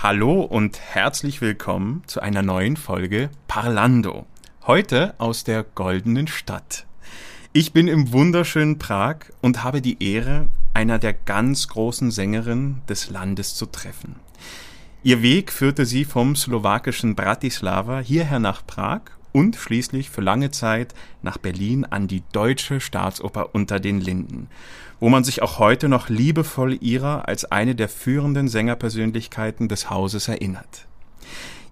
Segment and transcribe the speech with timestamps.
[0.02, 4.26] Hallo und herzlich willkommen zu einer neuen Folge Parlando.
[4.66, 6.88] Heute aus der goldenen Stadt.
[7.54, 13.10] Ich bin im wunderschönen Prag und habe die Ehre, einer der ganz großen Sängerinnen des
[13.10, 14.16] Landes zu treffen.
[15.02, 19.02] Ihr Weg führte sie vom slowakischen Bratislava hierher nach Prag
[19.32, 24.48] und schließlich für lange Zeit nach Berlin an die Deutsche Staatsoper unter den Linden,
[25.00, 30.28] wo man sich auch heute noch liebevoll ihrer als eine der führenden Sängerpersönlichkeiten des Hauses
[30.28, 30.88] erinnert.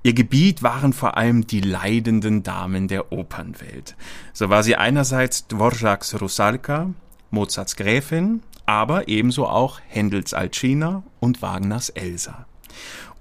[0.03, 3.95] Ihr Gebiet waren vor allem die leidenden Damen der Opernwelt.
[4.31, 6.91] So war sie einerseits Dvorak's Rusalka,
[7.31, 12.45] Mozarts Gräfin, aber ebenso auch Händels Alcina und Wagners Elsa.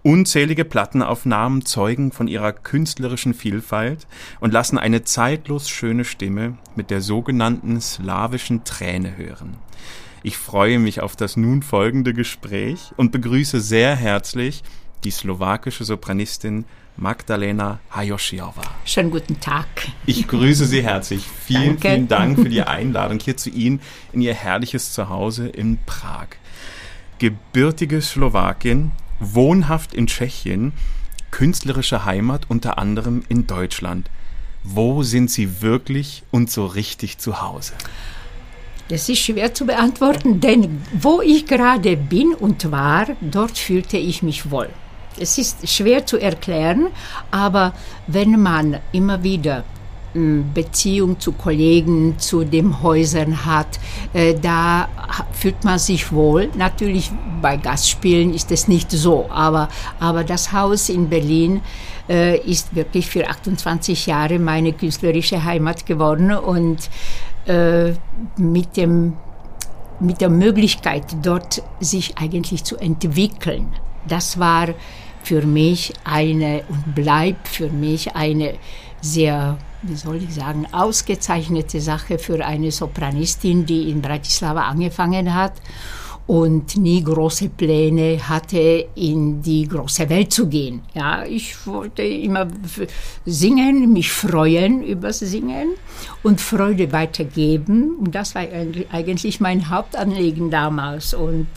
[0.03, 4.07] Unzählige Plattenaufnahmen zeugen von ihrer künstlerischen Vielfalt
[4.41, 9.57] und lassen eine zeitlos schöne Stimme mit der sogenannten slawischen Träne hören.
[10.23, 14.63] Ich freue mich auf das nun folgende Gespräch und begrüße sehr herzlich
[15.05, 16.65] die slowakische Sopranistin
[16.97, 18.63] Magdalena Hajošiová.
[18.85, 19.67] Schönen guten Tag.
[20.07, 21.25] Ich grüße Sie herzlich.
[21.47, 21.89] Vielen, Danke.
[21.89, 23.81] vielen Dank für die Einladung hier zu Ihnen
[24.13, 26.29] in Ihr herrliches Zuhause in Prag.
[27.19, 30.73] Gebürtige Slowakin, wohnhaft in Tschechien,
[31.31, 34.11] künstlerische Heimat unter anderem in Deutschland.
[34.65, 37.75] Wo sind Sie wirklich und so richtig zu Hause?
[38.89, 44.23] Das ist schwer zu beantworten, denn wo ich gerade bin und war, dort fühlte ich
[44.23, 44.69] mich wohl.
[45.19, 46.89] Es ist schwer zu erklären,
[47.31, 47.73] aber
[48.07, 49.65] wenn man immer wieder
[50.15, 53.79] mh, Beziehung zu Kollegen, zu den Häusern hat,
[54.13, 54.89] äh, da
[55.33, 56.49] fühlt man sich wohl.
[56.57, 59.69] Natürlich bei Gastspielen ist es nicht so, aber,
[60.01, 61.61] aber das Haus in Berlin
[62.09, 66.89] äh, ist wirklich für 28 Jahre meine künstlerische Heimat geworden und
[67.47, 67.93] äh,
[68.37, 69.15] mit dem
[69.99, 73.69] mit der Möglichkeit, dort sich eigentlich zu entwickeln.
[74.07, 74.69] Das war
[75.27, 78.55] für mich eine und bleibt für mich eine
[79.01, 85.55] sehr, wie soll ich sagen, ausgezeichnete Sache für eine Sopranistin, die in Bratislava angefangen hat
[86.29, 90.83] und nie große Pläne hatte, in die große Welt zu gehen.
[90.95, 92.47] Ja, ich wollte immer
[93.25, 95.71] singen, mich freuen übers Singen
[96.23, 97.97] und Freude weitergeben.
[97.99, 98.43] Und das war
[98.93, 101.15] eigentlich mein Hauptanliegen damals.
[101.15, 101.49] Und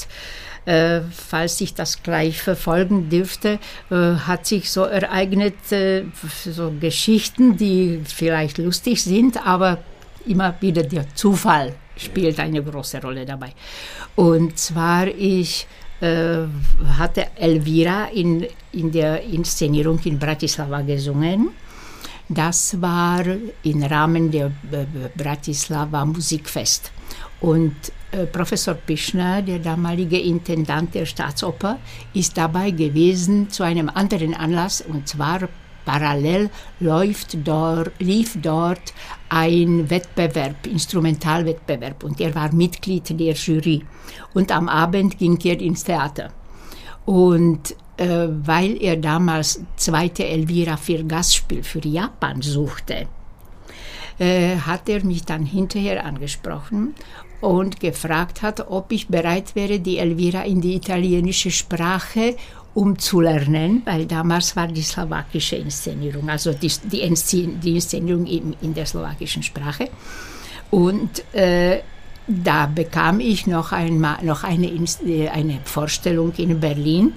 [0.70, 3.58] äh, falls ich das gleich verfolgen dürfte,
[3.90, 6.04] äh, hat sich so ereignet, äh,
[6.46, 9.80] so Geschichten, die vielleicht lustig sind, aber
[10.28, 13.54] immer wieder der Zufall spielt eine große Rolle dabei.
[14.16, 15.68] Und zwar ich
[16.98, 21.50] hatte Elvira in, in der Inszenierung in Bratislava gesungen.
[22.30, 23.26] Das war
[23.64, 24.50] im Rahmen der
[25.18, 26.94] Bratislava Musikfest.
[27.42, 27.76] Und
[28.12, 31.78] äh, Professor Pischner, der damalige Intendant der Staatsoper,
[32.14, 35.48] ist dabei gewesen zu einem anderen Anlass, und zwar
[35.86, 38.94] parallel läuft dort, lief dort
[39.30, 43.86] ein Wettbewerb, Instrumentalwettbewerb, und er war Mitglied der Jury.
[44.34, 46.32] Und am Abend ging er ins Theater.
[47.06, 53.08] Und äh, weil er damals zweite Elvira für Gastspiel für Japan suchte,
[54.20, 56.94] äh, hat er mich dann hinterher angesprochen
[57.42, 62.36] und gefragt hat, ob ich bereit wäre, die Elvira in die italienische Sprache
[62.74, 68.74] umzulernen, weil damals war die slowakische Inszenierung, also die, die, Inszen die Inszenierung in, in
[68.74, 69.90] der slowakischen Sprache.
[70.70, 71.82] Und äh,
[72.28, 77.14] da bekam ich noch, einmal, noch eine, äh, eine Vorstellung in Berlin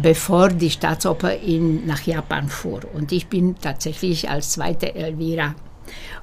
[0.00, 2.80] bevor die Staatsoper in, nach Japan fuhr.
[2.94, 5.54] Und ich bin tatsächlich als zweite Elvira.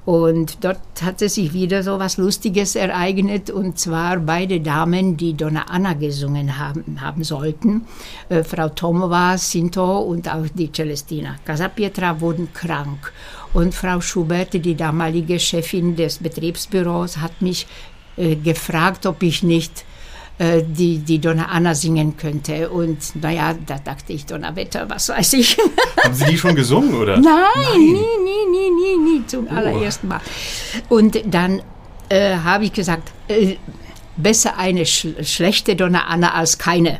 [0.05, 5.65] Und dort hatte sich wieder so was Lustiges ereignet, und zwar beide Damen, die Donna
[5.67, 7.87] Anna gesungen haben, haben sollten,
[8.29, 13.11] äh, Frau Tomova, Sinto und auch die Celestina Casapietra, wurden krank.
[13.53, 17.65] Und Frau Schubert, die damalige Chefin des Betriebsbüros, hat mich
[18.15, 19.85] äh, gefragt, ob ich nicht
[20.37, 22.69] äh, die, die Donna Anna singen könnte.
[22.69, 25.57] Und naja, da dachte ich, Donnerwetter, was weiß ich.
[26.03, 27.17] Haben Sie die schon gesungen, oder?
[27.17, 27.43] Nein,
[27.77, 30.21] nie, nie, nie, nie, nie, zum allerersten Mal.
[30.89, 31.61] Und dann
[32.09, 33.55] äh, habe ich gesagt, äh,
[34.17, 36.99] besser eine sch schlechte Donna Anna als keine,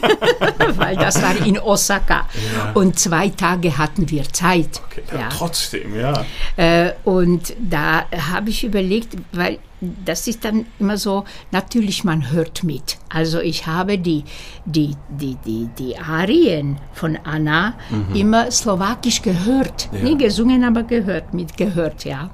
[0.76, 2.26] weil das war in Osaka
[2.56, 2.72] Ja.
[2.74, 4.80] und zwei Tage hatten wir Zeit.
[4.86, 5.28] Okay, ja.
[5.28, 6.24] Trotzdem, ja.
[6.56, 12.64] Äh, und da habe ich überlegt, weil das ist dann immer so, natürlich man hört
[12.64, 12.96] mit.
[13.10, 14.24] Also ich habe die,
[14.64, 17.74] die, die, die, die Arien von Anna
[18.14, 19.90] immer slowakisch gehört.
[19.92, 19.98] Ja.
[20.02, 22.30] Nie gesungen, aber gehört, mitgehört, ja.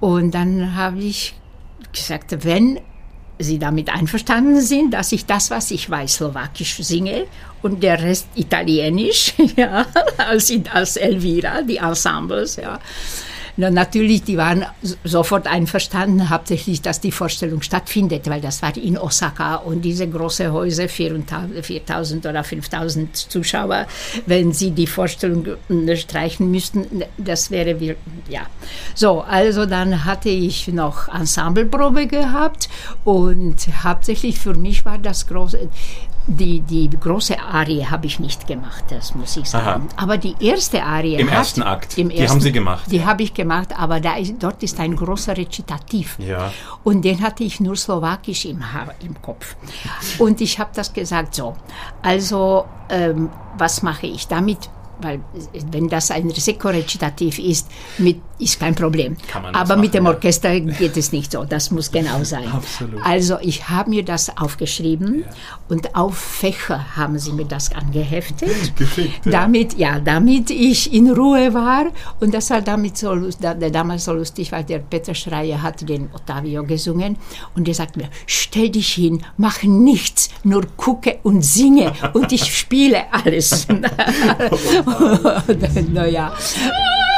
[0.00, 1.34] Und dann habe ich
[1.92, 2.80] gesagt, wenn
[3.42, 7.26] Sie damit einverstanden sind, dass ich das, was ich weiß, slowakisch singe
[7.62, 9.86] und der Rest italienisch, ja,
[10.16, 12.78] als, als Elvira, die Ensembles, ja.
[13.56, 14.64] Na, natürlich, die waren
[15.04, 20.50] sofort einverstanden, hauptsächlich, dass die Vorstellung stattfindet, weil das war in Osaka und diese große
[20.52, 23.86] Häuser, 4000 4000 oder 5000 Zuschauer,
[24.26, 26.86] wenn sie die Vorstellung äh, streichen müssten,
[27.18, 27.96] das wäre, wir-
[28.28, 28.40] ja.
[28.94, 32.68] So, also dann hatte ich noch Ensembleprobe gehabt
[33.04, 35.68] und hauptsächlich für mich war das große,
[36.26, 39.88] die, die große Arie habe ich nicht gemacht, das muss ich sagen.
[39.96, 41.98] Aber die erste Arie Im hat- ersten Akt.
[41.98, 42.84] im Die ersten- haben Sie gemacht.
[42.90, 46.16] Die habe ich gemacht, aber da ist, dort ist ein großer Rezitativ.
[46.18, 46.52] Ja.
[46.84, 48.62] Und den hatte ich nur slowakisch im,
[49.02, 49.56] im Kopf.
[50.18, 51.56] Und ich habe das gesagt so.
[52.02, 53.28] Also, ähm,
[53.58, 54.70] was mache ich damit?
[55.02, 55.20] Weil,
[55.70, 57.68] wenn das ein Risiko-Rezitativ ist,
[57.98, 59.16] mit, ist kein Problem.
[59.52, 60.10] Aber mit dem ja.
[60.10, 61.44] Orchester geht es nicht so.
[61.44, 62.46] Das muss genau sein.
[62.52, 63.00] Absolut.
[63.04, 65.24] Also, ich habe mir das aufgeschrieben
[65.68, 68.76] und auf Fächer haben sie mir das angeheftet.
[68.76, 69.32] Geschickt, ja.
[69.32, 71.86] Damit, ja, damit ich in Ruhe war.
[72.20, 75.88] Und das war damit so, da, da- damals so lustig, weil der Peter Schreier hat
[75.88, 77.16] den Ottavio gesungen.
[77.54, 81.92] Und der sagt mir, stell dich hin, mach nichts, nur gucke und singe.
[82.12, 83.66] Und ich spiele alles.
[85.94, 86.32] naja.
[86.32, 87.11] Gut,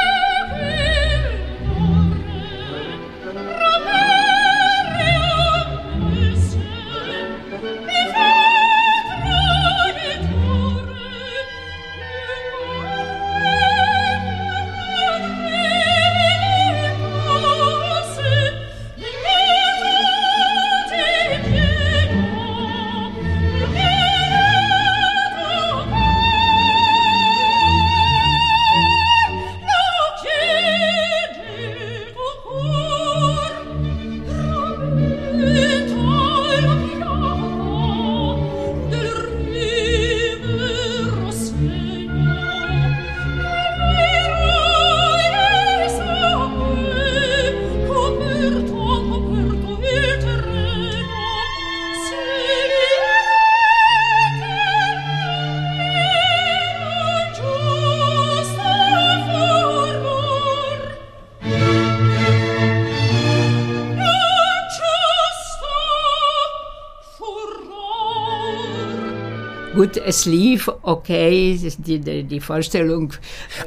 [70.15, 73.13] es lief, okay, die, die, die Vorstellung.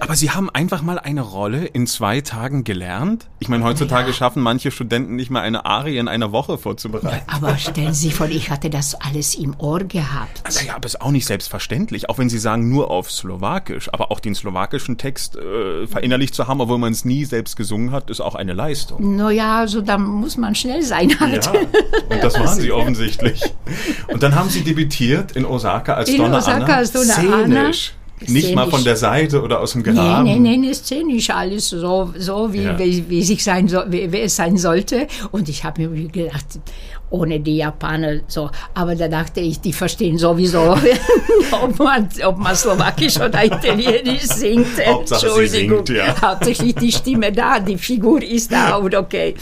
[0.00, 3.26] Aber Sie haben einfach mal eine Rolle in zwei Tagen gelernt?
[3.38, 7.22] Ich meine, heutzutage schaffen manche Studenten nicht mal eine Arie in einer Woche vorzubereiten.
[7.26, 10.42] Aber stellen Sie sich vor, ich hatte das alles im Ohr gehabt.
[10.54, 13.92] Naja, aber ist auch nicht selbstverständlich, auch wenn Sie sagen, nur auf Slowakisch.
[13.92, 17.92] Aber auch den slowakischen Text äh, verinnerlicht zu haben, obwohl man es nie selbst gesungen
[17.92, 19.16] hat, ist auch eine Leistung.
[19.16, 21.44] Naja, also da muss man schnell sein halt.
[21.44, 23.42] Ja, und das waren Sie offensichtlich.
[24.08, 26.76] Und dann haben Sie debütiert in Osaka als Donna Osaka Anna.
[26.76, 27.72] als Donna Anna.
[27.72, 27.92] Szenisch.
[28.26, 28.70] Nicht mal Szenisch.
[28.74, 30.24] von der Seite oder aus dem Graben.
[30.24, 32.76] nee, nee, nee, szenisch alles so, so wie, Ja.
[32.78, 35.06] wie, wie, sich sein so, wie, wie es sein sollte.
[35.30, 36.46] Und ich habe mir gedacht,
[37.10, 38.50] ohne die Japaner so.
[38.74, 40.76] Aber da dachte ich, die verstehen sowieso,
[41.52, 44.78] ob, man, ob man Slowakisch oder Italienisch singt.
[44.78, 45.86] Entschuldigung.
[45.86, 46.20] singt, ja.
[46.22, 49.34] Hauptsächlich die Stimme da, die Figur ist da und okay.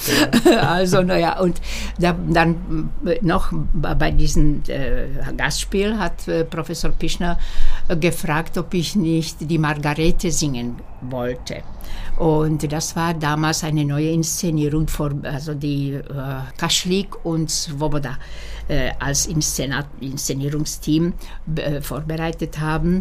[0.61, 1.61] Also, naja, und
[1.99, 2.90] da, dann
[3.23, 7.38] noch bei diesem äh, Gastspiel hat äh, Professor Pischner
[7.88, 11.62] äh, gefragt, ob ich nicht die Margarete singen wollte.
[12.16, 16.02] Und das war damals eine neue Inszenierung, vor, also die äh,
[16.56, 18.18] Kaschlik und Svoboda
[18.68, 21.12] äh, als Inszena Inszenierungsteam
[21.56, 23.00] äh, vorbereitet haben.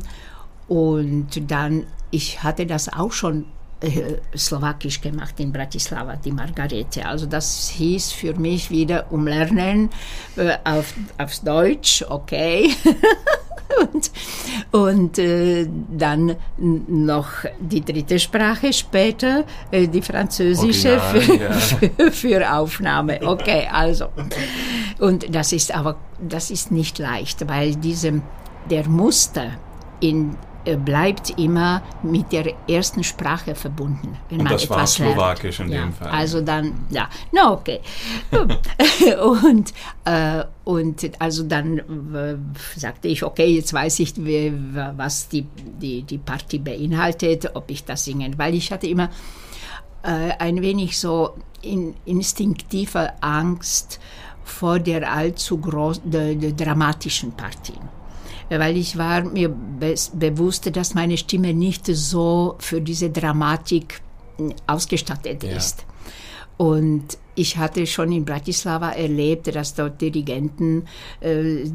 [0.67, 3.45] Und dann, ich hatte das auch schon
[3.81, 7.05] äh, slowakisch gemacht in Bratislava, die Margarete.
[7.05, 9.89] Also das hieß für mich wieder umlernen
[10.35, 12.71] äh, auf, aufs Deutsch, okay.
[13.91, 14.11] und
[14.71, 17.27] und äh, dann noch
[17.59, 21.51] die dritte Sprache später, äh, die französische Original, für, ja.
[21.53, 23.19] für, für Aufnahme.
[23.21, 24.07] Okay, also.
[24.99, 28.21] Und das ist aber, das ist nicht leicht, weil diesem,
[28.69, 29.51] der Muster
[29.99, 30.35] in
[30.77, 34.17] bleibt immer mit der ersten Sprache verbunden.
[34.29, 35.13] Wenn Und man das war etwas lernt.
[35.13, 36.07] Slowakisch in ja, dem Fall.
[36.09, 37.81] Also dann, ja, na okay.
[39.43, 39.73] und,
[40.05, 42.35] äh, und also dann äh,
[42.75, 44.53] sagte ich, okay, jetzt weiß ich, wie,
[44.95, 49.09] was die, die, die Party beinhaltet, ob ich das singen, weil ich hatte immer
[50.03, 53.99] äh, ein wenig so in, instinktive Angst
[54.43, 58.04] vor der allzu groß, der, der dramatischen Partien
[58.49, 64.01] weil ich war mir be bewusst, dass meine Stimme nicht so für diese Dramatik
[64.67, 65.55] ausgestattet Ja.
[65.57, 65.85] ist.
[66.57, 70.85] Und ich hatte schon in Bratislava erlebt, dass dort Dirigenten
[71.19, 71.65] äh,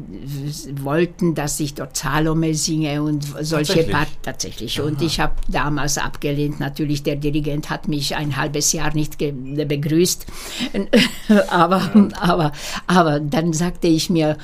[0.81, 3.91] wollten, dass ich dort Salome singe und solche Tatsächlich?
[3.91, 4.81] Part tatsächlich.
[4.81, 6.59] Und ich habe damals abgelehnt.
[6.59, 10.25] Natürlich, der Dirigent hat mich ein halbes Jahr nicht begrüßt.
[11.49, 12.51] aber, aber,
[12.87, 14.37] aber dann sagte ich mir,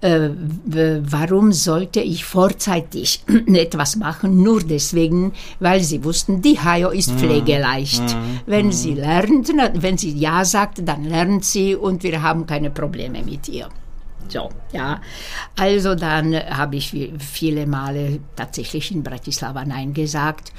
[0.00, 0.30] äh,
[0.64, 4.42] warum sollte ich vorzeitig etwas machen?
[4.42, 8.02] Nur deswegen, weil sie wussten, die Hajo ist pflegeleicht.
[8.46, 13.22] Wenn sie lernt, wenn sie Ja sagt, dann lernt sie und wir haben keine Probleme
[13.22, 13.68] mit ihr.
[14.28, 15.00] So, ja.
[15.58, 20.52] Also dann habe ich vi- viele Male tatsächlich in Bratislava Nein gesagt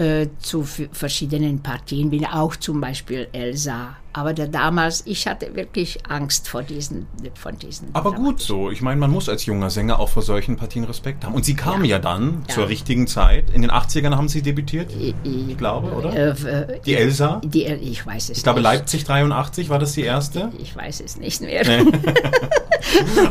[0.00, 3.96] äh, zu verschiedenen Partien, bin auch zum Beispiel Elsa.
[4.12, 7.90] Aber da damals, ich hatte wirklich Angst vor diesen, von diesen.
[7.92, 8.68] Aber gut so.
[8.70, 11.32] Ich meine, man muss als junger Sänger auch vor solchen Partien Respekt haben.
[11.34, 12.54] Und Sie kamen ja, dann Ja.
[12.54, 13.50] zur richtigen Zeit.
[13.50, 16.12] In den 80ern haben Sie debütiert, Ich, ich glaube, oder?
[16.12, 17.40] äh, äh, Die Elsa?
[17.44, 18.64] Die, ich weiß es Ich glaube, nicht.
[18.70, 20.50] Leipzig 83 war das die erste.
[20.58, 21.62] Ich weiß es nicht mehr.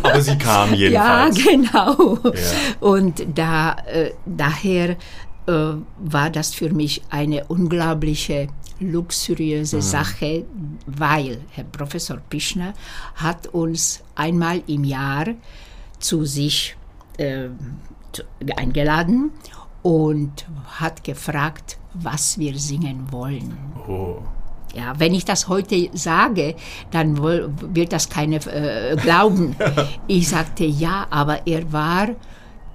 [0.04, 1.44] Aber sie kam Ja, jedenfalls.
[1.44, 2.20] genau.
[2.24, 2.32] Ja.
[2.80, 4.96] Und da, äh, daher äh,
[5.98, 8.48] war das für mich eine unglaubliche
[8.80, 9.82] luxuriöse Mhm.
[9.82, 10.46] Sache,
[10.86, 12.74] weil Herr Professor Pischner
[13.16, 15.26] hat uns einmal im Jahr
[16.00, 16.76] zu sich
[17.18, 17.50] äh,
[18.56, 19.32] eingeladen
[19.82, 20.46] und
[20.80, 23.54] hat gefragt, was wir singen wollen.
[23.88, 24.18] Oh.
[24.76, 26.56] Ja, wenn ich das heute sage,
[26.92, 29.56] dann wird das keiner äh, glauben.
[30.08, 32.10] Ich sagte ja, aber er war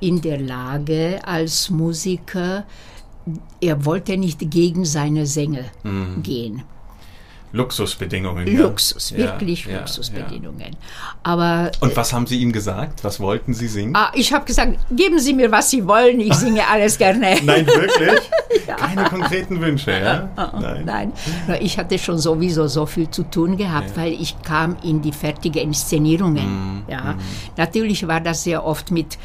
[0.05, 2.65] in der Lage als Musiker,
[3.61, 5.65] er wollte nicht gegen seine Sänger
[6.23, 6.63] gehen.
[7.53, 8.49] Luxusbedingungen.
[8.49, 8.63] ja.
[8.63, 10.75] Luxus, Ja, wirklich ja, Luxusbedingungen.
[11.23, 13.05] Aber Und was haben Sie ihm gesagt?
[13.05, 13.95] Was wollten Sie singen?
[13.95, 17.37] ah, ich habe gesagt, geben Sie mir, was Sie wollen, ich singe alles gerne.
[17.45, 18.21] Nein, wirklich?
[18.67, 20.29] Keine konkreten Wünsche, ja?
[20.61, 20.83] Nein.
[20.85, 21.13] Nein,
[21.47, 25.13] Na, ich hatte schon sowieso so viel zu tun gehabt, weil ich kam in die
[25.13, 26.83] fertige Inszenierungen.
[26.89, 27.15] Ja,
[27.57, 29.17] natürlich war das sehr oft mit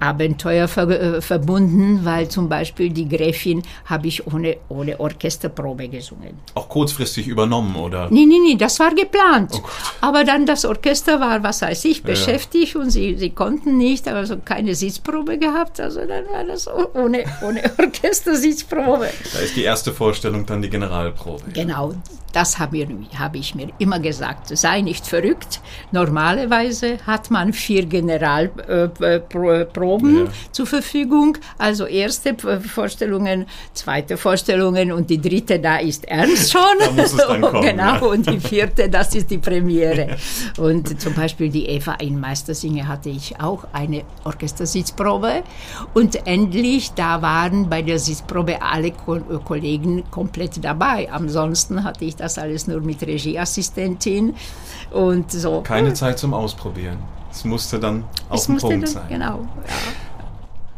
[0.00, 6.38] Abenteuer ver äh, verbunden, weil zum Beispiel die Gräfin habe ich ohne, ohne Orchesterprobe gesungen.
[6.54, 8.08] Auch kurzfristig übernommen, oder?
[8.10, 9.52] Nee, nee, nee, das war geplant.
[9.54, 9.68] Oh
[10.00, 14.36] aber dann das Orchester war, was weiß ich, beschäftigt und sie, sie konnten nicht, also
[14.38, 15.80] keine Sitzprobe gehabt.
[15.80, 19.08] Also dann war das ohne, ohne Orchestersitzprobe.
[19.32, 21.44] Da ist die erste Vorstellung dann die Generalprobe.
[21.52, 21.94] Genau,
[22.32, 22.78] das habe
[23.38, 24.48] ich mir immer gesagt.
[24.56, 25.60] Sei nicht verrückt.
[25.92, 30.24] Normalerweise hat man vier Generalproben Ja.
[30.52, 31.38] zur Verfügung.
[31.58, 36.60] Also erste Vorstellungen, zweite Vorstellungen und die dritte, da ist ernst schon.
[36.80, 37.98] Da muss es dann kommen, genau, ja.
[37.98, 40.16] und die vierte, das ist die Premiere.
[40.58, 45.42] Und zum Beispiel die Eva in Meistersinge hatte ich auch eine Orchestersitzprobe.
[45.94, 51.10] Und endlich, da waren bei der Sitzprobe alle Ko Kollegen komplett dabei.
[51.10, 54.34] Ansonsten hatte ich das alles nur mit Regieassistentin
[54.90, 55.62] und so.
[55.62, 56.98] Keine Zeit zum Ausprobieren.
[57.30, 59.08] Es musste dann auf es den Punkt dann, sein.
[59.08, 59.48] Genau.
[59.66, 59.74] Ja.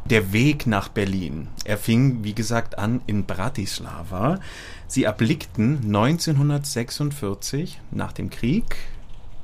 [0.07, 1.49] Der Weg nach Berlin.
[1.65, 4.41] Er fing, wie gesagt, an in Bratislava.
[4.89, 8.77] Sie erblickten 1946 nach dem Krieg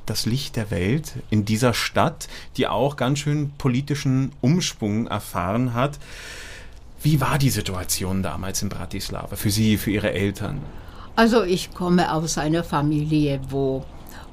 [0.07, 5.99] das Licht der Welt in dieser Stadt, die auch ganz schön politischen Umschwung erfahren hat.
[7.03, 10.61] Wie war die Situation damals in Bratislava für Sie, für Ihre Eltern?
[11.17, 13.83] Also ich komme aus einer Familie, wo,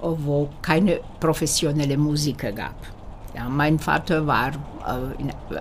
[0.03, 2.75] wo keine professionelle Musiker gab.
[3.35, 4.53] Ja, mein Vater war,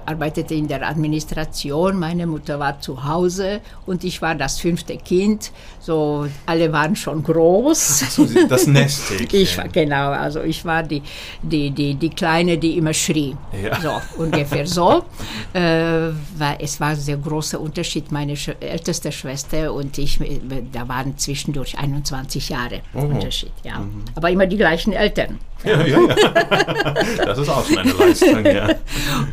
[0.05, 5.51] arbeitete in der Administration, meine Mutter war zu Hause und ich war das fünfte Kind.
[5.79, 7.99] So, alle waren schon groß.
[8.15, 9.39] So, Sie- das Nesthäkchen.
[9.43, 11.01] Ich war, genau, also ich war die,
[11.41, 13.35] die, die, die Kleine, die immer schrie.
[13.61, 13.79] Ja.
[13.81, 15.03] So, ungefähr so.
[15.53, 18.11] Äh, weil es war ein sehr großer Unterschied.
[18.11, 20.39] Meine Sch älteste Schwester und ich, äh,
[20.71, 23.01] da waren zwischendurch 21 Jahre Oh.
[23.01, 23.51] Unterschied.
[23.63, 23.83] Ja.
[24.15, 25.37] Aber immer die gleichen Eltern.
[25.63, 26.15] Ja, ja, ja.
[27.25, 28.67] Das ist auch schon eine Leistung, ja.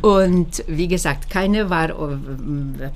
[0.03, 1.95] Und wie gesagt, keine war äh,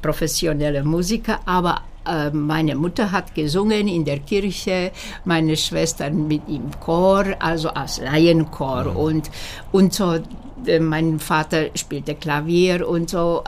[0.00, 4.92] professionelle Musiker, aber äh, meine Mutter hat gesungen in der Kirche,
[5.24, 9.30] meine Schwestern mit im Chor, also als Laienchor und,
[9.72, 10.18] und so.
[10.66, 13.42] äh, Mein Vater spielte Klavier und so.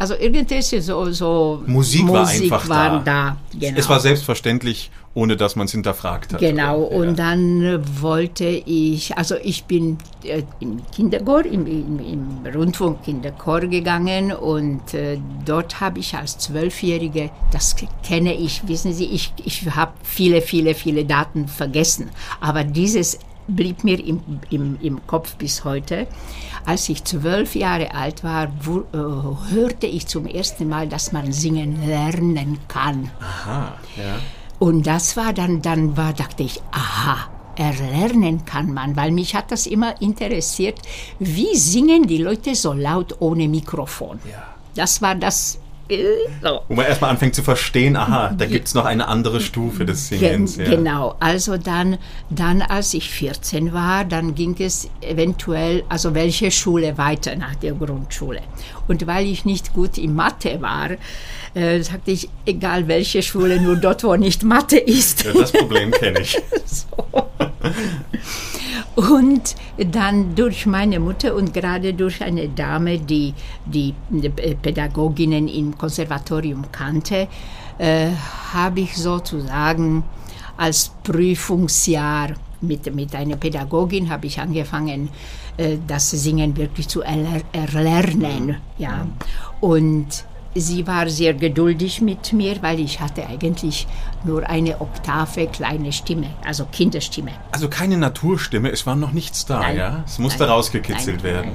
[0.00, 3.36] Also irgendwelche so, so Musik war einfach waren da.
[3.52, 3.58] da.
[3.58, 3.78] Genau.
[3.78, 6.40] Es war selbstverständlich, ohne dass man es hinterfragt hat.
[6.40, 6.96] Genau, oder?
[6.96, 7.12] und Ja.
[7.12, 14.94] dann wollte ich, also ich bin äh, im Kinderchor, im, im, im Rundfunkkinderchor gegangen und
[14.94, 20.40] äh, dort habe ich als Zwölfjährige, das kenne ich, wissen Sie, ich, ich habe viele,
[20.40, 22.08] viele, viele Daten vergessen,
[22.40, 23.18] aber dieses
[23.54, 26.06] blieb mir im, im, im Kopf bis heute.
[26.66, 31.32] Als ich zwölf Jahre alt war, wo, äh, hörte ich zum ersten Mal, dass man
[31.32, 33.10] singen lernen kann.
[33.20, 34.18] Aha, ja.
[34.58, 39.50] Und das war dann, dann war, dachte ich, aha, erlernen kann man, weil mich hat
[39.50, 40.78] das immer interessiert,
[41.18, 44.18] wie singen die Leute so laut ohne Mikrofon.
[44.30, 44.46] Ja.
[44.74, 45.59] Das war das.
[46.42, 46.60] So.
[46.68, 50.08] Wo man erstmal anfängt zu verstehen, aha, da gibt es noch eine andere Stufe des
[50.08, 50.56] Singens.
[50.56, 50.76] Gen ja.
[50.76, 51.98] Genau, also dann,
[52.30, 57.72] dann, als ich 14 war, dann ging es eventuell, also welche Schule weiter nach der
[57.72, 58.40] Grundschule.
[58.88, 60.90] Und weil ich nicht gut in Mathe war,
[61.54, 65.24] äh, sagte ich, egal welche Schule, nur dort, wo nicht Mathe ist.
[65.24, 66.36] Ja, das Problem kenne ich.
[68.96, 73.34] Und dann durch meine Mutter und gerade durch eine Dame, die
[73.64, 73.94] die
[74.62, 77.28] Pädagoginnen im Konservatorium kannte,
[77.78, 78.10] äh,
[78.52, 80.04] habe ich sozusagen
[80.56, 85.08] als Prüfungsjahr mit, mit einer Pädagogin habe ich angefangen,
[85.56, 88.56] äh, das Singen wirklich zu erler erlernen.
[88.78, 89.06] Ja.
[89.60, 93.86] Und sie war sehr geduldig mit mir, weil ich hatte eigentlich
[94.24, 97.32] nur eine Oktave kleine Stimme, also Kinderstimme.
[97.52, 99.76] Also keine Naturstimme, es war noch nichts da, Nein.
[99.76, 100.02] ja?
[100.06, 101.52] Es musste Nein, rausgekitzelt nein, werden.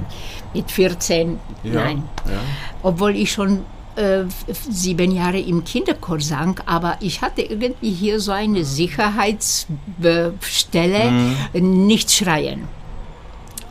[0.54, 2.02] Mit 14, Ja, nein.
[2.26, 2.38] ja.
[2.82, 3.60] Obwohl ich schon
[3.96, 4.24] äh,
[4.70, 11.86] sieben Jahre im Kinderchor sang, aber ich hatte irgendwie hier so eine Sicherheitsstelle, Mhm.
[11.86, 12.64] nicht schreien.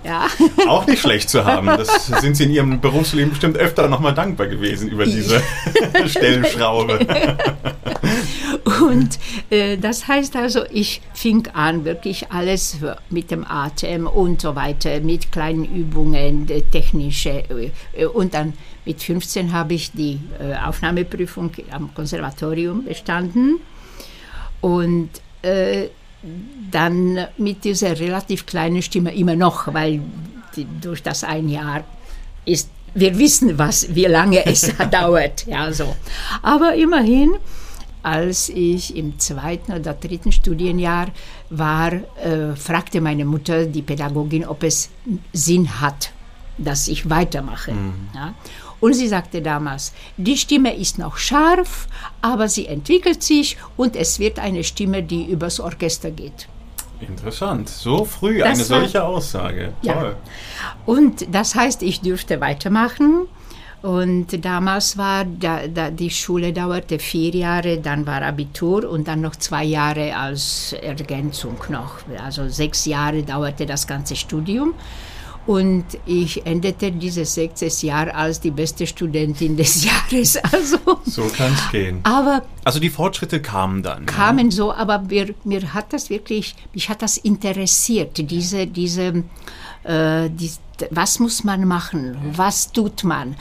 [0.06, 0.28] Ja,
[0.68, 1.66] Auch nicht schlecht zu haben.
[1.66, 5.42] Das sind Sie in Ihrem Berufsleben bestimmt öfter nochmal dankbar gewesen über diese
[6.06, 7.00] Stellschraube.
[8.82, 9.18] und
[9.50, 12.78] äh, das heißt also, ich fing an, wirklich alles
[13.10, 17.44] mit dem Atem und so weiter, mit kleinen Übungen, äh, technische.
[17.94, 18.54] Äh, und dann
[18.86, 23.60] mit 15 habe ich die äh, Aufnahmeprüfung am Konservatorium bestanden.
[24.62, 25.10] Und
[25.42, 25.88] äh,
[26.72, 30.02] dann mit dieser relativ kleinen Stimme immer noch, weil
[30.56, 31.84] die, durch das ein Jahr
[32.46, 35.46] ist, wir wissen, was, wie lange es dauert.
[35.46, 35.96] Ja, so.
[36.42, 37.36] Aber immerhin,
[38.02, 41.08] als ich im zweiten oder dritten Studienjahr
[41.50, 44.90] war, äh, fragte meine Mutter die Pädagogin, ob es
[45.34, 46.12] Sinn hat,
[46.58, 47.74] dass ich weitermache.
[48.14, 48.34] Ja.
[48.80, 51.88] Und sie sagte damals, die Stimme ist noch scharf,
[52.22, 56.48] aber sie entwickelt sich und es wird eine Stimme, die übers Orchester geht.
[57.02, 57.68] Interessant.
[57.70, 59.74] So früh Das eine war- solche Aussage.
[59.82, 59.94] Ja.
[59.94, 60.16] Toll.
[60.86, 63.28] Und das heißt, ich dürfte weitermachen.
[63.82, 69.22] Und damals war da, da, die Schule dauerte vier Jahre, dann war Abitur und dann
[69.22, 71.98] noch zwei Jahre als Ergänzung noch.
[72.24, 74.74] Also sechs Jahre dauerte das ganze Studium.
[75.48, 80.38] Und ich endete dieses sechstes Jahr als die beste Studentin des Jahres.
[80.38, 82.00] Also, So kann es gehen.
[82.04, 84.08] aber Also die Fortschritte kamen dann.
[84.08, 89.24] kamen so, aber mir, mir hat das wirklich, mich hat das interessiert, diese, diese,
[89.86, 90.52] äh, die,
[90.92, 93.36] was muss man machen, was tut man,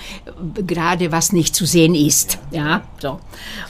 [0.54, 3.18] gerade was nicht zu sehen ist, ja, so.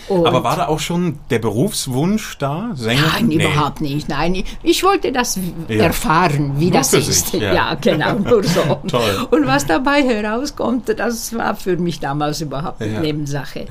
[0.08, 2.72] Und Aber war da auch schon der Berufswunsch da?
[2.74, 3.10] Sängerin?
[3.10, 3.34] Nein, Nee.
[3.36, 4.08] überhaupt nicht.
[4.10, 5.84] Nein, ich- ich wollte das Ja.
[5.84, 7.28] erfahren, wie Nur das ist.
[7.30, 7.54] sich, ja.
[7.54, 7.74] ja.
[7.74, 8.60] genau, nur so.
[8.86, 9.28] Toll.
[9.30, 13.00] Und was dabei herauskommt, das war für mich damals überhaupt Ja.
[13.00, 13.66] Nebensache.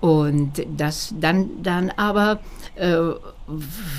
[0.00, 2.38] Und das dann, dann aber
[2.76, 2.96] äh,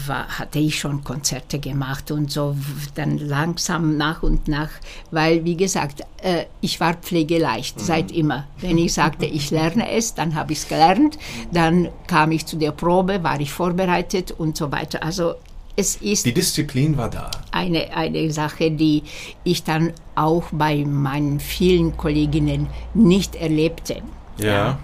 [0.05, 2.55] war, hatte ich schon Konzerte gemacht und so
[2.95, 4.69] dann langsam nach und nach,
[5.11, 8.47] weil wie gesagt, äh, ich war pflegeleicht seit immer.
[8.59, 11.17] Wenn ich sagte, ich lerne es, dann habe ich es gelernt,
[11.51, 15.01] dann kam ich zu der Probe, war ich vorbereitet und so weiter.
[15.03, 15.35] Also
[15.77, 17.31] es ist Die Disziplin war da.
[17.51, 19.03] eine, eine Sache, die
[19.43, 24.01] ich dann auch bei meinen vielen Kolleginnen nicht erlebte.
[24.39, 24.79] Ja.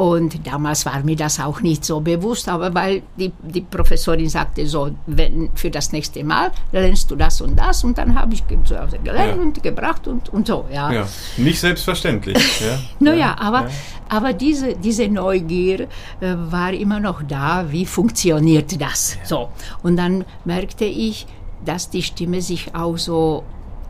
[0.00, 4.66] Und damals war mir das auch nicht so bewusst, aber weil die, die Professorin sagte
[4.66, 8.42] so, wenn für das nächste Mal lernst du das und das und dann habe ich
[8.64, 9.42] zu Hause gelernt Ja.
[9.42, 10.90] und gebracht und, und so, ja.
[10.90, 11.06] Ja.
[11.36, 12.38] Nicht selbstverständlich.
[12.60, 12.78] Ja.
[12.98, 13.68] Naja, aber,
[14.08, 15.80] aber diese, diese Neugier
[16.20, 19.18] äh, war immer noch da, wie funktioniert das?
[19.24, 19.50] So.
[19.82, 21.26] Und dann merkte ich,
[21.66, 23.44] dass die Stimme sich auch so,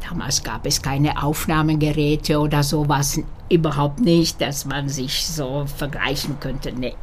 [0.09, 6.72] damals gab es keine Aufnahmegeräte oder sowas, überhaupt nicht, dass man sich so vergleichen könnte.
[6.72, 6.94] Nee.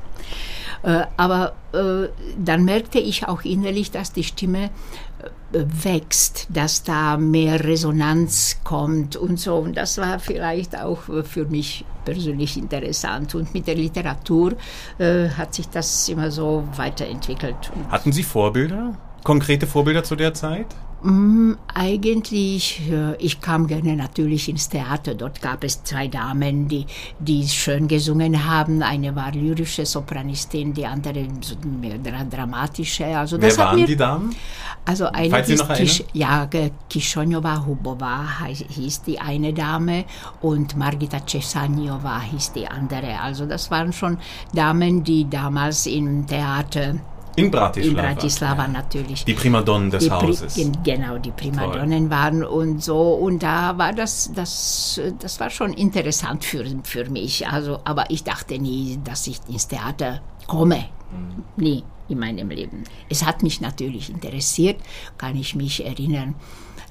[0.84, 2.08] Äh, aber äh,
[2.38, 4.70] dann merkte ich auch innerlich, dass die Stimme
[5.54, 9.56] äh, wächst, dass da mehr Resonanz kommt und so.
[9.56, 13.36] Und das war vielleicht auch für mich persönlich interessant.
[13.36, 14.54] Und mit der Literatur
[15.00, 17.58] hat sich das immer so weiterentwickelt.
[17.90, 18.96] Hatten Sie Vorbilder?
[19.24, 20.68] Konkrete Vorbilder zu der Zeit?
[21.04, 25.14] Mm, eigentlich, äh, ich kam gerne natürlich ins Theater.
[25.14, 26.88] Dort gab es zwei Damen, die,
[27.20, 28.82] die schön gesungen haben.
[28.82, 31.28] Eine war lyrische Sopranistin, die andere
[31.80, 33.06] mehr dramatische.
[33.06, 34.36] Also Wer waren die Damen?
[34.86, 36.50] Also eine Falls Sie noch Kish, ja,
[36.90, 40.06] Kishonjova Hubova hieß die eine Dame
[40.42, 43.20] und Margita Cesanjova hieß die andere.
[43.22, 44.18] Also das waren schon
[44.54, 46.96] Damen, die damals im Theater
[47.38, 48.10] in Bratislava.
[48.10, 48.68] In Bratislava ja.
[48.68, 49.24] natürlich.
[49.24, 50.56] Die Primadonnen des die Hauses.
[50.56, 52.18] Pri genau, die Primadonnen Toll.
[52.18, 53.14] waren und so.
[53.14, 57.48] Und da war das, das, das war schon interessant für, für mich.
[57.48, 60.86] Also, aber ich dachte nie, dass ich ins Theater komme.
[61.12, 61.64] Mhm.
[61.64, 62.86] Nie in meinem Leben.
[63.10, 64.82] Es hat mich natürlich interessiert,
[65.18, 66.36] kann ich mich erinnern,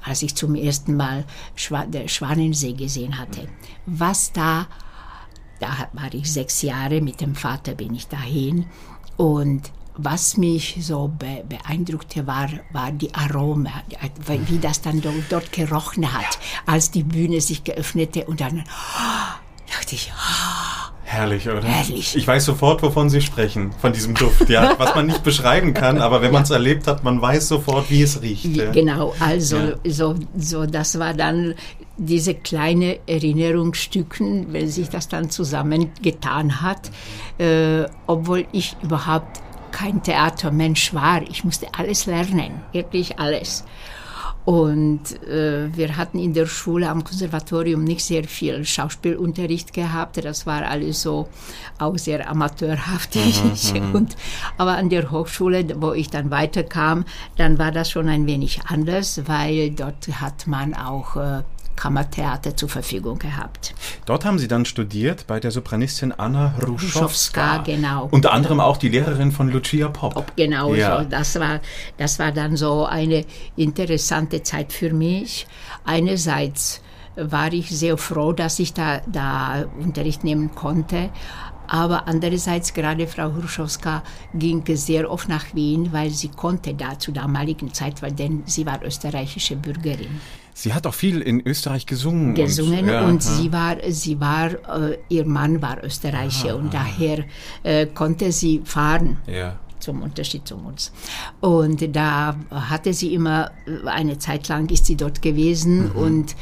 [0.04, 1.24] als ich zum ersten Mal
[1.56, 3.48] Schwa der Schwanensee gesehen hatte.
[3.86, 4.68] Was da,
[5.58, 8.66] da war ich sechs Jahre, mit dem Vater bin ich dahin
[9.16, 13.82] und was mich so be beeindruckte, war, war die Aroma,
[14.46, 19.72] wie das dann dort, dort gerochen hat, als die Bühne sich geöffnete und dann oh,
[19.72, 21.62] dachte ich, oh, Herrlich, oder?
[21.62, 22.16] Herrlich.
[22.16, 24.74] Ich weiß sofort, wovon Sie sprechen, von diesem Duft, ja.
[24.76, 28.02] Was man nicht beschreiben kann, aber wenn man es erlebt hat, man weiß sofort, wie
[28.02, 28.44] es riecht.
[28.56, 28.72] Ja.
[28.72, 29.76] Genau, also ja.
[29.84, 31.54] so, so, das war dann
[31.96, 36.90] diese kleine Erinnerungsstücken, wenn sich das dann zusammengetan hat,
[37.38, 39.40] äh, obwohl ich überhaupt
[39.76, 41.20] kein Theatermensch war.
[41.28, 43.62] Ich musste alles lernen, wirklich alles.
[44.46, 50.24] Und äh, wir hatten in der Schule am Konservatorium nicht sehr viel Schauspielunterricht gehabt.
[50.24, 51.28] Das war alles so
[51.78, 53.16] auch sehr amateurhaft.
[53.16, 54.16] Mhm, mhm, und,
[54.56, 57.04] aber an der Hochschule, wo ich dann weiterkam,
[57.36, 61.42] dann war das schon ein wenig anders, weil dort hat man auch äh,
[61.76, 63.74] Kammertheater zur Verfügung gehabt.
[64.06, 67.58] Dort haben Sie dann studiert bei der Sopranistin Anna Ruschowska.
[67.58, 68.08] genau.
[68.10, 70.14] Unter anderem auch die Lehrerin von Lucia Pop.
[70.14, 71.02] Pop genau, ja.
[71.02, 71.08] so.
[71.08, 71.60] das, war,
[71.98, 73.24] das war dann so eine
[73.56, 75.46] interessante Zeit für mich.
[75.84, 76.80] Einerseits
[77.16, 81.10] war ich sehr froh, dass ich da, da Unterricht nehmen konnte.
[81.68, 84.02] Aber andererseits, gerade Frau Hruschowska
[84.34, 88.66] ging sehr oft nach Wien, weil sie konnte da zur damaligen Zeit, weil denn sie
[88.66, 90.20] war österreichische Bürgerin.
[90.58, 92.34] Sie hat auch viel in Österreich gesungen.
[92.34, 93.30] Gesungen und, ja, und ja.
[93.30, 97.26] sie war, sie war, äh, ihr Mann war Österreicher aha, und daher
[97.62, 99.18] äh, konnte sie fahren.
[99.26, 100.90] Ja zum Unterschied zu uns.
[101.40, 103.52] Und da hatte sie immer,
[103.84, 105.96] eine Zeit lang ist sie dort gewesen mhm.
[105.96, 106.34] und äh,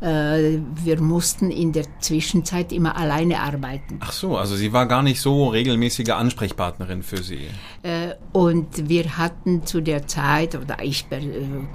[0.00, 3.98] wir mussten in der Zwischenzeit immer alleine arbeiten.
[4.00, 7.46] Ach so, also sie war gar nicht so regelmäßige Ansprechpartnerin für Sie.
[7.82, 11.20] Äh, und wir hatten zu der Zeit, oder ich äh,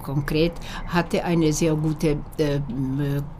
[0.03, 0.53] konkret,
[0.87, 2.17] hatte eine sehr gute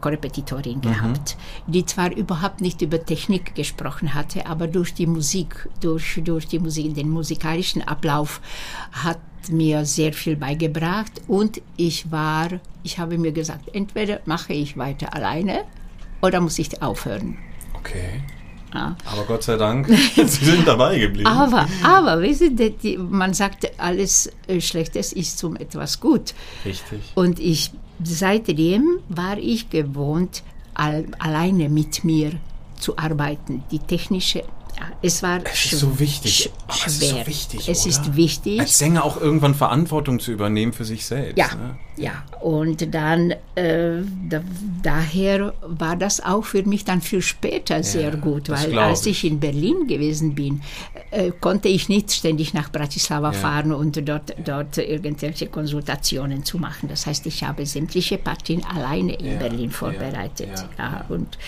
[0.00, 0.82] Korrepetitorin mhm.
[0.82, 6.48] gehabt, die zwar überhaupt nicht über Technik gesprochen hatte, aber durch die Musik, durch, durch
[6.48, 8.40] die Musik, den musikalischen Ablauf
[8.92, 9.18] hat
[9.50, 12.48] mir sehr viel beigebracht und ich war,
[12.82, 15.64] ich habe mir gesagt, entweder mache ich weiter alleine
[16.20, 17.38] oder muss ich aufhören.
[17.74, 18.22] Okay.
[18.74, 18.96] Ja.
[19.04, 21.26] Aber Gott sei Dank, Sie sind dabei geblieben.
[21.26, 26.32] Aber, aber, wissen Sie, man sagt, alles äh, Schlechtes ist zum etwas gut.
[26.64, 27.00] Richtig.
[27.14, 30.42] Und ich, seitdem war ich gewohnt,
[30.74, 32.32] all, alleine mit mir
[32.78, 33.62] zu arbeiten.
[33.70, 34.44] Die technische
[35.02, 36.50] es war es ist so wichtig.
[36.68, 37.68] Oh, es ist so wichtig.
[37.68, 37.88] Es oder?
[37.88, 38.60] ist wichtig.
[38.60, 41.38] Als Sänger auch irgendwann Verantwortung zu übernehmen für sich selbst.
[41.38, 41.76] Ja, ne?
[41.96, 42.24] ja.
[42.40, 44.42] Und dann äh, da,
[44.82, 49.24] daher war das auch für mich dann viel später ja, sehr gut, weil als ich.
[49.24, 50.62] in Berlin gewesen bin,
[51.10, 53.38] äh, konnte ich nicht ständig nach Bratislava ja.
[53.38, 56.88] fahren und dort, dort irgendwelche Konsultationen zu machen.
[56.88, 60.64] Das heißt, ich habe sämtliche Partien alleine in ja, Berlin vorbereitet.
[60.78, 61.38] Ja, und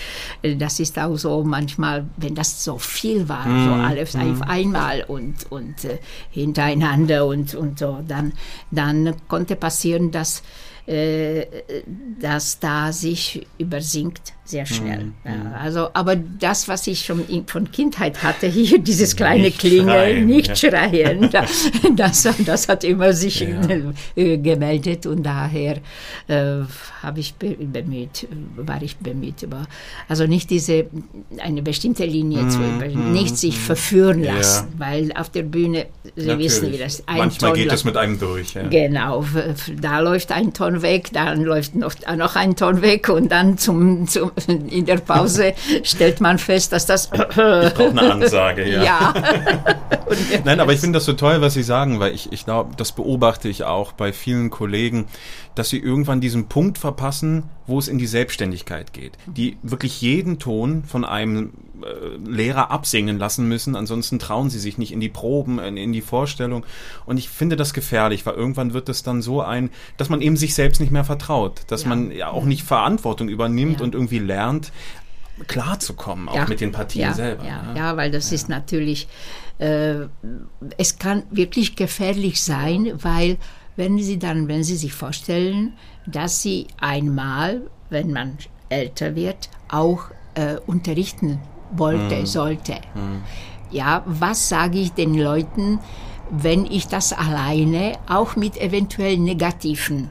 [0.41, 4.41] äh, das ist auch so manchmal, wenn das so viel war, mm, so alles auf
[4.41, 5.99] einmal und, und äh,
[6.31, 8.33] hintereinander und, und so, dann,
[8.71, 10.43] dann konnte passieren, dass
[10.87, 11.45] äh,
[12.19, 15.05] dass da sich übersinkt sehr schnell.
[15.05, 15.13] Mhm.
[15.25, 19.59] Ja, also, aber das, was ich schon in, von Kindheit hatte, hier dieses kleine nicht
[19.59, 20.55] Klingeln, schreien, nicht ja.
[20.55, 21.29] schreien,
[21.95, 23.59] das, das hat immer sich ja.
[24.15, 25.77] Äh, gemeldet und daher
[26.27, 26.61] äh,
[27.01, 29.65] habe ich bemüht, war ich bemüht über,
[30.07, 30.85] also nicht diese,
[31.39, 33.61] eine bestimmte Linie mm, zu über, mm, nicht sich mm.
[33.61, 36.45] verführen lassen, weil auf der Bühne, Sie Natürlich.
[36.45, 38.55] wissen, wie das ein Manchmal Ton geht es mit einem durch.
[38.69, 39.25] Genau,
[39.81, 43.57] da läuft ein Ton Ton weg, dann läuft noch, noch ein Ton weg und dann
[43.57, 47.09] zum, zum, in der Pause stellt man fest, dass das...
[47.11, 48.83] Ich brauche eine Ansage, ja.
[48.83, 49.13] ja.
[50.45, 52.91] Nein, aber ich finde das so toll, was Sie sagen, weil ich, ich glaube, das
[52.91, 55.05] beobachte ich auch bei vielen Kollegen,
[55.55, 59.13] dass sie irgendwann diesen Punkt verpassen, wo es in die Selbstständigkeit geht.
[59.25, 61.53] Die wirklich jeden Ton von einem
[62.25, 66.01] Lehrer absingen lassen müssen, ansonsten trauen sie sich nicht in die Proben, in, in die
[66.01, 66.65] Vorstellung.
[67.05, 70.37] Und ich finde das gefährlich, weil irgendwann wird es dann so ein, dass man eben
[70.37, 71.89] sich selbst nicht mehr vertraut, dass Ja.
[71.89, 73.83] man ja auch nicht Verantwortung übernimmt Ja.
[73.85, 74.71] und irgendwie lernt,
[75.47, 76.45] klarzukommen, auch Ja.
[76.47, 77.43] mit den Partien selber.
[77.45, 77.77] Ja, ne?
[77.77, 79.07] ja weil das ist natürlich,
[79.59, 80.05] äh,
[80.77, 83.37] es kann wirklich gefährlich sein, weil
[83.75, 85.73] wenn Sie dann, wenn Sie sich vorstellen,
[86.07, 88.37] dass Sie einmal, wenn man
[88.69, 91.39] älter wird, auch äh, unterrichten
[91.71, 92.75] wollte, sollte.
[93.71, 95.79] Ja, was sage ich den Leuten,
[96.29, 100.09] wenn ich das alleine, auch mit eventuell negativen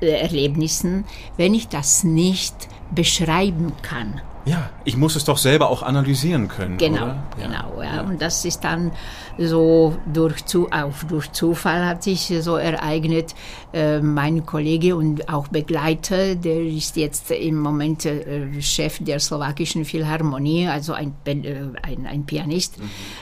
[0.00, 1.04] äh, Erlebnissen,
[1.36, 2.54] wenn ich das nicht
[2.94, 4.20] beschreiben kann?
[4.44, 6.78] Ja, ich muss es doch selber auch analysieren können.
[6.78, 7.06] Genau?
[7.06, 7.24] Ja.
[7.36, 7.82] genau.
[7.82, 8.02] Ja.
[8.02, 8.92] Und das ist dann
[9.38, 13.34] so durch, zu, auch durch Zufall hat sich so ereignet.
[13.72, 19.84] Äh, mein Kollege und auch Begleiter, der ist jetzt im Moment äh, Chef der slowakischen
[19.84, 22.78] Philharmonie, also ein, äh, ein, ein Pianist,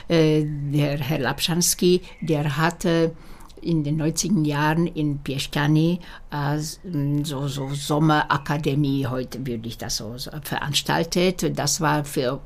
[0.07, 3.11] äh, der Herr Lapschanski, der hatte
[3.61, 5.99] in den 90er Jahren in Pieszczany
[6.31, 6.59] äh,
[7.23, 11.57] so, so Sommerakademie, heute würde ich das so, so veranstaltet.
[11.57, 12.41] Das war für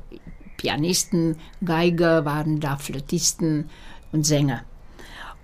[0.60, 3.70] Pianisten, Geiger, waren da Flötisten
[4.12, 4.60] und Sänger.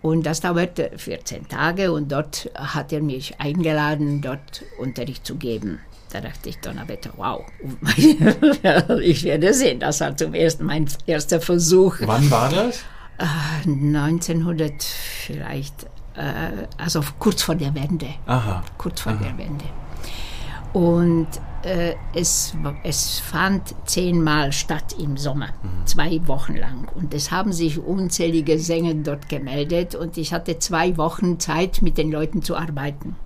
[0.02, 5.80] Und das dauerte 14 Tage und dort hat er mich eingeladen, dort Unterricht zu geben.
[6.12, 7.42] Da dachte ich, Donnerwetter, wow,
[7.96, 9.80] ich werde sehen.
[9.80, 11.96] Das war zum ersten mein erster Versuch.
[12.00, 12.84] Wann war das?
[13.64, 18.08] 1900 vielleicht, äh, also kurz vor der Wende.
[18.26, 18.62] Aha.
[18.76, 19.64] Kurz vor der Wende.
[20.74, 21.55] Und äh,
[22.14, 25.48] es, es fand zehnmal statt im Sommer,
[25.84, 26.88] zwei Wochen lang.
[26.94, 31.98] Und es haben sich unzählige Sänger dort gemeldet und ich hatte zwei Wochen Zeit, mit
[31.98, 33.16] den Leuten zu arbeiten.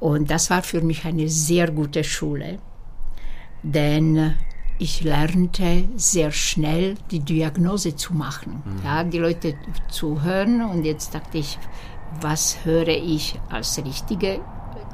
[0.00, 2.58] Und das war für mich eine sehr gute Schule,
[3.62, 4.34] denn
[4.78, 9.54] ich lernte sehr schnell die Diagnose zu machen, ja, die Leute
[9.90, 10.62] zu hören.
[10.62, 11.58] Und jetzt dachte ich,
[12.20, 14.40] was höre ich als Richtige,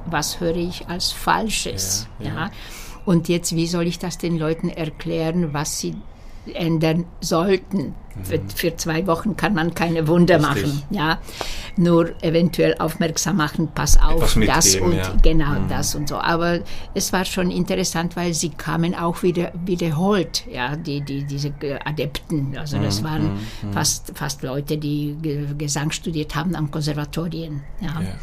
[0.07, 2.09] was höre ich als Falsches.
[2.19, 2.51] Ja, Ja.
[3.07, 5.95] Und jetzt, wie soll ich das den Leuten erklären, was sie
[6.55, 7.95] ändern sollten?
[8.23, 10.45] Für, für zwei Wochen kann man keine Wunder Mhm.
[10.45, 10.64] Richtig.
[10.67, 10.83] machen.
[10.90, 11.19] Ja,
[11.77, 15.12] nur eventuell aufmerksam machen, pass auf, das und ja.
[15.21, 16.17] genau das und so.
[16.19, 16.61] Aber
[16.95, 21.53] es war schon interessant, weil sie kamen auch wieder wiederholt, ja, die, die, diese
[21.85, 22.57] Adepten.
[22.57, 23.38] Also das Mhm, waren
[23.73, 27.62] fast, fast Leute, die Ge- Gesang studiert haben an Konservatorien.
[27.81, 28.01] Ja.
[28.01, 28.14] Ja.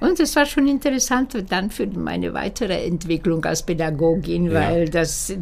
[0.00, 4.52] Und es war schon interessant dann für meine weitere Entwicklung als Pädagogin, Ja.
[4.60, 5.36] weil das äh,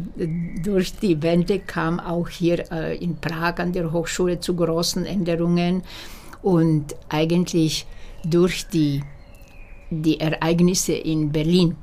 [0.63, 5.83] durch die Wende kam auch hier äh, in Prag an der Hochschule zu großen Änderungen
[6.41, 7.85] und eigentlich
[8.23, 9.03] durch die,
[9.89, 11.75] die Ereignisse in Berlin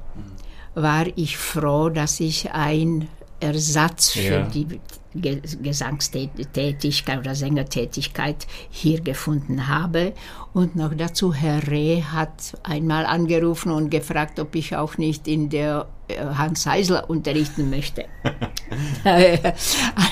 [0.74, 3.08] war ich froh, dass ich ein
[3.40, 4.42] Ersatz für Ja.
[4.48, 4.66] die
[5.14, 10.12] Gesangstätigkeit oder Sängertätigkeit hier gefunden habe.
[10.52, 15.48] Und noch dazu, Herr Reh hat einmal angerufen und gefragt, ob ich auch nicht in
[15.48, 18.04] der äh, Hans Eisler unterrichten möchte.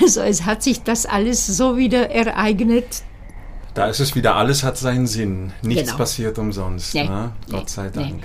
[0.01, 3.03] also es hat sich das alles so wieder ereignet.
[3.73, 5.53] Da ist es wieder, alles hat seinen Sinn.
[5.61, 5.97] Nichts Genau.
[5.97, 6.93] passiert umsonst.
[6.93, 7.31] Nee, ne?
[7.47, 8.17] nee, Gott sei Dank.
[8.17, 8.23] nee.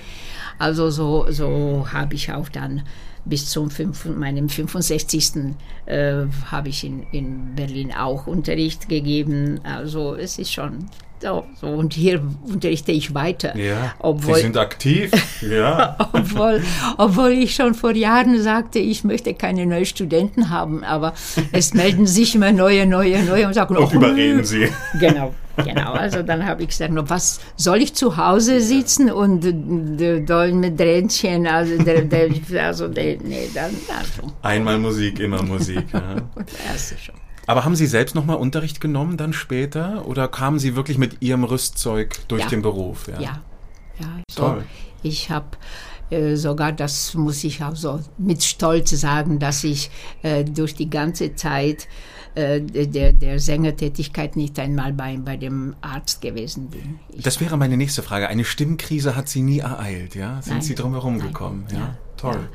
[0.59, 2.83] Also so, so habe ich auch dann
[3.27, 5.55] bis zum fünf, meinem 65.
[5.87, 9.61] Äh, habe ich in, in Berlin auch Unterricht gegeben.
[9.65, 10.87] Also es ist schon
[11.21, 11.45] so.
[11.61, 11.67] so.
[11.67, 13.57] Und hier unterrichte ich weiter.
[13.57, 15.11] Ja, obwohl, Sie sind aktiv.
[15.43, 15.97] ja.
[16.13, 16.63] obwohl,
[16.99, 21.15] obwohl ich schon vor Jahren sagte, ich möchte keine neuen Studenten haben, aber
[21.53, 24.69] es melden sich immer neue, neue, neue und sagen, Und "Oh, überreden Sie.
[25.01, 25.93] Genau, genau.
[25.93, 29.43] Also dann habe ich gesagt, "No, was soll ich zu Hause sitzen und
[30.29, 32.31] da mit Dränchen, also der, der,
[32.67, 35.85] also der, nee, dann, also, Einmal Musik, immer Musik.
[35.93, 36.17] Ja.
[36.37, 37.15] das ist schon.
[37.47, 40.07] Aber haben Sie selbst nochmal Unterricht genommen dann später?
[40.07, 42.49] Oder kamen Sie wirklich mit Ihrem Rüstzeug durch Ja.
[42.49, 43.07] den Beruf?
[43.09, 43.43] Ja, ja.
[44.31, 44.65] So, Toll.
[45.03, 45.47] Ich habe
[46.11, 49.91] äh, sogar, das muss ich auch so mit Stolz sagen, dass ich
[50.23, 51.87] äh, durch die ganze Zeit
[52.35, 56.99] äh, der, der Sängertätigkeit nicht einmal bei, bei dem Arzt gewesen bin.
[57.11, 58.29] Ich Das wäre meine nächste Frage.
[58.29, 60.43] Eine Stimmkrise hat Sie nie ereilt, ja?
[60.43, 60.63] Sind Nein.
[60.63, 61.29] Sie drum herum Nein.
[61.29, 61.67] gekommen?
[61.73, 61.79] Ja.
[61.79, 61.97] Ja.
[62.17, 62.49] Toll.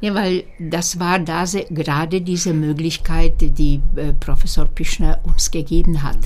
[0.00, 6.18] Ja, weil das war da gerade diese Möglichkeit, die äh, Professor Pischner uns gegeben hat.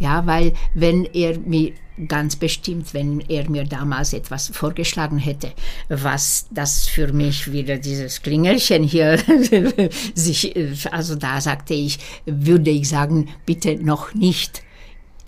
[0.00, 1.72] Ja, weil wenn er mir
[2.06, 5.52] ganz bestimmt, wenn er mir damals etwas vorgeschlagen hätte,
[5.88, 9.18] was das für mich wieder dieses Klingelchen hier
[10.14, 10.54] sich,
[10.92, 14.62] also da sagte ich, würde ich sagen, bitte noch nicht.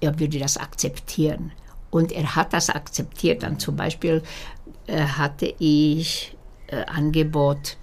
[0.00, 1.52] Er würde das akzeptieren.
[1.90, 3.42] Und er hat das akzeptiert.
[3.42, 4.22] Dann zum Beispiel
[4.86, 6.36] äh, hatte ich
[6.70, 7.76] äh, Angebot,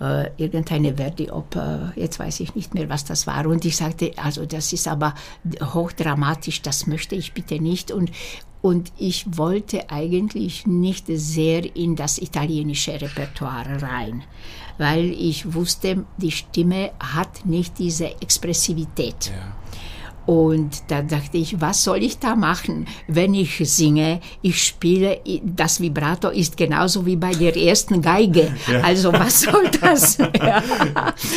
[0.00, 3.46] äh, irgendeine Verdi-Oper, jetzt weiß ich nicht mehr, was das war.
[3.46, 5.14] Und ich sagte, also das ist aber
[5.62, 7.90] hochdramatisch, das möchte ich bitte nicht.
[7.90, 8.10] Und,
[8.62, 14.24] und ich wollte eigentlich nicht sehr in das italienische Repertoire rein,
[14.78, 19.32] weil ich wusste, die Stimme hat nicht diese Expressivität.
[19.34, 19.52] Ja.
[20.26, 24.20] Und da dachte ich, was soll ich da machen, wenn ich singe?
[24.42, 28.52] Ich spiele, das Vibrato ist genauso wie bei der ersten Geige.
[28.70, 28.82] Ja.
[28.82, 30.18] Also was soll das?
[30.18, 30.62] ja.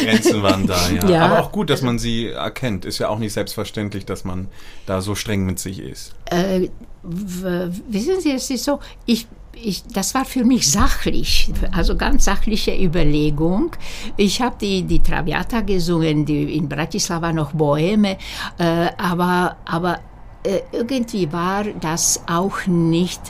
[0.04, 1.10] Grenzen waren da, ja.
[1.10, 1.26] ja.
[1.26, 2.86] Aber auch gut, dass man sie erkennt.
[2.86, 4.50] Ist ja auch nicht selbstverständlich, dass man
[4.86, 6.14] da so streng mit sich ist.
[6.26, 6.70] Äh,
[7.02, 12.76] wissen Sie, es ist so, ich ich, das war für mich sachlich, also ganz sachliche
[12.76, 13.76] Überlegung.
[14.18, 18.18] Ich habe die, die Traviata gesungen, die in Bratislava noch Boheme,
[18.58, 20.00] äh, aber, aber
[20.44, 23.22] äh, irgendwie war das auch nicht,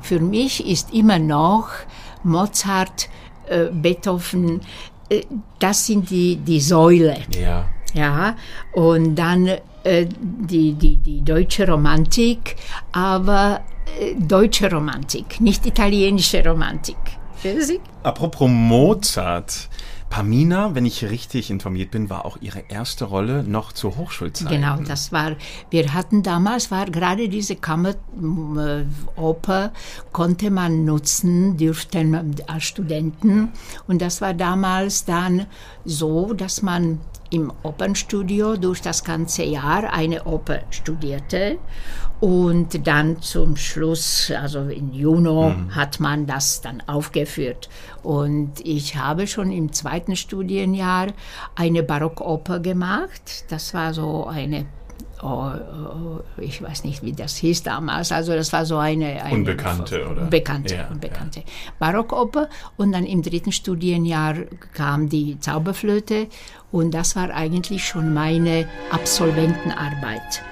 [0.00, 1.68] für mich ist immer noch
[2.22, 3.08] Mozart,
[3.48, 4.60] äh, Beethoven,
[5.08, 5.22] äh,
[5.58, 7.18] das sind die, die Säule.
[7.30, 7.66] Ja.
[7.94, 8.36] Ja,
[8.74, 9.46] und dann
[9.82, 12.56] äh, die, die, die deutsche Romantik,
[12.92, 13.62] aber
[14.18, 16.96] deutsche Romantik, nicht italienische Romantik.
[18.02, 19.68] Apropos Mozart.
[20.08, 24.48] Pamina, wenn ich richtig informiert bin, war auch ihre erste Rolle noch zur Hochschulzeit.
[24.48, 25.32] Genau, das war,
[25.70, 27.92] wir hatten damals, war gerade diese Kammeroper,
[30.12, 33.52] konnte man nutzen, dürften als Studenten.
[33.88, 35.46] Und das war damals dann
[35.84, 41.58] so, dass man im Opernstudio durch das ganze Jahr eine Oper studierte
[42.20, 45.74] und dann zum Schluss, also in Juno, mhm.
[45.74, 47.68] hat man das dann aufgeführt.
[48.02, 51.08] Und ich habe schon im zweiten Studienjahr
[51.54, 53.44] eine Barockoper gemacht.
[53.50, 54.66] Das war so eine
[55.22, 58.12] Oh, oh, ich weiß nicht, wie das hieß damals.
[58.12, 60.26] Also das war so eine, eine Unbekannte, oder?
[60.26, 61.40] Bekannte, ja, unbekannte.
[61.40, 61.46] Ja.
[61.78, 62.50] Barockoper.
[62.76, 64.34] Und dann im dritten Studienjahr
[64.74, 66.28] kam die Zauberflöte.
[66.70, 70.42] Und das war eigentlich schon meine Absolventenarbeit.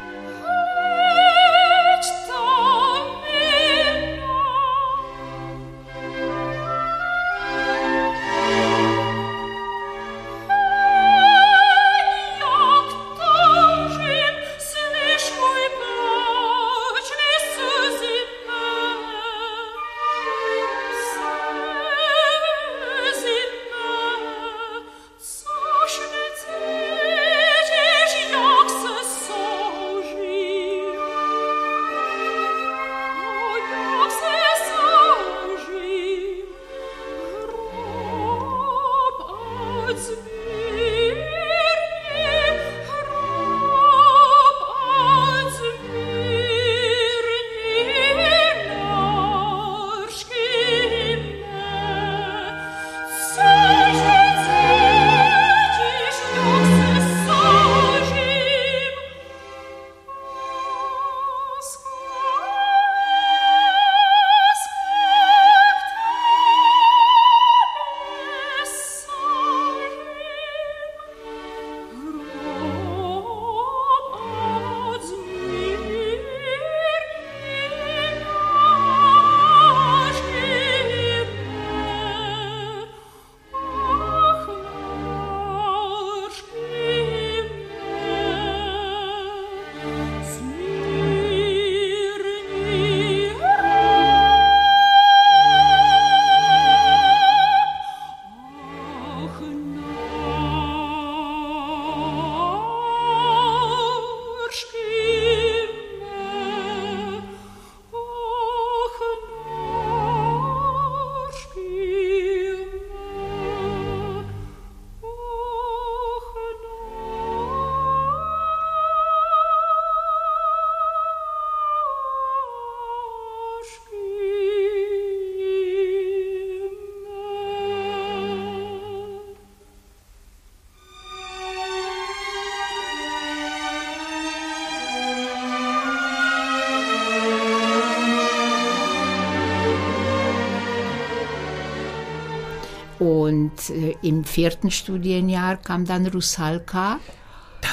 [143.05, 147.01] Und äh, im vierten Studienjahr kam dann Rusalka.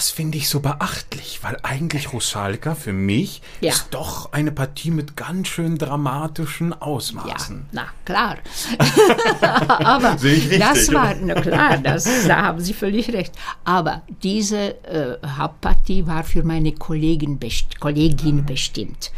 [0.02, 3.70] Das finde ich so beachtlich, weil eigentlich Rusalka für mich Ja.
[3.72, 7.68] ist doch eine Partie mit ganz schön dramatischen Ja, Ausmaßen.
[7.72, 8.38] na klar.
[9.41, 13.32] Aber Sehe ich richtig, das war, na klar, das, da haben Sie völlig recht.
[13.64, 19.12] Aber diese äh, Hauptpartie war für meine Kollegin, best Kollegin bestimmt.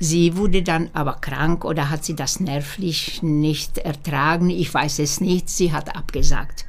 [0.00, 4.50] Sie wurde dann aber krank oder hat sie das nervlich nicht ertragen.
[4.50, 5.48] Ich weiß es nicht.
[5.48, 6.64] Sie hat abgesagt.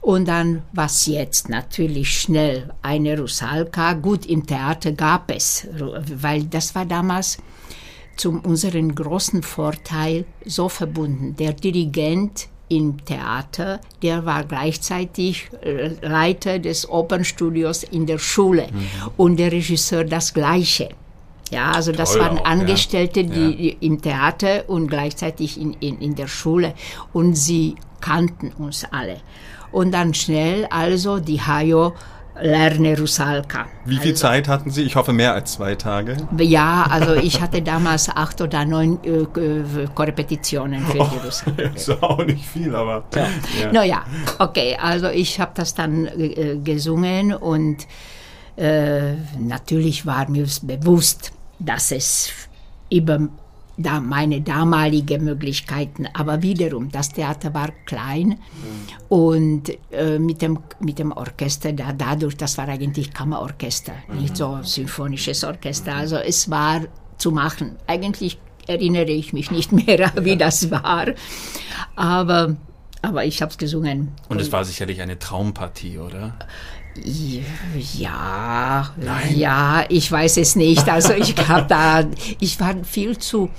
[0.00, 1.48] Und dann, was jetzt?
[1.48, 3.94] Natürlich schnell eine Rusalka.
[3.94, 7.38] Gut, im Theater gab es, weil das war damals
[8.16, 11.36] zum unseren großen Vorteil so verbunden.
[11.36, 18.68] Der Dirigent im Theater, der war gleichzeitig äh, Leiter des Opernstudios in der Schule
[19.16, 20.90] und der Regisseur das Gleiche.
[21.50, 22.50] Ja, also das Toll waren auch, ja.
[22.50, 23.50] Angestellte, die Ja.
[23.52, 26.74] die im Theater und gleichzeitig in, in, in der Schule
[27.14, 29.20] und sie kannten uns alle.
[29.72, 31.94] Und dann schnell also die Hajo
[32.40, 33.66] lerne Rusalka.
[33.84, 34.82] Wie viel Zeit hatten Sie?
[34.82, 36.16] Ich hoffe mehr als zwei Tage.
[36.38, 41.58] Ja, also ich hatte damals acht oder neun äh, äh, Korrepetitionen für die Russen.
[41.74, 43.04] Ist auch nicht viel, aber.
[43.14, 43.72] Ja.
[43.72, 44.04] Naja,
[44.38, 47.86] okay, also ich habe das dann äh, gesungen und
[48.56, 52.30] äh, natürlich war mir bewusst, dass es
[52.90, 53.28] über
[53.78, 58.38] da meine damalige Möglichkeiten, aber wiederum, das Theater war klein
[59.08, 64.58] und äh, mit, dem, mit dem Orchester, da, dadurch, das war eigentlich Kammerorchester, nicht so
[64.62, 66.82] symphonisches Orchester, also es war
[67.18, 67.76] zu machen.
[67.86, 71.06] Eigentlich erinnere ich mich nicht mehr, wie das war,
[71.94, 72.56] aber,
[73.00, 74.08] aber ich habe es gesungen.
[74.28, 76.36] Und es war sicherlich eine Traumpartie, oder?
[77.96, 79.38] Ja, Nein.
[79.38, 80.88] ja, ich weiß es nicht.
[80.88, 82.04] Also ich habe da,
[82.40, 83.50] ich war viel zu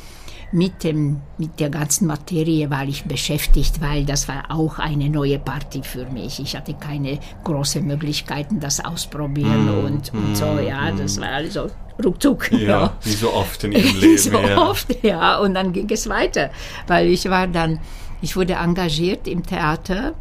[0.52, 5.38] mit dem, mit der ganzen Materie war ich beschäftigt, weil das war auch eine neue
[5.38, 6.40] Party für mich.
[6.40, 10.58] Ich hatte keine großen Möglichkeiten, das ausprobieren Mm, und, und so.
[10.60, 11.70] Ja, das war also
[12.04, 12.52] ruckzuck.
[12.52, 14.18] Ja, wie so oft in Ihrem Leben.
[14.18, 14.58] so ja.
[14.58, 15.38] oft, ja.
[15.38, 16.50] Und dann ging es weiter,
[16.88, 17.80] weil ich war dann,
[18.22, 20.16] ich wurde engagiert im Theater,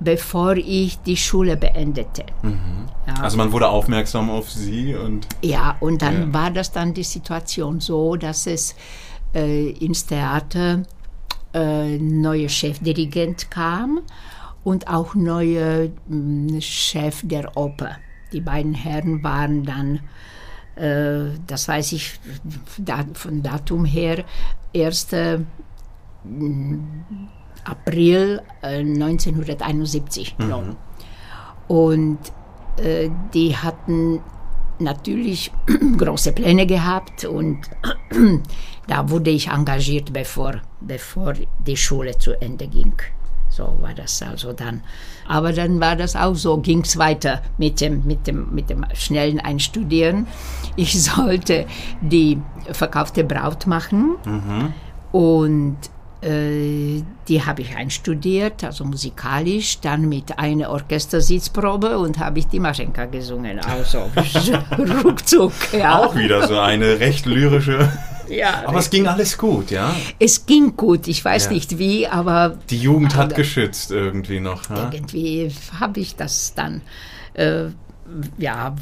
[0.00, 2.24] bevor ich die Schule beendete.
[3.06, 3.14] Ja.
[3.22, 6.32] Also man wurde aufmerksam auf Sie und Ja, und dann Ja.
[6.34, 8.74] war das dann die Situation so, dass es
[9.34, 10.82] äh, ins Theater
[11.54, 14.00] äh, neue Chefdirigent kam
[14.64, 17.96] und auch neue mh, Chef der Oper.
[18.32, 20.00] Die beiden Herren waren dann,
[20.76, 22.20] äh, das weiß ich
[22.76, 24.24] da, von Datum her,
[24.76, 25.08] 1.
[26.24, 26.78] mh,
[27.68, 30.36] April äh, 1971.
[30.38, 30.76] glaub.
[31.68, 32.18] Und
[32.76, 34.20] äh, die hatten
[34.78, 35.52] natürlich
[35.98, 37.58] große Pläne gehabt und
[38.86, 41.34] da wurde ich engagiert, bevor, bevor
[41.66, 42.94] die Schule zu Ende ging.
[43.50, 44.82] So war das also dann.
[45.26, 48.84] Aber dann war das auch so, ging es weiter mit dem, mit, dem, mit dem
[48.94, 50.26] schnellen Einstudieren.
[50.76, 51.66] Ich sollte
[52.00, 52.40] die
[52.70, 54.16] verkaufte Braut machen
[55.12, 62.48] und äh, die habe ich einstudiert, also musikalisch, dann mit einer Orchestersitzprobe und habe ich
[62.48, 63.60] die Maschenka gesungen.
[63.60, 64.10] Also
[65.04, 65.98] ruckzuck, ja.
[66.00, 67.92] auch wieder so eine recht lyrische.
[68.28, 69.94] ja Aber es ging alles gut, ja?
[70.18, 71.52] es ging gut, ich weiß Ja.
[71.52, 74.62] nicht wie, aber Die Jugend hat geschützt irgendwie noch.
[74.70, 76.80] Irgendwie habe ich das dann
[77.34, 77.66] äh,
[78.38, 78.74] ja,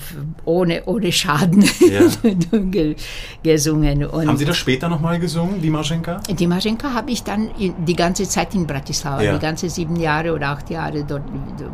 [0.45, 2.03] ohne, ohne Schaden Ja.
[2.71, 2.95] ge
[3.43, 4.05] gesungen.
[4.07, 6.21] Und Haben Sie das später nochmal gesungen, die Marschenka?
[6.29, 9.33] Die Maschenka habe ich dann die ganze Zeit in Bratislava, Ja.
[9.35, 11.23] die ganze sieben Jahre oder acht Jahre, dort,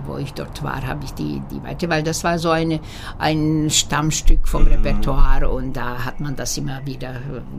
[0.06, 2.80] wo ich dort war, habe ich die, die weiter, weil das war so eine,
[3.18, 4.68] ein Stammstück vom Mhm.
[4.68, 7.14] Repertoire und da hat man das immer wieder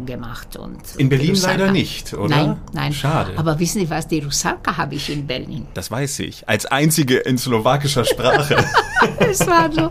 [0.06, 0.56] gemacht.
[0.58, 2.30] Und, In Berlin Rusalka- leider nicht, oder?
[2.36, 2.94] Nein, nein.
[2.94, 3.34] Schade.
[3.36, 5.68] Aber wissen Sie was, die Rusalka habe ich in Berlin.
[5.74, 6.48] Das weiß ich.
[6.48, 8.56] Als einzige in slowakischer Sprache.
[9.20, 9.90] Es war so,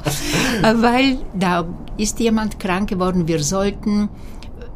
[0.83, 3.29] weil da ist jemand krank geworden.
[3.29, 4.09] Wir sollten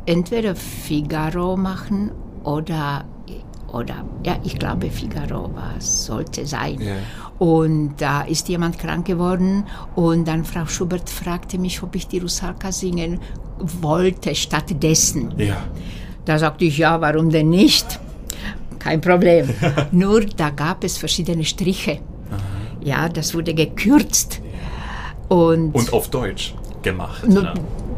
[0.07, 2.11] entweder Figaro machen
[2.45, 3.05] oder,
[3.73, 6.81] oder ja, ich glaube Figaro war sollte sein.
[6.81, 6.95] Ja.
[7.39, 9.65] Und da ist jemand krank geworden
[9.95, 13.21] und dann Frau Schubert fragte mich, ob ich die Rusalka singen
[13.59, 15.35] wollte stattdessen.
[15.39, 15.57] ja.
[16.25, 18.01] Da sagte ich, ja, warum denn nicht?
[18.81, 19.49] Kein Problem.
[19.93, 22.01] Nur da gab es verschiedene Striche.
[22.87, 24.41] Ja, das wurde gekürzt.
[25.29, 27.25] Und, Und auf Deutsch gemacht.
[27.29, 27.53] ja.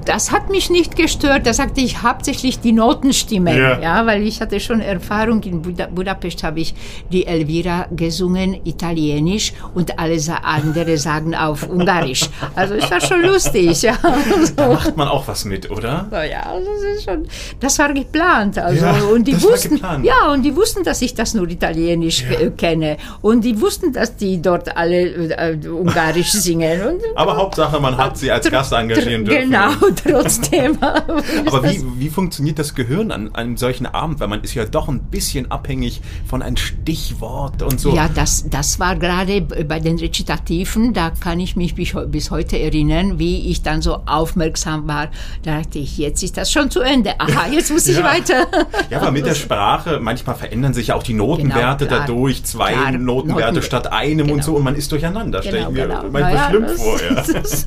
[0.09, 1.47] Das hat mich nicht gestört.
[1.47, 3.79] Da sagte ich hauptsächlich die Notenstimme, Ja.
[3.81, 5.43] ja, weil ich hatte schon Erfahrung.
[5.43, 6.75] In Buda Budapest habe ich
[7.13, 12.29] die Elvira gesungen, italienisch und alle andere sagen auf Ungarisch.
[12.55, 13.95] Also es war schon lustig, ja.
[14.57, 16.07] Da macht man auch was mit, oder?
[16.11, 17.27] So, ja, das ist schon,
[17.61, 18.59] das war geplant.
[18.59, 22.41] Also, Ja, und die wussten, ja, und die wussten, dass ich das nur Italienisch Ja.
[22.41, 22.97] äh, kenne.
[23.21, 26.81] Und die wussten, dass die dort alle äh, Ungarisch singen.
[26.87, 29.51] Und, Aber Hauptsache, man hat sie als Gast engagieren dürfen.
[29.51, 29.71] Genau,
[30.03, 30.79] trotzdem.
[30.81, 34.21] Aber wie, wie funktioniert das Gehirn an einem solchen Abend?
[34.21, 37.95] Weil man ist ja doch ein bisschen abhängig von einem Stichwort und so.
[37.95, 42.31] Ja, das, das war gerade bei den Rezitativen, da kann ich mich bis, heu- bis
[42.31, 45.09] heute erinnern, wie ich dann so aufmerksam war.
[45.43, 47.19] Da dachte ich, jetzt ist das schon zu Ende.
[47.21, 48.05] Aha, jetzt muss ich Ja.
[48.05, 48.47] weiter.
[48.91, 52.07] Ja, aber mit der Sprache, manchmal verändern sich ja auch die Notenwerte Genau, klar.
[52.09, 54.43] dadurch, zwei Klar, Notenwerte Noten- statt einem und genau.
[54.43, 55.43] so und man ist durcheinander.
[55.43, 56.99] Stell ich mir manchmal Naja, schlimm das- vor.
[57.03, 57.15] Ja.
[57.43, 57.65] das-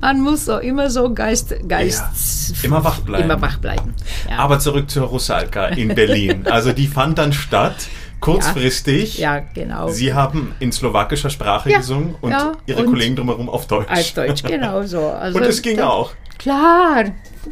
[0.00, 3.24] man muss so immer so Geist, Geist Immer wach bleiben.
[3.24, 3.94] Immer wach bleiben.
[4.30, 4.38] Ja.
[4.38, 6.44] Aber zurück zur Rusalka in Berlin.
[6.50, 7.74] Also die fand dann statt,
[8.20, 9.18] kurzfristig.
[9.18, 9.88] ja, genau.
[9.88, 13.90] Sie haben in slowakischer Sprache Ja, gesungen und ja, ihre und- Kollegen drumherum auf Deutsch.
[13.90, 15.00] Auf Deutsch, genau so.
[15.20, 16.12] Also, Und es ging da- auch.
[16.36, 17.04] Klar,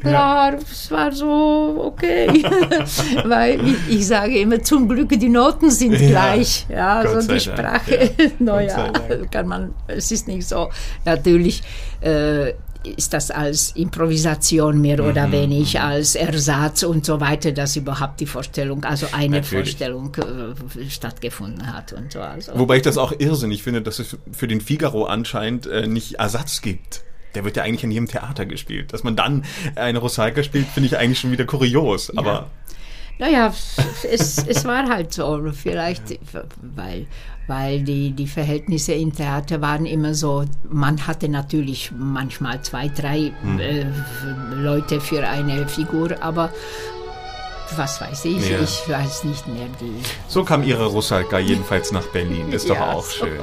[0.03, 2.43] klar, es war so okay.
[3.25, 6.67] Weil ich, ich sage immer, zum Glück, die Noten sind Ja, gleich.
[6.69, 8.27] Ja, also die Sprache, ja.
[8.41, 8.93] naja,
[9.31, 10.69] kann man, es ist nicht so.
[11.05, 11.63] Natürlich
[12.01, 12.53] äh,
[12.85, 18.21] ist das als Improvisation mehr oder Mhm, wenig, als Ersatz und so weiter, dass überhaupt
[18.21, 19.69] die Vorstellung, also eine Natürlich.
[19.69, 22.21] Vorstellung äh, stattgefunden hat und so.
[22.21, 22.53] Also.
[22.59, 26.61] Wobei ich das auch irrsinnig finde, dass es für den Figaro anscheinend äh, nicht Ersatz
[26.61, 27.03] gibt.
[27.35, 28.93] Der wird ja eigentlich in jedem Theater gespielt.
[28.93, 32.15] Dass man dann eine Rusalka spielt, finde ich eigentlich schon wieder kurios.
[32.17, 32.51] Aber
[33.23, 33.53] Naja,
[34.11, 35.41] es, es war halt so.
[35.53, 36.19] Vielleicht,
[36.75, 37.07] weil,
[37.47, 43.31] weil die, die Verhältnisse im Theater waren immer so, man hatte natürlich manchmal zwei, drei
[43.43, 43.61] Hm.
[43.61, 43.87] äh,
[44.57, 46.51] Leute für eine Figur, aber
[47.77, 48.59] was weiß ich, Ja.
[48.61, 50.03] ich weiß nicht mehr die.
[50.27, 52.51] so kam ihre Rusalka jedenfalls nach Berlin.
[52.53, 53.25] Ist doch Ja, auch so.
[53.25, 53.41] schön.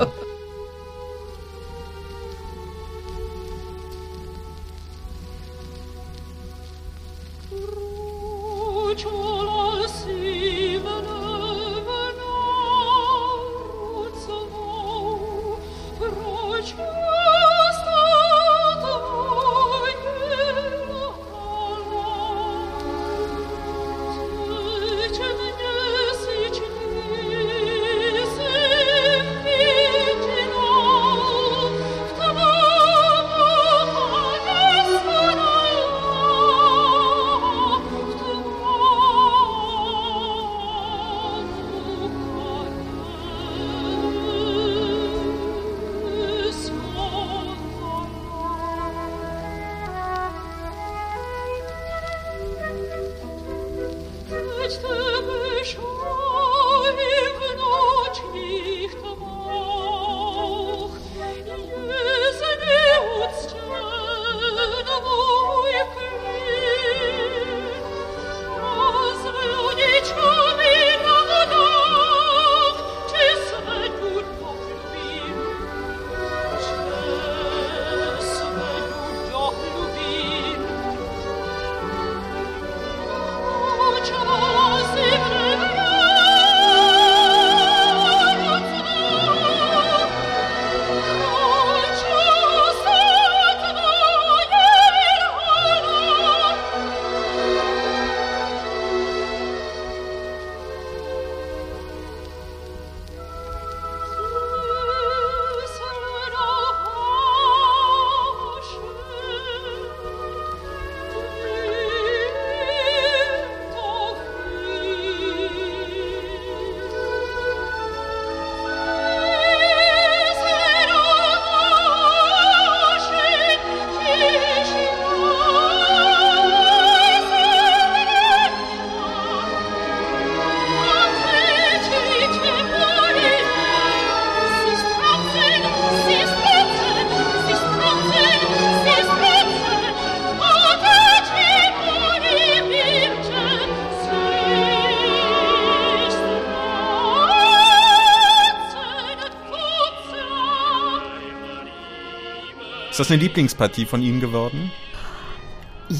[152.99, 154.71] Ist das eine Lieblingspartie von Ihnen geworden?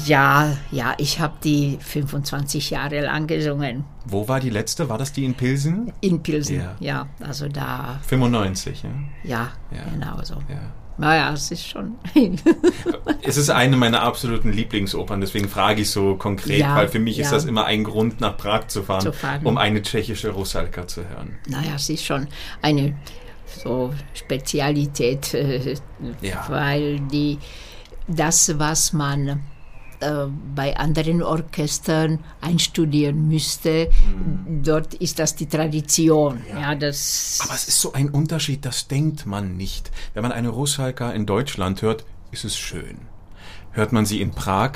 [0.04, 4.90] Ja, ja, ich habe die 25 Jahre lang gesungen Wo war die letzte?
[4.90, 5.94] War das die in Pilsen?
[6.02, 6.56] in Pilsen.
[6.56, 6.76] Ja.
[6.78, 8.90] Ja, also da, 95, ja.
[9.24, 9.84] ja, Ja.
[9.90, 10.34] genau so.
[10.50, 10.60] ja.
[10.98, 11.94] Naja, es ist schon.
[13.22, 17.18] Es ist eine meiner absoluten Lieblingsopern, deswegen frage ich so konkret, Ja, weil für mich
[17.18, 17.32] ist ja.
[17.38, 19.46] das immer ein Grund, nach Prag zu fahren, Zu fahren.
[19.46, 21.38] um eine tschechische Rusalka zu hören.
[21.48, 22.26] naja, es ist schon
[22.60, 22.94] eine
[23.50, 25.74] so Spezialität, äh,
[26.22, 26.44] Ja.
[26.48, 27.38] weil die,
[28.06, 29.40] das, was man
[30.00, 33.90] äh, bei anderen Orchestern einstudieren müsste,
[34.62, 36.42] dort ist das die Tradition.
[36.50, 37.38] Ja, das.
[37.40, 37.46] Mhm.
[37.46, 39.90] Aber es ist so ein Unterschied, das denkt man nicht.
[40.14, 42.98] Wenn man eine Rusalka in Deutschland hört, ist es schön.
[43.72, 44.72] Hört man sie in Prag,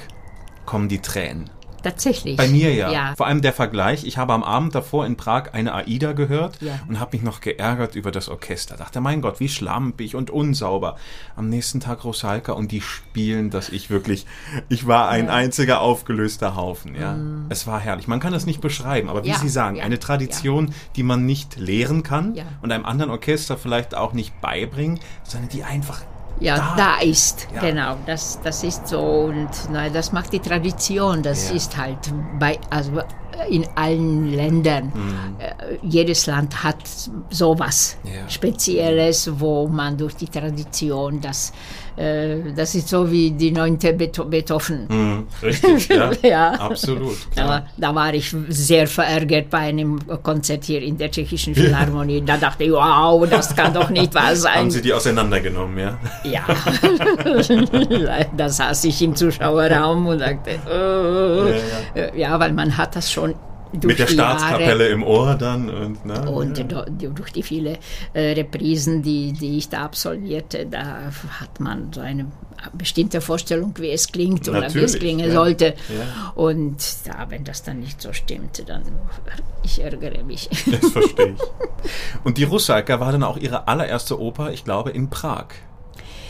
[0.67, 1.51] kommen die Tränen.
[1.85, 2.37] Tatsächlich.
[2.37, 2.91] Bei mir ja.
[2.91, 3.15] Ja.
[3.17, 4.05] Vor allem der Vergleich.
[4.05, 6.81] Ich habe am Abend davor in Prag eine AIDA gehört Ja.
[6.89, 8.77] und habe mich noch geärgert über das Orchester.
[8.77, 10.97] Dachte, mein Gott, wie schlampig und unsauber.
[11.37, 14.27] Am nächsten Tag Rusalka und die spielen, dass ich wirklich,
[14.69, 16.95] ich war ein einziger aufgelöster Haufen.
[16.95, 17.17] Ja,
[17.51, 18.09] es war herrlich.
[18.09, 19.29] Man kann das nicht beschreiben, aber wie.
[19.29, 22.45] Ja, Sie sagen, eine Tradition, die man nicht lehren kann Ja.
[22.63, 26.03] und einem anderen Orchester vielleicht auch nicht beibringen, sondern die einfach
[26.41, 27.61] ja, da da, ist, Ja.
[27.61, 31.57] genau, das, das ist so und na, das macht die Tradition, das Ja.
[31.57, 31.99] ist halt
[32.39, 33.01] bei, also
[33.49, 34.93] in allen Ländern.
[34.95, 35.37] Mhm.
[35.39, 36.77] Äh, jedes Land hat
[37.31, 38.29] sowas Ja.
[38.29, 41.53] Spezielles, wo man durch die Tradition das,
[41.97, 44.87] äh, das ist so wie die neunte Beetho- Beethoven.
[44.89, 46.51] Hm, richtig, ja, Ja.
[46.53, 47.17] absolut.
[47.37, 52.23] Aber da war ich sehr verärgert bei einem Konzert hier in der Tschechischen Philharmonie.
[52.25, 54.55] Da dachte ich, wow, das kann doch nicht wahr sein.
[54.55, 55.99] Haben Sie die auseinandergenommen, ja?
[56.25, 56.45] Ja,
[58.37, 60.59] da saß ich im Zuschauerraum und sagte,
[61.95, 63.35] äh, ja, weil man hat das schon
[63.83, 66.31] Mit der Staatskapelle Jahre im Ohr dann und, ne?
[66.31, 67.79] und die- durch die viele
[68.13, 71.11] äh, Reprisen, die, die ich da absolvierte, da
[71.41, 72.27] hat man so eine
[72.73, 75.35] bestimmte Vorstellung, wie es klingt oder wie es Natürlich, klingen ja.
[75.35, 75.65] sollte.
[75.89, 76.33] Ja.
[76.35, 78.83] Und ja, wenn das dann nicht so stimmt, dann
[79.63, 80.49] ich ärgere mich.
[80.71, 81.41] Das verstehe ich.
[82.25, 85.47] Und die Russalka war dann auch ihre allererste Oper, ich glaube, in Prag.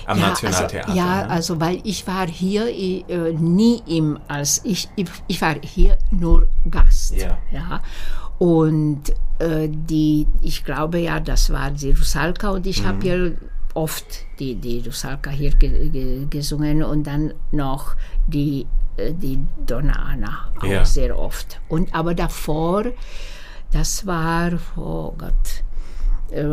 [0.07, 0.89] Am Nationaltheater.
[0.89, 1.31] Also, ja, ne?
[1.31, 6.49] also weil ich war hier äh, nie im, als ich, ich, ich war hier nur
[6.71, 7.15] Gast.
[7.17, 7.39] Ja.
[7.53, 7.81] ja.
[8.39, 9.03] Und
[9.39, 12.87] äh, die, ich glaube ja, das war die Rusalka und ich Mhm.
[12.87, 13.31] habe ja
[13.75, 14.05] oft
[14.39, 17.97] die, die Rusalka hier ge, ge, gesungen und dann noch
[18.27, 20.85] die, äh, die Donna Anna auch Ja.
[20.85, 21.61] sehr oft.
[21.69, 22.85] Und aber davor,
[23.73, 25.63] das war, oh Gott,
[26.31, 26.45] äh,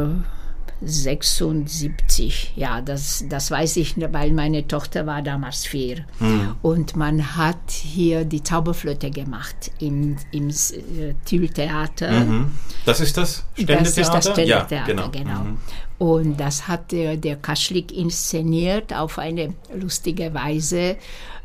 [0.82, 6.06] 76, ja, das, das weiß ich, weil meine Tochter war damals vier.
[6.62, 12.12] Und man hat hier die Zauberflöte gemacht im, im äh, Thiel-Theater.
[12.12, 12.52] Mhm.
[12.86, 13.84] Das ist das Ständetheater?
[13.84, 15.10] Das ist das Ständetheater, ja, genau.
[15.10, 15.44] genau.
[15.44, 15.58] Mhm.
[16.02, 20.96] Und das hat der, der Kaschlik inszeniert auf eine lustige Weise.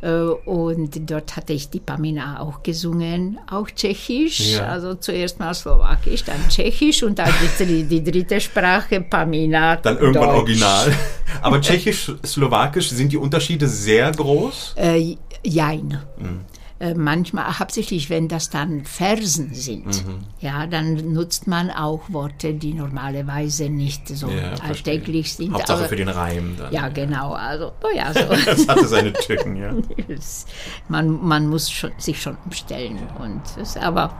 [0.00, 0.12] Äh,
[0.46, 4.54] Und dort hatte ich die Pamina auch gesungen, auch Tschechisch.
[4.54, 4.68] Ja.
[4.68, 7.28] Also zuerst mal Slowakisch, dann Tschechisch und dann
[7.60, 9.76] die, die dritte Sprache Pamina.
[9.76, 10.38] Dann irgendwann Deutsch.
[10.38, 10.94] original.
[11.42, 14.76] Aber Tschechisch, Slowakisch, sind die Unterschiede sehr groß?
[14.76, 15.98] Äh, jein.
[16.18, 16.46] Mhm.
[16.78, 20.18] Äh, manchmal, hauptsächlich wenn das dann Versen sind, Mhm.
[20.40, 24.68] ja, dann nutzt man auch Worte, die normalerweise nicht so Ja, verstehe.
[24.68, 25.54] alltäglich sind.
[25.54, 26.70] Hauptsache aber- für den Reim dann.
[26.74, 27.32] Ja, genau.
[27.32, 28.20] Also, oh ja, so.
[28.44, 29.72] Das hatte seine Tücken, ja.
[30.88, 32.98] Man, man muss schon, sich schon umstellen.
[33.20, 34.12] Und es, aber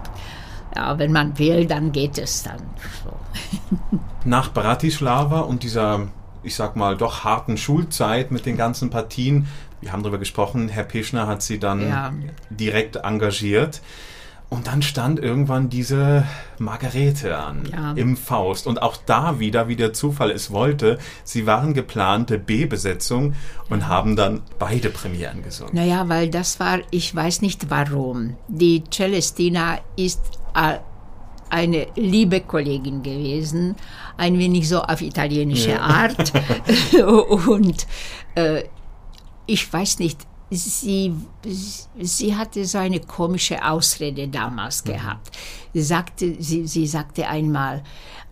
[0.75, 2.63] ja, wenn man will, dann geht es dann.
[3.05, 3.99] So.
[4.25, 6.09] Nach Bratislava und dieser,
[6.43, 9.47] ich sag mal, doch harten Schulzeit mit den ganzen Partien,
[9.81, 12.13] wir haben darüber gesprochen, Herr Peschner hat sie dann Ja.
[12.51, 13.81] direkt engagiert.
[14.49, 16.25] Und dann stand irgendwann diese
[16.61, 17.93] Margarete an Ja.
[17.95, 18.69] im Faust.
[18.69, 23.35] Und auch da wieder, wie der Zufall es wollte, sie waren geplante B-Besetzung
[23.71, 25.75] und haben dann beide Premieren gesungen.
[25.75, 28.37] Naja, weil das war, ich weiß nicht warum.
[28.47, 30.21] Die Celestina ist
[30.55, 30.79] äh,
[31.51, 33.75] eine liebe Kollegin gewesen,
[34.17, 36.33] ein wenig so auf italienische Art.
[37.49, 37.85] Und
[38.37, 38.63] äh,
[39.47, 40.19] ich weiß nicht,
[40.51, 41.15] sie,
[42.01, 45.37] sie hatte so eine komische Ausrede damals gehabt.
[45.75, 47.83] Sie sagte, sie, sie sagte einmal,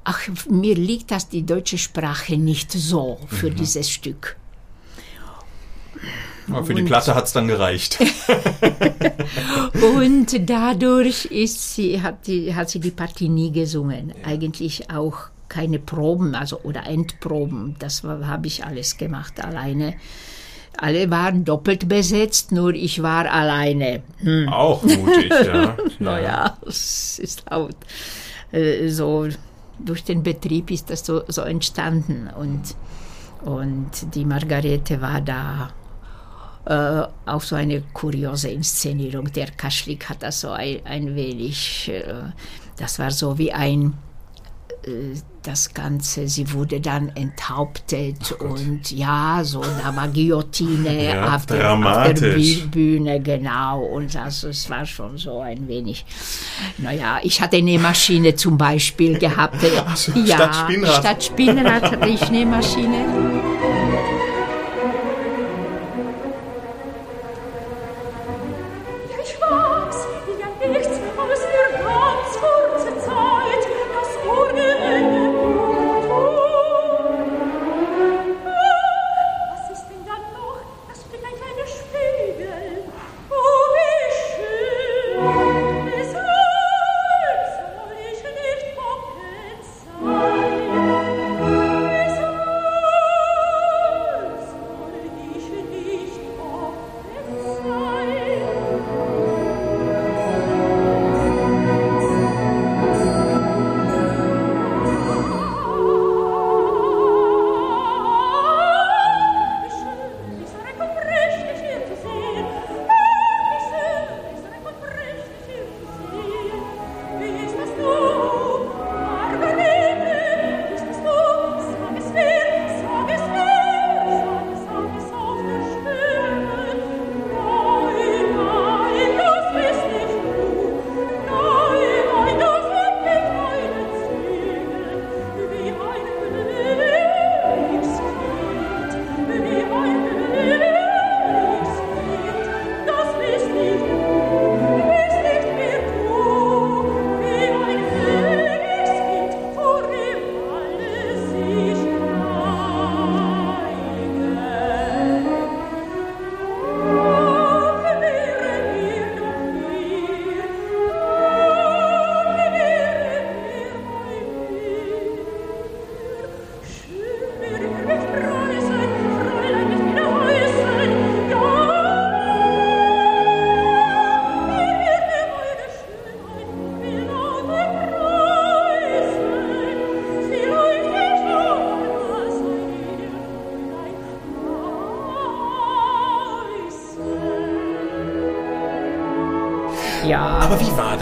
[0.05, 4.37] ach, mir liegt das die deutsche Sprache nicht so für dieses Stück.
[6.49, 7.99] Aber für die Platte hat es dann gereicht.
[9.97, 14.13] Und dadurch ist sie, hat, die, hat sie die Partie nie gesungen.
[14.25, 17.77] Eigentlich auch keine Proben, also oder Endproben.
[17.79, 19.95] Das habe ich alles gemacht alleine.
[20.79, 24.03] Alle waren doppelt besetzt, nur ich war alleine.
[24.19, 24.49] Hm.
[24.49, 25.77] Auch mutig, ja.
[25.99, 27.77] Naja, es ist laut.
[28.53, 29.29] Äh, So
[29.79, 32.29] durch den Betrieb ist das so, so entstanden.
[32.37, 32.75] Und,
[33.45, 35.71] und die Margarete war da
[36.67, 39.31] äh, auch so eine kuriose Inszenierung.
[39.33, 42.33] Der Kaschlik hat das so ein, ein wenig, äh,
[42.77, 43.95] das war so wie ein
[45.43, 51.73] das Ganze, sie wurde dann enthauptet und ja, so, da war Guillotine Ja, auf, der,
[51.73, 52.37] auf der
[52.71, 53.83] Bühne, genau.
[53.83, 56.07] Und also es war schon so ein wenig,
[56.79, 59.57] naja, ich hatte eine Nähmaschine zum Beispiel gehabt.
[59.87, 60.51] Ach so, ja.
[60.87, 63.05] Statt Spinnrad hatte ich Nähmaschine.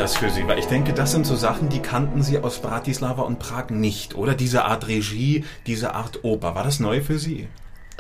[0.03, 0.47] Das für Sie?
[0.49, 4.17] Weil ich denke, das sind so Sachen, die kannten Sie aus Bratislava und Prag nicht,
[4.17, 4.35] oder?
[4.35, 6.57] Diese Art Regie, diese Art Oper.
[6.57, 7.47] War das neu für Sie?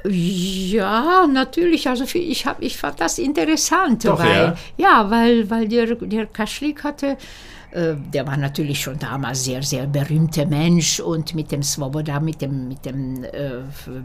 [0.04, 1.88] Ja, natürlich.
[1.88, 6.82] Also ich, hab, ich fand das interessant, Doch, weil ja, weil, weil der, der Kaschlik
[6.82, 7.16] hatte,
[7.74, 12.68] der war natürlich schon damals sehr, sehr berühmter Mensch und mit dem Svoboda, mit dem,
[12.68, 13.62] mit dem äh,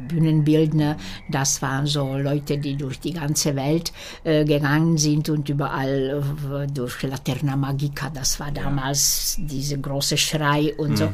[0.08, 0.98] Bühnenbildner,
[1.30, 3.92] das waren so Leute, die durch die ganze Welt
[4.24, 6.24] äh, gegangen sind und überall
[6.64, 11.10] äh, durch Laterna Magica, das war damals diese große Schrei und so,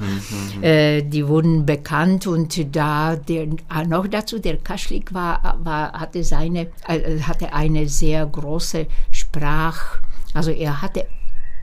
[0.62, 6.24] äh, die wurden bekannt und da der, ah, noch dazu der Kaschlik war, war hatte
[6.24, 10.00] seine äh, hatte eine sehr große Sprach
[10.34, 11.06] also er hatte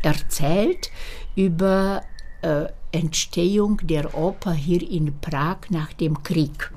[0.03, 0.91] erzählt
[1.37, 2.03] über
[2.43, 6.71] äh, Entstehung der Oper hier in Prag nach dem Krieg.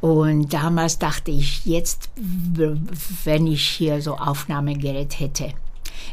[0.00, 2.10] Und damals dachte ich, jetzt,
[3.24, 5.52] wenn ich hier so Aufnahmegerät hätte,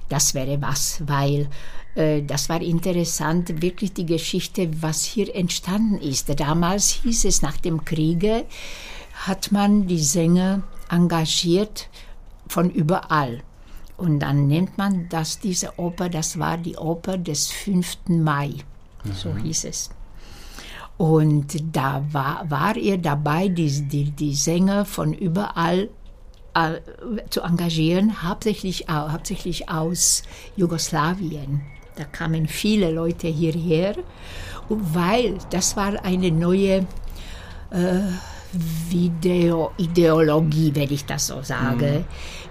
[0.10, 1.50] das wäre was, weil
[1.95, 6.39] äh, das war interessant, wirklich die Geschichte, was hier entstanden ist.
[6.39, 8.45] Damals hieß es, nach dem Kriege
[9.14, 11.89] hat man die Sänger engagiert
[12.48, 13.41] von überall.
[13.98, 17.98] Und dann nennt man das, diese Oper, das war die Oper des 5.
[18.10, 18.52] Mai,
[19.16, 19.89] so hieß es.
[20.98, 25.89] Und da war, war er dabei, die, die, die Sänger von überall
[26.54, 26.80] äh,
[27.30, 30.24] zu engagieren, hauptsächlich, au- hauptsächlich aus
[30.56, 31.62] Jugoslawien.
[31.95, 33.95] Da kamen viele Leute hierher,
[34.70, 36.88] weil das war eine neue Video
[39.78, 42.06] Ideologie, wenn ich das so sage,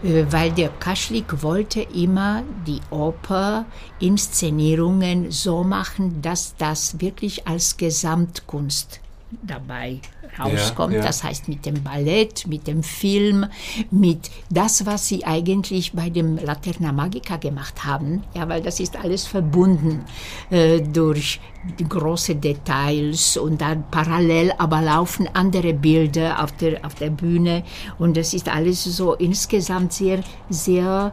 [0.04, 3.64] äh, weil der Kaschlik wollte immer die Oper,
[3.98, 9.00] Inszenierungen so machen, dass das wirklich als Gesamtkunst
[9.42, 10.00] dabei
[10.38, 10.94] rauskommt.
[10.94, 11.02] ja.
[11.02, 13.46] Das heißt mit dem Ballett, mit dem Film,
[13.90, 18.22] mit das, was sie eigentlich bei dem Laterna Magica gemacht haben.
[18.34, 20.04] Ja, weil das ist alles verbunden
[20.50, 21.40] äh, durch
[21.88, 27.64] große Details und dann parallel aber laufen andere Bilder auf der, auf der Bühne
[27.98, 31.12] und das ist alles so insgesamt sehr, sehr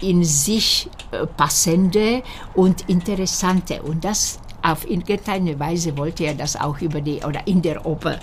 [0.00, 2.22] in sich äh, passende
[2.54, 3.82] und interessante.
[3.82, 8.18] Und das auf irgendeine Weise wollte er das auch über die oder in der Oper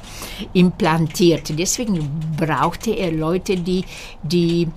[0.54, 1.58] implantiert.
[1.58, 3.86] Deswegen brauchte er Leute, die,
[4.24, 4.68] die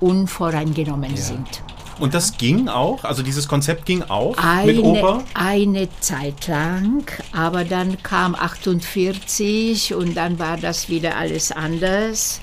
[0.00, 1.62] unvoreingenommen sind.
[1.98, 3.04] Und das ging auch?
[3.04, 5.22] Also dieses Konzept ging auch eine, mit Oper?
[5.34, 12.40] eine Zeit lang, aber dann kam 48 und dann war das wieder alles anders.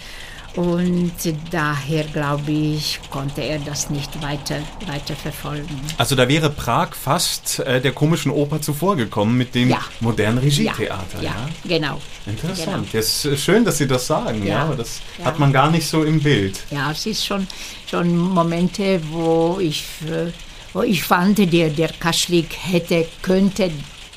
[0.55, 1.13] Und
[1.49, 5.79] daher, glaube ich, konnte er das nicht weiter, weiter verfolgen.
[5.97, 9.79] Also da wäre Prag fast äh, der komischen Oper zuvorgekommen mit dem Ja.
[10.01, 11.21] modernen Ja, Regietheater.
[11.21, 12.01] ja, genau.
[12.25, 12.67] Interessant.
[12.67, 12.83] Genau.
[12.91, 14.45] Das ist schön, dass Sie das sagen.
[14.45, 15.25] Ja, Ja, aber das ja.
[15.25, 16.59] hat man gar nicht so im Bild.
[16.69, 17.47] Ja, es ist schon,
[17.89, 20.31] schon Momente, wo ich, äh,
[20.73, 23.71] wo ich fand, der, der Kaschlik hätte, könnte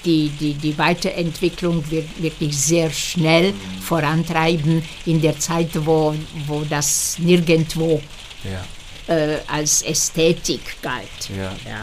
[0.04, 6.14] die, die, die Weiterentwicklung wir- wirklich sehr schnell vorantreiben in der Zeit, wo,
[6.46, 8.00] wo das nirgendwo
[8.44, 9.14] Ja.
[9.14, 11.30] äh, als Ästhetik galt.
[11.36, 11.80] Ja, Ja.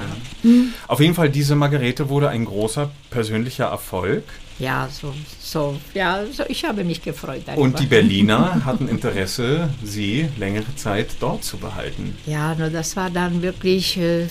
[0.88, 4.24] Auf jeden Fall, diese Margarete wurde ein großer persönlicher Erfolg.
[4.60, 7.64] Ja, so, so, ja, so, ich habe mich gefreut darüber.
[7.64, 12.16] Und die Berliner hatten Interesse, sie längere Zeit dort zu behalten.
[12.28, 14.28] Ja, nur das war dann wirklich, äh,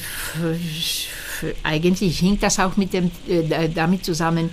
[1.63, 4.51] eigentlich hing das auch mit dem, äh, damit zusammen,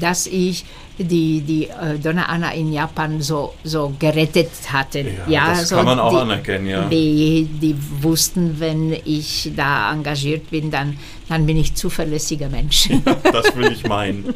[0.00, 0.64] dass ich
[0.98, 5.04] die, die äh, Donna Anna in Japan so, so gerettet hatte.
[5.26, 6.88] Ja, das kann man auch anerkennen, ja.
[6.88, 12.88] Die, die wussten, wenn ich da engagiert bin, dann, dann bin ich zuverlässiger Mensch.
[13.24, 14.32] Das will ich meinen.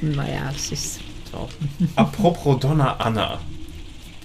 [0.00, 1.00] naja, es ist
[1.30, 1.48] so.
[1.96, 3.38] Apropos Donna Anna.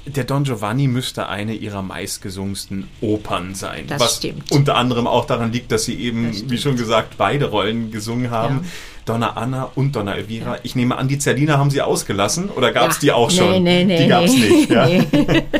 [0.06, 3.86] Der Don Giovanni müsste eine ihrer meistgesungensten Opern sein.
[3.88, 4.52] Das was stimmt.
[4.52, 8.58] unter anderem auch daran liegt, dass sie eben, wie schon gesagt, beide Rollen gesungen haben.
[8.64, 8.70] Ja.
[9.06, 10.58] Donna Anna und Donna Elvira.
[10.64, 13.02] Ich nehme an, die Zerlina haben sie ausgelassen oder gab es Ja.
[13.02, 13.64] die auch Nee, schon?
[13.64, 14.50] nee, nee, die gab es nee.
[14.50, 14.70] nicht.
[14.70, 14.88] Ja.
[15.28, 15.44] Nee.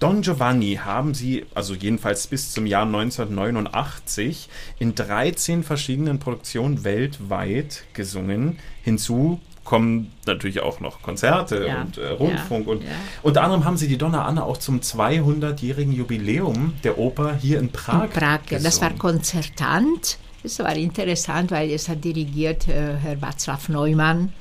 [0.00, 7.84] Don Giovanni haben sie, also jedenfalls bis zum Jahr 1989, in 13 verschiedenen Produktionen weltweit
[7.94, 8.58] gesungen.
[8.82, 12.66] Hinzu kommen natürlich auch noch Konzerte Ja, und äh, Rundfunk.
[12.66, 12.88] ja, und ja.
[13.22, 17.70] unter anderem haben sie die Donna Anna auch zum 200-jährigen Jubiläum der Oper hier in
[17.70, 18.04] Prag.
[18.04, 18.40] In Prag.
[18.50, 18.58] ja.
[18.58, 18.98] Das war gesungen.
[18.98, 20.18] konzertant.
[20.42, 24.32] Das war interessant, weil es hat dirigiert äh, Herr Václav Neumann.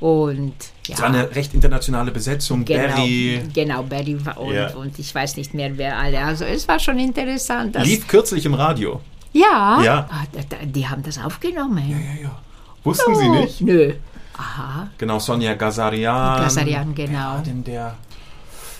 [0.00, 0.52] Und
[0.86, 2.64] ja, Es war eine recht internationale Besetzung.
[2.66, 4.74] genau, Barry genau, Barry war- und, Ja.
[4.74, 6.18] und ich weiß nicht mehr, wer alle.
[6.20, 7.74] Also es war schon interessant.
[7.82, 9.00] Lief kürzlich im Radio.
[9.32, 10.08] ja, Ja.
[10.10, 10.24] Ah,
[10.66, 11.82] die haben das aufgenommen.
[11.88, 12.38] Ja, ja.
[12.84, 13.60] Wussten Sie Oh, nicht?
[13.62, 13.94] Nö.
[14.38, 16.42] Aha, Genau, Sonja Gazarian.
[16.42, 17.34] Gazarian, genau.
[17.36, 17.94] War denn der?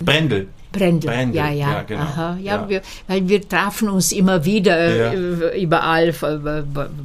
[0.00, 0.48] Brendel.
[0.72, 1.08] Brendel.
[1.10, 1.72] Brendel, ja, ja.
[1.72, 2.02] ja, genau.
[2.02, 2.68] Aha, ja, Ja.
[2.68, 5.12] Wir, weil wir trafen uns immer wieder Ja.
[5.12, 6.12] äh, überall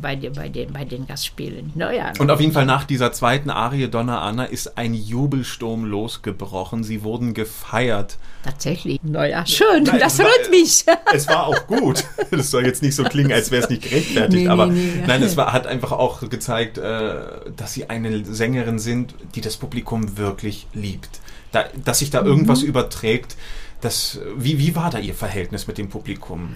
[0.02, 1.72] bei, den- bei, den, bei den Gastspielen.
[1.76, 2.12] Naja.
[2.20, 6.84] Und auf jeden Fall nach dieser zweiten Arie Donna Anna ist ein Jubelsturm losgebrochen.
[6.84, 8.18] Sie wurden gefeiert.
[8.44, 9.00] Tatsächlich.
[9.04, 10.84] Naja, schön, Nein, das war- freut mich.
[11.14, 12.04] Es war auch gut.
[12.32, 15.04] Das soll jetzt nicht so klingen, als wäre es nicht gerechtfertigt, Nee, aber nee, nee.
[15.08, 17.14] nein, es war, hat einfach auch gezeigt, äh,
[17.56, 21.22] dass sie eine Sängerin sind, die das Publikum wirklich liebt.
[21.52, 22.28] Da, dass sich da Mhm.
[22.28, 23.36] irgendwas überträgt.
[23.82, 26.56] Das, wie, wie war da Ihr Verhältnis mit dem Publikum?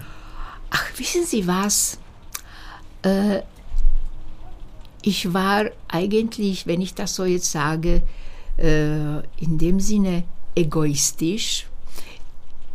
[0.70, 1.98] Ach, wissen Sie was?
[3.02, 3.40] Äh,
[5.02, 8.02] ich war eigentlich, wenn ich das so jetzt sage,
[8.58, 10.24] äh, in dem Sinne
[10.54, 11.66] egoistisch.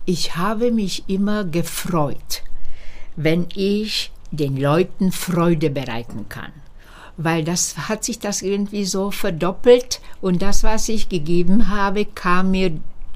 [0.06, 2.44] Ich habe mich immer gefreut,
[3.16, 6.52] wenn ich den Leuten Freude bereiten kann.
[7.18, 12.52] Weil das hat sich das irgendwie so verdoppelt und das, was ich gegeben habe, kam
[12.52, 12.72] mir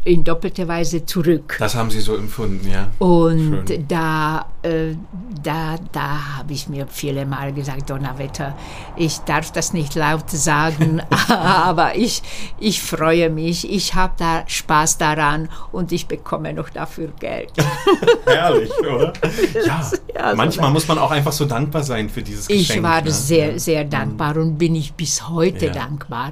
[0.05, 1.57] in doppelter Weise zurück.
[1.59, 2.91] Das haben Sie so empfunden, ja?
[2.99, 3.87] Und Schön.
[3.87, 4.95] da, äh,
[5.43, 8.55] da, da habe ich mir viele Mal gesagt, Donnerwetter,
[8.95, 12.21] ich darf das nicht laut sagen, aber ich,
[12.59, 17.51] ich freue mich, ich habe da Spaß daran und ich bekomme noch dafür Geld.
[18.25, 19.13] Herrlich, oder?
[19.65, 22.69] Ja, Ja, manchmal muss man auch einfach so dankbar sein für dieses Geschenk.
[22.77, 23.11] Ich war ne?
[23.11, 25.73] sehr, sehr dankbar und bin ich bis heute Ja.
[25.73, 26.31] dankbar,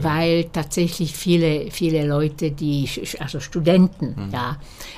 [0.00, 4.30] weil tatsächlich viele, viele Leute, die, also Studenten, Mhm.
[4.32, 4.56] ja,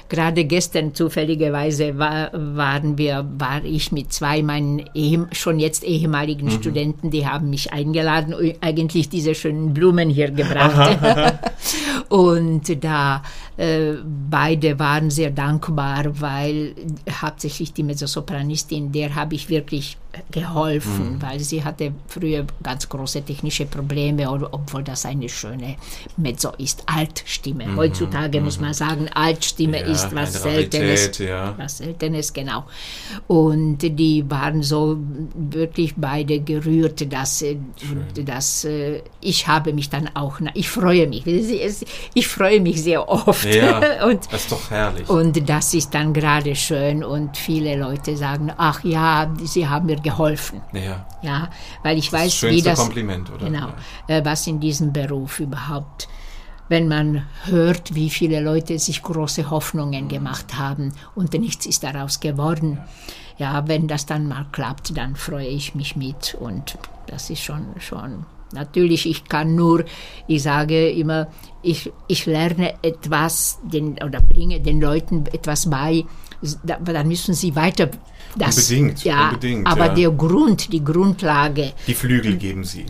[0.08, 2.30] gerade gestern zufälligerweise war,
[2.72, 6.50] waren wir, war ich mit zwei meinen ehem, schon jetzt ehemaligen Mhm.
[6.50, 10.98] Studenten, die haben mich eingeladen, und eigentlich diese schönen Blumen hier gebracht.
[12.08, 13.22] und da
[13.56, 13.94] äh,
[14.30, 16.74] beide waren sehr dankbar, weil
[17.20, 19.98] hauptsächlich die Mezzosopranistin, der habe ich wirklich
[20.30, 25.76] geholfen, weil sie hatte früher ganz große technische Probleme, ob- obwohl das eine schöne
[26.16, 27.74] Mezzo ist, Altstimme.
[27.76, 31.16] Heutzutage muss man sagen, Altstimme Ja, ist was Seltenes.
[31.18, 31.54] Ja.
[31.56, 32.64] Was Seltenes, genau.
[33.26, 34.98] Und die waren so
[35.34, 37.56] wirklich beide gerührt, dass, äh,
[38.24, 41.24] dass äh, ich habe mich dann auch, ich freue mich,
[42.14, 43.46] ich freue mich sehr oft.
[43.46, 45.08] Ja, und, das ist doch herrlich.
[45.08, 50.01] und das ist dann gerade schön und viele Leute sagen, ach ja, sie haben mir
[50.02, 50.60] geholfen.
[50.72, 51.50] ja, Ja,
[51.82, 53.46] weil ich das weiß, schönste wie das Kompliment, oder?
[53.46, 53.68] genau,
[54.08, 54.16] Ja.
[54.18, 56.08] äh, was in diesem Beruf überhaupt
[56.68, 62.20] wenn man hört, wie viele Leute sich große Hoffnungen gemacht haben und nichts ist daraus
[62.20, 62.78] geworden.
[63.36, 66.78] Ja, wenn das dann mal klappt, dann freue ich mich mit und
[67.08, 68.24] das ist schon, schon
[68.54, 69.84] Natürlich, ich kann nur,
[70.26, 71.28] ich sage immer,
[71.62, 76.04] ich, ich lerne etwas den, oder bringe den Leuten etwas bei,
[76.84, 77.88] dann müssen sie weiter
[78.36, 79.66] das, unbedingt, ja, unbedingt.
[79.66, 79.94] Aber ja.
[79.94, 81.72] der Grund, die Grundlage.
[81.86, 82.86] Die Flügel geben Sie.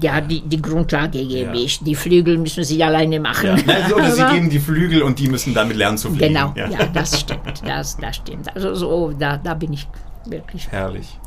[0.00, 1.64] Ja, die, die Grundlage gebe ja.
[1.64, 1.78] ich.
[1.80, 3.56] Die Flügel müssen Sie alleine machen.
[3.66, 3.74] Ja.
[3.74, 6.34] Also, oder Sie geben die Flügel und die müssen damit lernen zu fliegen.
[6.34, 7.62] Genau, ja, ja das stimmt.
[7.64, 8.54] Das, das stimmt.
[8.54, 9.86] Also so, da, da bin ich
[10.26, 10.68] wirklich.
[10.70, 11.18] Herrlich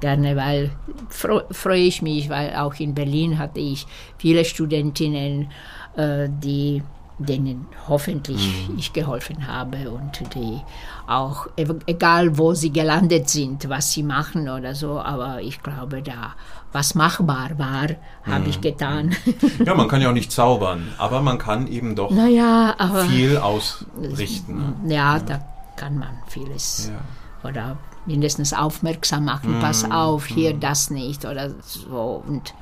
[0.00, 0.70] gerne, weil
[1.08, 3.86] freue ich mich, weil auch in Berlin hatte ich
[4.18, 5.50] viele Studentinnen,
[5.96, 6.82] äh, die
[7.18, 8.78] denen hoffentlich mhm.
[8.78, 10.60] ich geholfen habe und die
[11.06, 11.46] auch,
[11.86, 16.34] egal wo sie gelandet sind, was sie machen oder so, aber ich glaube, da
[16.72, 17.88] was machbar war,
[18.24, 18.50] habe mhm.
[18.50, 19.16] ich getan.
[19.64, 22.76] Ja, man kann ja auch nicht zaubern, aber man kann eben doch naja,
[23.08, 24.76] viel ausrichten.
[24.84, 24.94] Ne?
[24.94, 25.40] Ja, da
[25.76, 26.90] kann man vieles.
[26.92, 27.48] Ja.
[27.48, 29.60] Oder mindestens aufmerksam machen, mm.
[29.60, 30.60] pass auf, hier mm.
[30.60, 32.22] das nicht oder so.
[32.26, 32.54] Und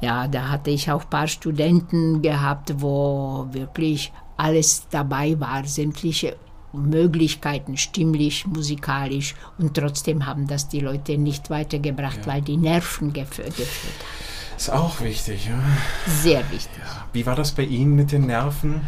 [0.00, 6.36] ja, da hatte ich auch ein paar Studenten gehabt, wo wirklich alles dabei war, sämtliche
[6.72, 9.34] Möglichkeiten, stimmlich, musikalisch.
[9.58, 12.26] Und trotzdem haben das die Leute nicht weitergebracht, ja.
[12.26, 14.56] weil die Nerven geführt haben.
[14.56, 15.58] Ist auch wichtig, ja.
[16.06, 16.78] Sehr wichtig.
[16.78, 17.06] Ja.
[17.12, 18.86] Wie war das bei Ihnen mit den Nerven?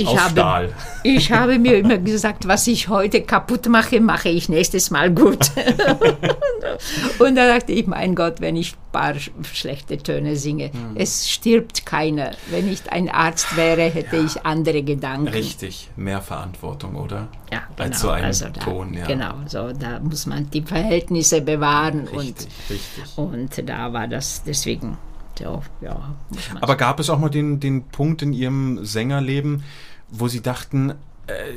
[0.00, 0.72] Ich habe,
[1.02, 5.50] ich habe mir immer gesagt, was ich heute kaputt mache, mache ich nächstes Mal gut.
[7.18, 9.14] und da dachte ich, mein Gott, wenn ich ein paar
[9.52, 10.96] schlechte Töne singe, mhm.
[10.96, 12.32] es stirbt keiner.
[12.50, 14.24] Wenn ich ein Arzt wäre, hätte ja.
[14.24, 15.28] ich andere Gedanken.
[15.28, 17.28] Richtig, mehr Verantwortung, oder?
[17.52, 17.88] Ja, genau.
[17.88, 19.06] Als so ein also da, Ton, ja.
[19.06, 22.08] Genau, so, da muss man die Verhältnisse bewahren.
[22.08, 23.18] Richtig, und, richtig.
[23.18, 24.96] Und da war das deswegen
[25.40, 26.14] so, ja.
[26.60, 29.64] Aber gab es auch mal den, den Punkt in Ihrem Sängerleben,
[30.10, 30.94] wo Sie dachten,
[31.26, 31.52] äh,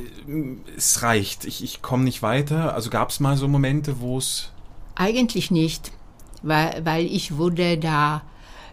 [0.76, 2.74] es reicht, ich, ich komme nicht weiter?
[2.74, 4.50] Also gab es mal so Momente, wo es...
[4.94, 5.90] Eigentlich nicht,
[6.42, 8.22] weil, weil ich wurde da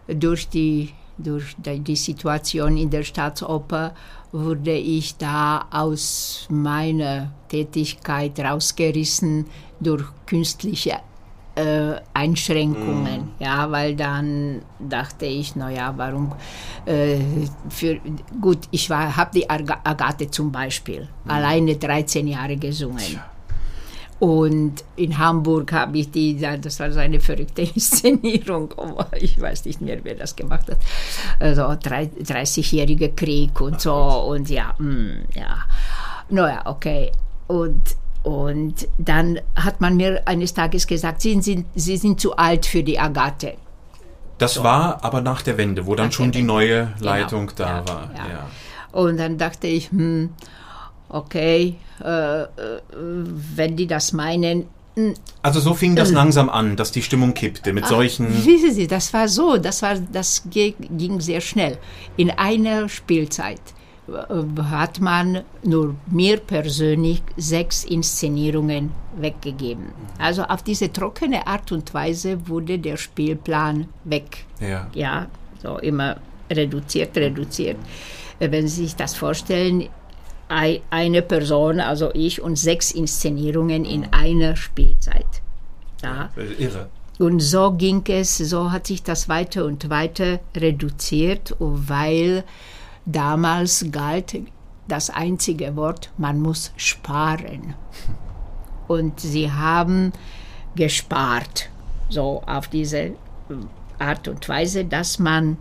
[0.07, 3.95] durch die, durch die Situation in der Staatsoper,
[4.31, 9.45] wurde ich da aus meiner Tätigkeit rausgerissen
[9.79, 10.99] durch künstliche
[11.55, 13.43] äh, Einschränkungen, mm.
[13.43, 16.31] ja, weil dann dachte ich, naja, warum,
[16.85, 17.17] äh,
[17.69, 17.99] für,
[18.39, 21.29] gut, ich habe die Agathe zum Beispiel mm.
[21.29, 23.19] alleine 13 Jahre gesungen.
[24.19, 28.71] Und in Hamburg habe ich die, das war so eine verrückte Inszenierung,
[29.19, 30.77] ich weiß nicht mehr, wer das gemacht hat,
[31.39, 35.57] also 30-jähriger Krieg und so und ja, mm, ja,
[36.29, 37.11] naja, okay.
[37.47, 37.81] Und
[38.23, 42.83] und dann hat man mir eines Tages gesagt, Sie sind, Sie sind zu alt für
[42.83, 43.55] die Agathe.
[44.37, 44.63] Das so.
[44.63, 47.11] war aber nach der Wende, wo dann nach schon die neue genau.
[47.11, 47.57] Leitung genau.
[47.57, 48.11] da ja, war.
[48.15, 48.29] Ja.
[48.29, 48.47] Ja.
[48.91, 50.29] Und dann dachte ich, hm,
[51.09, 52.47] okay, äh, äh
[53.55, 54.67] wenn die das meinen.
[54.95, 58.27] Hm, also so fing das äh, langsam an, dass die Stimmung kippte mit ach, solchen.
[58.45, 61.77] Wissen Sie, das war so, das war, das ging sehr schnell.
[62.17, 63.61] In einer Spielzeit
[64.69, 69.87] hat man nur mir persönlich sechs Inszenierungen weggegeben.
[70.17, 74.45] Also auf diese trockene Art und Weise wurde der Spielplan weg.
[74.59, 74.87] Ja.
[74.93, 75.27] Ja,
[75.61, 76.17] so immer
[76.49, 77.77] reduziert, reduziert.
[78.39, 79.87] Wenn Sie sich das vorstellen,
[80.49, 85.41] eine Person, also ich und sechs Inszenierungen in einer Spielzeit.
[86.03, 86.29] Ja.
[86.57, 86.89] Irre.
[87.19, 92.43] Und so ging es, so hat sich das weiter und weiter reduziert, weil
[93.05, 94.35] Damals galt
[94.87, 97.75] das einzige Wort, man muss sparen.
[98.87, 100.11] Und sie haben
[100.75, 101.69] gespart,
[102.09, 103.13] so auf diese
[103.99, 105.57] Art und Weise, dass man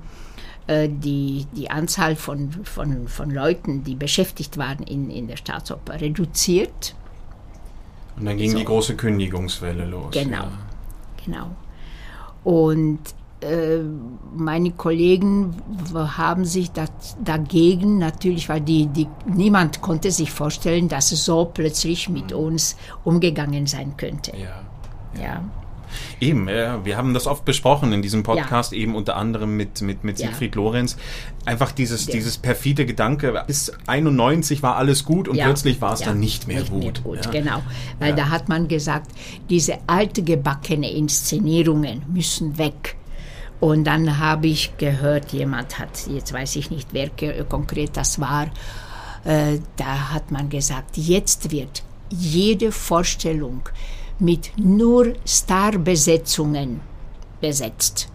[0.66, 6.01] äh, die, die Anzahl von, von, von Leuten, die beschäftigt waren in, in der Staatsoper,
[6.01, 6.95] reduziert.
[8.16, 8.59] Und dann ging so.
[8.59, 10.12] die große Kündigungswelle los.
[10.12, 10.53] Genau, ja.
[11.24, 11.51] genau.
[12.45, 13.19] Und äh,
[14.34, 15.55] meine Kollegen
[15.95, 16.70] haben sich
[17.24, 22.38] dagegen natürlich, weil die, die, niemand konnte sich vorstellen, dass es so plötzlich mit mhm.
[22.38, 24.32] uns umgegangen sein könnte.
[24.36, 24.62] Ja.
[25.14, 25.22] ja.
[25.22, 25.45] ja.
[26.20, 28.78] Eben, ja, wir haben das oft besprochen in diesem Podcast, ja.
[28.78, 30.55] eben unter anderem mit, mit, mit Siegfried.
[30.55, 30.97] Lorenz.
[31.45, 36.20] Einfach dieses, dieses perfide Gedanke, bis 91 war alles gut und plötzlich war es dann
[36.20, 36.82] nicht mehr nicht gut.
[36.82, 37.62] Mehr gut Genau,
[37.99, 39.11] weil da hat man gesagt,
[39.49, 42.97] diese altgebackene Inszenierungen müssen weg.
[43.61, 47.11] Und dann habe ich gehört, jemand hat, jetzt weiß ich nicht, wer
[47.44, 48.46] konkret das war,
[49.24, 53.62] äh, da hat man gesagt, jetzt wird jede Vorstellung
[54.18, 56.80] mit nur Starbesetzungen
[57.40, 58.08] besetzt.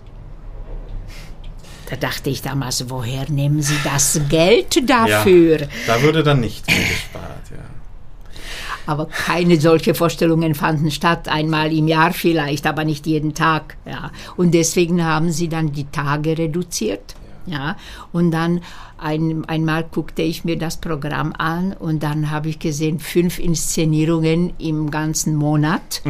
[1.90, 5.62] Da dachte ich damals, woher nehmen Sie das Geld dafür?
[5.62, 7.75] Ja, da würde dann nichts mehr gespart, ja.
[8.86, 13.78] Aber keine solche Vorstellungen fanden statt, einmal im Jahr vielleicht, aber nicht jeden Tag.
[13.86, 14.12] Ja.
[14.38, 17.16] Und deswegen haben sie dann die Tage reduziert.
[17.46, 17.78] Ja.
[18.12, 18.62] Und dann
[18.98, 24.54] ein, einmal guckte ich mir das Programm an und dann habe ich gesehen, fünf Inszenierungen
[24.58, 26.02] im ganzen Monat.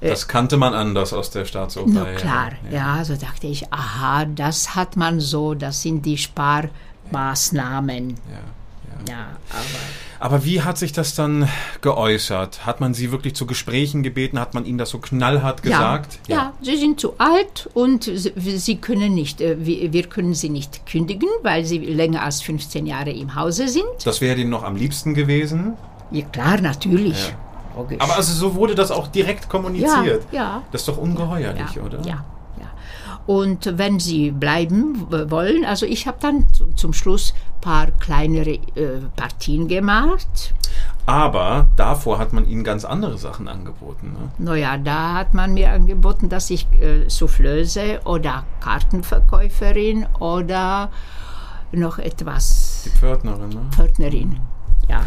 [0.00, 1.90] Das kannte man anders aus der Staatsoper.
[1.92, 2.96] Na klar, ja.
[2.98, 3.04] ja.
[3.04, 8.10] So dachte ich, aha, das hat man so, das sind die Sparmaßnahmen.
[8.10, 8.14] Ja,
[9.06, 9.26] ja.
[9.50, 10.08] aber.
[10.20, 11.48] Aber wie hat sich das dann
[11.80, 12.66] geäußert?
[12.66, 14.40] Hat man Sie wirklich zu Gesprächen gebeten?
[14.40, 16.18] Hat man Ihnen das so knallhart gesagt?
[16.26, 16.42] Ja, ja.
[16.42, 21.28] ja Sie sind zu alt und Sie können nicht, äh, wir können Sie nicht kündigen,
[21.42, 23.84] weil Sie länger als 15 Jahre im Hause sind.
[24.04, 25.74] Das wäre Ihnen noch am liebsten gewesen?
[26.10, 27.28] Ja, klar, natürlich.
[27.28, 27.96] Ja.
[28.00, 30.26] Aber also so wurde das auch direkt kommuniziert.
[30.32, 30.62] Ja, ja.
[30.72, 32.00] Das ist doch ungeheuerlich, oder?
[32.04, 32.24] Ja,
[33.28, 39.02] und wenn sie bleiben wollen, also ich habe dann zum Schluss ein paar kleinere äh,
[39.16, 40.54] Partien gemacht.
[41.04, 44.14] Aber davor hat man ihnen ganz andere Sachen angeboten.
[44.14, 44.30] Ne?
[44.38, 50.88] Naja, da hat man mir angeboten, dass ich äh, Soufflöse oder Kartenverkäuferin oder
[51.70, 52.84] noch etwas.
[52.86, 53.60] Die Pförtnerin, ne?
[53.72, 54.40] Pförtnerin,
[54.88, 55.02] ja.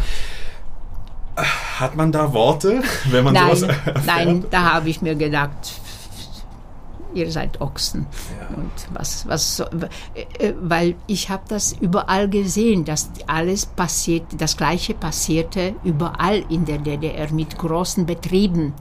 [1.80, 4.06] Hat man da Worte, wenn man nein, sowas erfährt?
[4.06, 5.80] Nein, da habe ich mir gedacht,
[7.14, 8.06] ihr seid Ochsen.
[8.40, 8.56] Ja.
[8.56, 9.64] Und was, was, so-
[10.38, 16.64] äh, weil ich habe das überall gesehen, dass alles passiert, das Gleiche passierte überall in
[16.64, 18.74] der DDR mit großen Betrieben.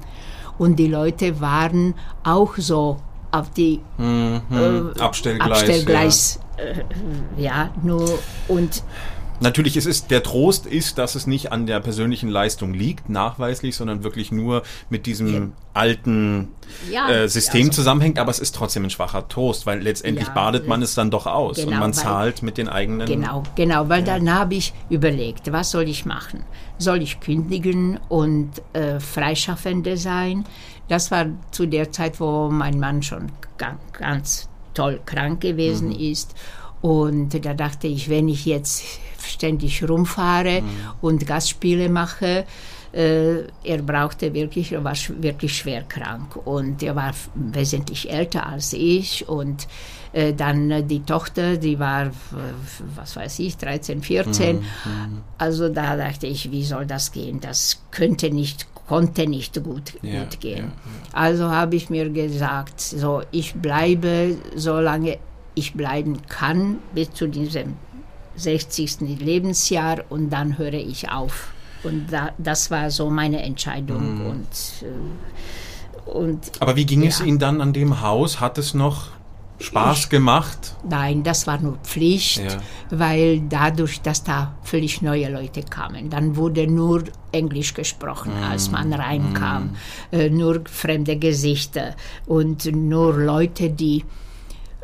[0.58, 2.98] Und die Leute waren auch so
[3.32, 4.42] auf die Mhm.
[4.52, 5.50] äh, Abstellgleis.
[5.60, 8.84] Abstellgleis, äh, ja, nur und
[9.42, 13.76] Natürlich ist es, der Trost ist, dass es nicht an der persönlichen Leistung liegt, nachweislich,
[13.76, 16.50] sondern wirklich nur mit diesem alten
[16.92, 20.34] Ja, äh, System also- zusammenhängt, aber es ist trotzdem ein schwacher Trost, weil letztendlich Ja,
[20.34, 23.08] badet man es dann doch aus und genau, man weil- zahlt mit den eigenen.
[23.08, 26.44] Genau, genau, weil dann habe ich überlegt, was soll ich machen?
[26.78, 30.46] Soll ich kündigen und äh, Freischaffende sein?
[30.88, 35.96] Das war zu der Zeit, wo mein Mann schon ga ganz toll krank gewesen Mhm.
[36.00, 36.36] ist.
[36.82, 38.84] Und da dachte ich, wenn ich jetzt
[39.26, 40.68] ständig rumfahre Mhm.
[41.02, 42.46] und Gastspiele mache,
[42.94, 48.46] äh, er brauchte wirklich, er war sch wirklich schwer krank und er war wesentlich älter
[48.48, 49.68] als ich und
[50.14, 52.12] äh, dann die Tochter, die war,
[52.96, 54.58] was weiß ich, 13, 14.
[54.58, 54.62] Mhm,
[55.38, 57.40] Also da dachte ich, wie soll das gehen?
[57.40, 60.58] Das könnte nicht, konnte nicht gut, Ja, gut gehen.
[60.58, 60.70] ja, ja.
[61.14, 65.18] Also habe ich mir gesagt, so ich bleibe, solange
[65.56, 67.76] ich bleiben kann, bis zu diesem
[68.36, 69.00] 60.
[69.20, 71.54] Lebensjahr und dann höre ich auf.
[71.84, 74.16] Und da, das war so meine Entscheidung.
[74.20, 74.26] Mhm.
[74.28, 74.48] Und,
[74.84, 77.26] äh, und Aber wie ging es Ja.
[77.26, 78.40] Ihnen dann an dem Haus?
[78.40, 79.08] Hat es noch
[79.60, 80.76] Spaß gemacht?
[80.88, 82.58] Nein, das war nur Pflicht, Ja.
[82.90, 88.72] weil dadurch, dass da völlig neue Leute kamen, dann wurde nur Englisch gesprochen, als Mm,
[88.74, 89.76] man reinkam,
[90.12, 94.04] äh, nur fremde Gesichter und nur Leute, die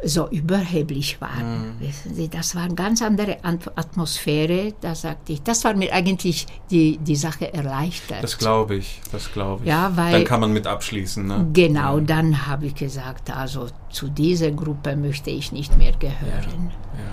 [0.04, 1.78] so überheblich waren.
[1.78, 1.80] Mm.
[1.80, 6.45] Wissen Sie, das war eine ganz andere Atmosphäre, da sagte ich, das war mir eigentlich
[6.70, 8.24] die, die Sache erleichtert.
[8.24, 9.70] Das glaube ich, das glaube ich.
[9.70, 11.26] Ja, weil- dann kann man mit abschließen.
[11.26, 11.48] Ne?
[11.54, 16.72] Genau, dann habe ich gesagt, also zu dieser Gruppe möchte ich nicht mehr gehören.
[16.93, 17.04] Ja.
[17.04, 17.12] Ja,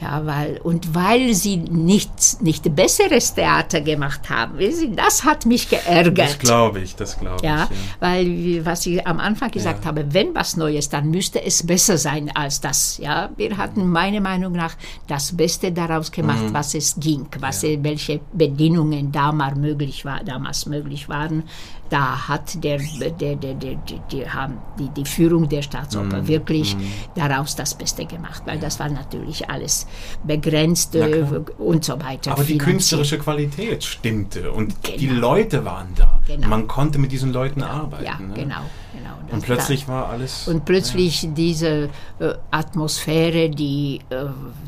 [0.00, 6.18] weil, und weil sie nichts, nicht besseres Theater gemacht haben, Sie, das hat mich geärgert.
[6.18, 7.70] Das glaube ich, das glaube ja, ich.
[7.70, 7.76] Ja.
[8.00, 9.88] weil, was ich am Anfang gesagt Ja.
[9.88, 12.98] habe, wenn was Neues, dann müsste es besser sein als das.
[12.98, 14.74] Ja, wir hatten meiner Meinung nach
[15.06, 16.54] das Beste daraus gemacht, Mhm.
[16.54, 21.44] was es ging, was, welche Bedingungen damals möglich, war, damals möglich waren.
[21.88, 26.28] Da hat der, der, der, der, die, die, haben die, die Führung der Staatsoper Mhm.
[26.28, 26.76] wirklich
[27.14, 29.86] daraus das Beste gemacht, weil das war natürlich alles
[30.24, 31.24] begrenzt äh,
[31.58, 32.32] und so weiter.
[32.32, 32.62] Aber die finanziert.
[32.62, 35.20] künstlerische Qualität stimmte und die Genau.
[35.20, 36.20] Leute waren da.
[36.26, 36.48] Genau.
[36.48, 38.04] Man konnte mit diesen Leuten arbeiten.
[38.04, 38.34] Ja, ne?
[38.34, 38.60] genau.
[38.92, 39.10] genau.
[39.32, 40.46] Und plötzlich war alles.
[40.46, 41.88] Und plötzlich diese
[42.20, 44.24] äh, Atmosphäre, die, äh,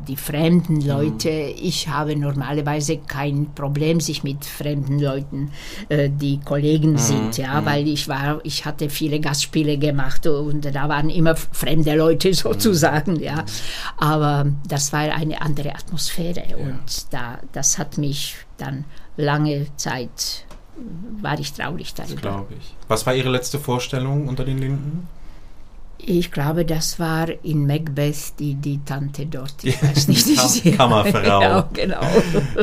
[0.09, 5.53] die fremden Leute, ich habe normalerweise kein Problem, sich mit fremden Leuten,
[5.89, 10.89] äh, die Kollegen sind, ja, weil ich war, ich hatte viele Gastspiele gemacht und da
[10.89, 13.45] waren immer fremde Leute sozusagen, ja.
[13.97, 18.85] Aber das war eine andere Atmosphäre und da, das hat mich dann
[19.17, 20.45] lange Zeit,
[21.21, 22.21] war ich traurig darüber.
[22.21, 22.75] glaube ich.
[22.89, 25.09] Was war Ihre letzte Vorstellung unter den Linden?
[26.01, 29.53] Ich glaube, das war in Macbeth die, die Tante dort.
[29.63, 30.27] Ich weiß nicht.
[30.29, 31.41] Die Kam- die- Kammerfrau.
[31.43, 32.01] Ja, genau.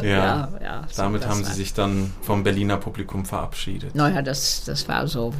[0.01, 0.49] Ja.
[0.63, 3.93] ja, so, Damit haben Sie war- sich dann vom Berliner Publikum verabschiedet.
[3.93, 5.33] Naja, das, das war so.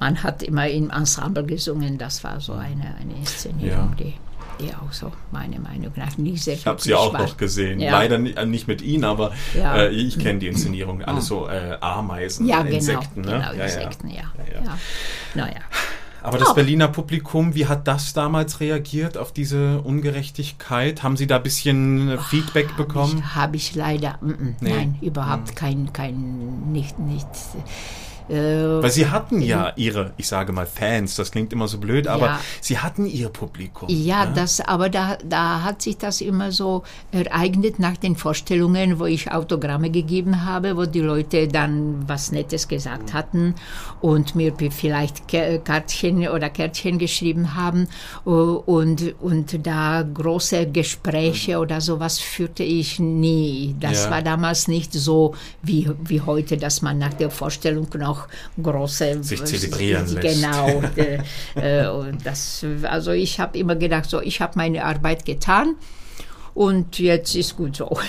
[0.00, 4.04] Man hat immer im Ensemble gesungen, das war so eine, eine Inszenierung, Ja.
[4.04, 4.14] die
[4.66, 7.78] eher auch so, meine Meinung nach, nicht sehr Ich habe sie auch noch gesehen.
[7.80, 7.92] Ja.
[7.92, 9.76] Leider ni- äh, nicht mit Ihnen, aber Ja.
[9.76, 11.02] äh, ich kenne die Inszenierung.
[11.02, 13.20] Alles so äh, Ameisen, Ja, genau, Insekten.
[13.22, 13.26] Ne?
[13.32, 13.64] genau, Ja, ja.
[13.64, 14.14] Insekten, ja.
[14.16, 14.64] Ja, ja.
[14.64, 14.78] ja.
[15.34, 15.60] Naja.
[16.22, 16.54] Aber das Doch.
[16.54, 21.02] Berliner Publikum, wie hat das damals reagiert auf diese Ungerechtigkeit?
[21.02, 23.34] Haben Sie da ein bisschen äh, Feedback bekommen?
[23.34, 24.70] Habe ich leider, mm, mm, Nee.
[24.70, 27.26] nein, überhaupt kein, kein, nicht, nicht.
[28.28, 32.06] Äh, Weil Sie hatten ja Ihre, ich sage mal Fans, das klingt immer so blöd,
[32.06, 32.40] aber Ja.
[32.60, 33.88] Sie hatten Ihr Publikum.
[33.90, 36.82] Ja, das, aber da, da hat sich das immer so
[37.12, 42.68] ereignet nach den Vorstellungen, wo ich Autogramme gegeben habe, wo die Leute dann was Nettes
[42.68, 43.54] gesagt hatten
[44.00, 47.88] und mir vielleicht Kärtchen oder Kärtchen geschrieben haben.
[48.24, 53.74] Und, und da große Gespräche oder sowas führte ich nie.
[53.80, 54.10] Das Ja.
[54.10, 58.17] war damals nicht so wie, wie heute, dass man nach der Vorstellung noch
[58.62, 60.42] große Sich zelebrieren lässt.
[60.42, 60.82] Genau.
[60.96, 61.18] äh,
[61.84, 65.76] äh, und das, also ich habe immer gedacht, so, ich habe meine Arbeit getan
[66.54, 67.98] und jetzt ist gut so.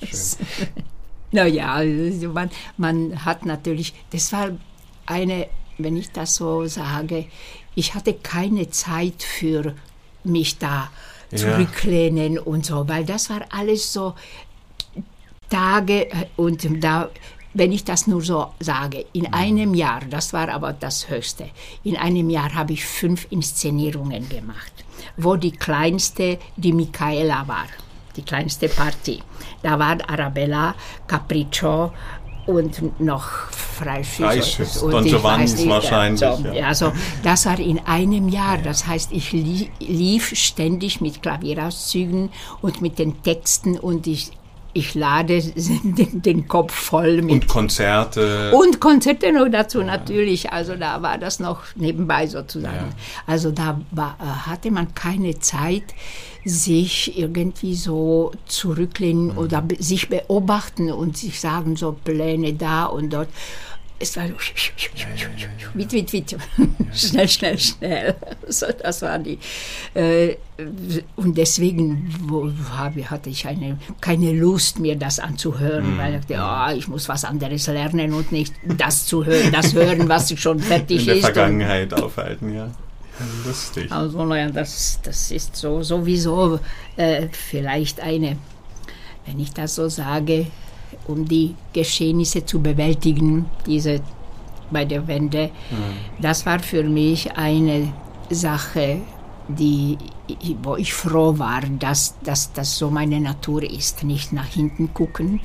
[1.32, 4.50] naja, also man, man hat natürlich, das war
[5.06, 5.46] eine,
[5.78, 7.26] wenn ich das so sage,
[7.74, 9.74] ich hatte keine Zeit für
[10.24, 10.90] mich da
[11.30, 11.38] Ja.
[11.38, 14.14] zurücklehnen und so, weil das war alles so
[15.48, 17.08] Tage äh, und da,
[17.54, 21.48] wenn ich das nur so sage, in einem Jahr, das war aber das Höchste,
[21.84, 24.72] in einem Jahr habe ich fünf Inszenierungen gemacht,
[25.16, 27.66] wo die kleinste die Michaela war,
[28.16, 29.22] die kleinste Partie.
[29.62, 30.74] Da war Arabella,
[31.06, 31.92] Capriccio
[32.46, 33.28] und noch
[34.82, 36.66] und Don weiß nicht, wahrscheinlich, So, ja.
[36.66, 36.92] Also
[37.22, 38.58] das war in einem Jahr.
[38.58, 42.30] Das heißt, ich lie- lief ständig mit Klavierauszügen
[42.60, 44.30] und mit den Texten und ich,
[44.72, 45.40] ich lade
[45.84, 47.32] den, den Kopf voll mit.
[47.32, 48.52] Und Konzerte.
[48.52, 50.52] Und Konzerte noch dazu natürlich.
[50.52, 52.76] Also da war das noch nebenbei sozusagen.
[52.76, 52.96] Ja.
[53.26, 55.84] Also da war, äh, hatte man keine Zeit,
[56.44, 59.38] sich irgendwie so zurücklehnen Mhm.
[59.38, 63.28] oder sich beobachten und sich sagen, so Pläne da und dort.
[64.02, 64.34] Es war so
[65.74, 66.36] wit, wit, wit.
[66.92, 68.16] schnell, schnell, schnell.
[68.48, 69.38] So, das war die.
[69.94, 70.38] Äh,
[71.14, 76.42] und deswegen wo, habe, hatte ich eine, keine Lust, mir das anzuhören, weil ich dachte,
[76.42, 80.58] ah, ich muss was anderes lernen und nicht das zu hören, das hören, was schon
[80.58, 81.24] fertig in der ist.
[81.24, 82.66] Vergangenheit aufhalten, ja.
[82.66, 82.70] ja.
[83.46, 83.92] Lustig.
[83.92, 86.58] also, naja, das, das ist so sowieso
[86.96, 88.36] äh, vielleicht eine,
[89.26, 90.46] wenn ich das so sage,
[91.08, 94.00] um die Geschehnisse zu bewältigen, diese
[94.70, 95.50] bei der Wende,
[96.20, 97.92] das war für mich eine
[98.30, 99.02] Sache,
[99.48, 99.98] die,
[100.62, 105.40] wo ich froh war, dass, dass das so meine Natur ist, nicht nach hinten gucken,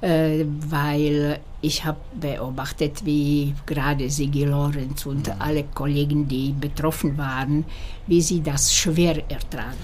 [0.00, 7.64] äh, weil ich habe beobachtet, wie gerade Sigi Lorenz und alle Kollegen, die betroffen waren,
[8.06, 9.78] wie sie das schwer ertragen.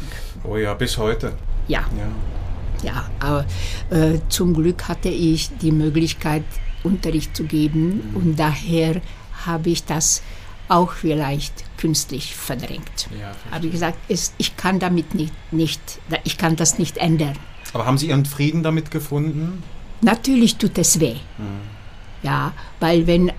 [0.44, 1.32] Oh ja, bis heute.
[1.68, 2.39] Ja, Ja.
[2.82, 3.46] Ja, aber
[3.90, 6.44] äh, zum Glück hatte ich die Möglichkeit,
[6.82, 9.00] Unterricht zu geben und daher
[9.46, 10.22] habe ich das
[10.68, 13.08] auch vielleicht künstlich verdrängt.
[13.18, 15.80] Ja, habe ich gesagt, es, ich kann damit nicht, nicht,
[16.24, 17.36] ich kann das nicht ändern.
[17.72, 19.62] Aber haben Sie Ihren Frieden damit gefunden?
[20.00, 21.16] Natürlich tut es weh.
[22.22, 23.32] Ja, weil wenn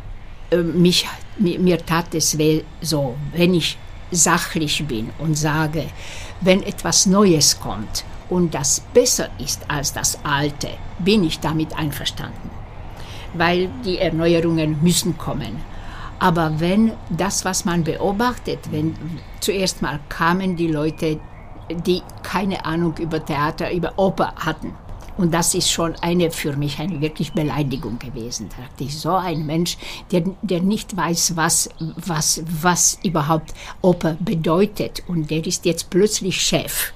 [0.52, 1.08] äh, mich,
[1.38, 3.78] mir, mir tat es weh so, wenn ich
[4.12, 5.86] sachlich bin und sage,
[6.42, 12.50] wenn etwas Neues kommt und das besser ist als das Alte, bin ich damit einverstanden.
[13.34, 15.62] Weil die Erneuerungen müssen kommen.
[16.18, 18.96] Aber wenn das, was man beobachtet, wenn
[19.42, 21.20] zuerst mal kamen die Leute,
[21.70, 24.74] die keine Ahnung über Theater, über Oper hatten,
[25.18, 28.50] und das ist schon eine für mich eine wirklich Beleidigung gewesen.
[28.50, 29.78] Da dachte ich, so ein Mensch,
[30.12, 35.04] der, der nicht weiß, was, was, was überhaupt Oper bedeutet.
[35.08, 36.94] Und der ist jetzt plötzlich Chef.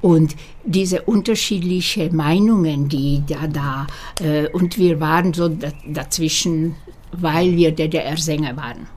[0.00, 3.86] Und diese unterschiedlichen Meinungen, die da da,
[4.20, 6.74] äh, und wir waren so da, dazwischen,
[7.12, 8.88] weil wir DDR-Sänger waren.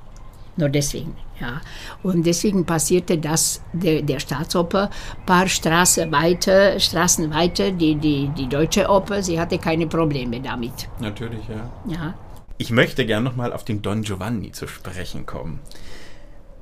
[0.55, 1.61] Nur deswegen, ja.
[2.03, 4.89] Und deswegen passierte das der, der Staatsoper
[5.25, 10.89] paar Straßen weiter, Straßen weiter, die, die, die deutsche Oper, sie hatte keine Probleme damit.
[10.99, 11.69] Natürlich, ja.
[11.91, 12.13] Ja.
[12.57, 15.59] Ich möchte gern nochmal auf den Don Giovanni zu sprechen kommen.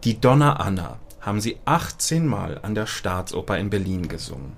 [0.03, 4.57] Die Donna Anna haben sie 18 Mal an der Staatsoper in Berlin gesungen,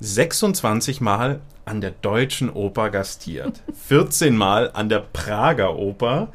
[0.00, 6.32] 26 Mal an der Deutschen Oper gastiert, 14 Mal an der Prager Oper.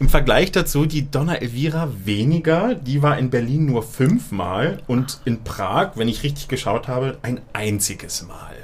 [0.00, 5.44] Im Vergleich dazu die Donna Elvira weniger, die war in Berlin nur fünfmal und in
[5.44, 8.54] Prag, wenn ich richtig geschaut habe, ein einziges Mal.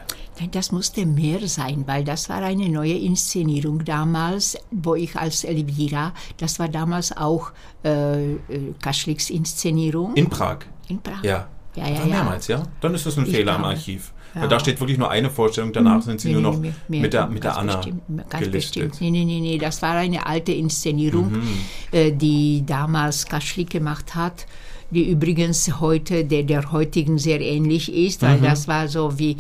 [0.41, 5.45] Nein, das musste mehr sein, weil das war eine neue Inszenierung damals, wo ich als
[5.45, 7.53] Elvira, das war damals auch
[7.85, 8.39] äh, äh,
[8.83, 10.59] Kaschliks Inszenierung In Prag.
[10.89, 11.23] in Prag.
[11.23, 11.47] Ja.
[11.77, 12.05] Ja, ja, ja.
[12.07, 12.65] mehrmals, ja?
[12.81, 13.77] Dann ist das ein Ich Fehler im glaube.
[13.77, 14.13] Archiv.
[14.35, 14.43] Ja.
[14.43, 17.01] Weil da steht wirklich nur eine Vorstellung, danach sind sie Nee, nur noch nee, nee,
[17.01, 18.91] mit der, mit der Anna bestimmt, ganz gelistet.
[18.91, 19.01] bestimmt.
[19.01, 21.43] Nee, nee, nee, nee, das war eine alte Inszenierung, Mhm.
[21.91, 24.47] äh, die damals Kaschlik gemacht hat,
[24.91, 28.27] die übrigens heute der, der heutigen sehr ähnlich ist, Mhm.
[28.27, 29.37] weil das war so wie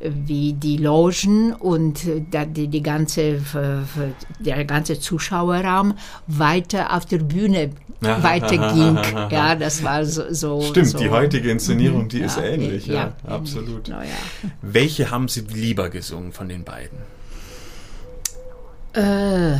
[0.00, 3.40] wie die Logen und äh, die, die ganze,
[4.38, 5.94] der ganze Zuschauerraum
[6.26, 7.70] weiter auf der Bühne
[8.02, 8.96] Aha, weiterging.
[8.96, 9.28] aha, aha, aha.
[9.30, 10.22] Ja, das war so.
[10.32, 10.98] so Stimmt, so.
[10.98, 13.88] die heutige Inszenierung, Mhm, die ist ja, ähnlich, ja, ja, absolut.
[13.88, 14.10] Na ja.
[14.62, 16.98] Welche haben Sie lieber gesungen von den beiden?
[18.94, 19.58] Äh,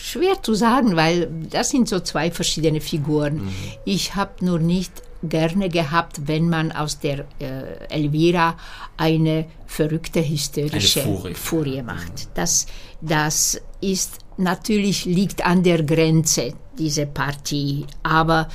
[0.00, 3.34] schwer zu sagen, weil das sind so zwei verschiedene Figuren.
[3.44, 3.48] Mhm.
[3.84, 4.92] Ich habe nur nicht
[5.22, 8.56] gerne gehabt, wenn man aus der äh, Elvira
[8.96, 11.82] eine verrückte hysterische Eine Furie.
[11.82, 12.28] macht.
[12.34, 12.66] Das,
[13.00, 18.48] das ist natürlich liegt an der Grenze diese Partie, aber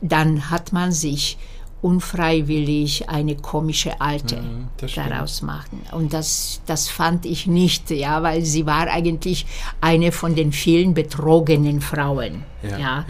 [0.00, 1.38] dann hat man sich
[1.82, 5.82] unfreiwillig eine komische Alte Mhm, daraus machen.
[5.92, 9.46] Und das, das fand ich nicht, ja, weil sie war eigentlich
[9.80, 12.42] eine von den vielen betrogenen Frauen.
[12.62, 13.04] Ja, Ja, ja.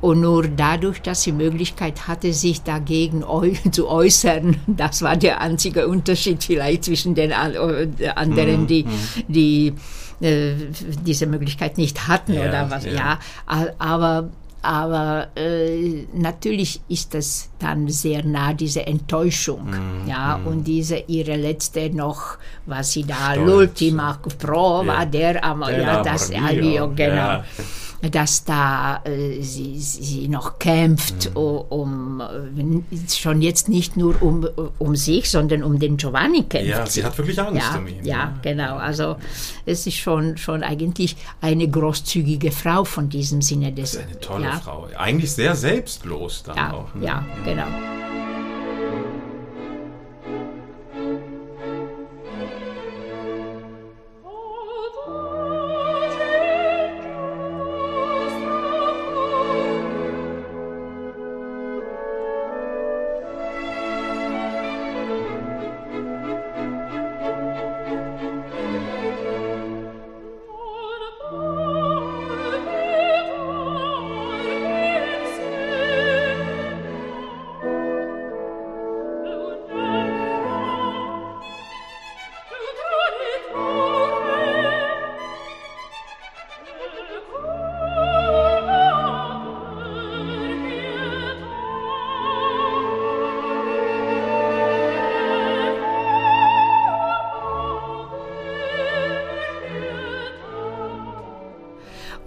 [0.00, 3.24] Und nur dadurch, dass sie Möglichkeit hatte, sich dagegen
[3.72, 8.86] zu äußern, das war der einzige Unterschied vielleicht zwischen den äh, anderen, Mhm, die,
[9.28, 9.72] die
[10.20, 10.54] äh,
[11.04, 12.84] diese Möglichkeit nicht hatten Ja, oder was.
[12.84, 13.18] ja.
[13.78, 14.28] Aber
[14.62, 19.66] aber äh, natürlich ist das dann sehr nah, diese Enttäuschung.
[19.70, 25.04] Mhm, ja, und diese ihre letzte noch, was sie da, l'ultima prova Ja.
[25.04, 27.14] der Amor, Der ja, das, ja, genau.
[27.14, 27.44] ja.
[28.10, 31.36] Dass da äh, sie, sie noch kämpft, Mhm.
[31.36, 34.46] um, äh, schon jetzt nicht nur um,
[34.78, 36.68] um sich, sondern um den Giovanni kämpft.
[36.68, 38.04] Ja, sie hat wirklich Angst ja, um ihn.
[38.04, 38.76] Ja, genau.
[38.76, 39.16] Also
[39.66, 43.92] es ist schon, schon eigentlich eine großzügige Frau von diesem Sinne des.
[43.92, 44.88] Das ist eine tolle ja, Frau.
[44.98, 46.94] Eigentlich sehr selbstlos dann auch.
[46.94, 47.06] ne?
[47.06, 47.66] ja, genau.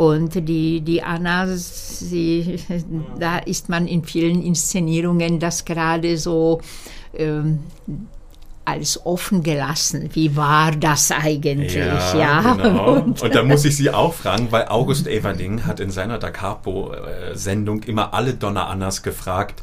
[0.06, 2.60] Und die, die Anna, sie,
[3.20, 6.62] da ist man in vielen Inszenierungen das gerade so
[7.18, 7.60] ähm,
[8.66, 10.10] als offen gelassen.
[10.14, 11.76] Wie war das eigentlich?
[11.76, 12.94] Ja, genau.
[12.94, 16.32] Und, Und, da muss ich Sie auch fragen, weil August Everding hat in seiner Da
[16.32, 19.62] Capo-Sendung immer alle Donna Annas gefragt,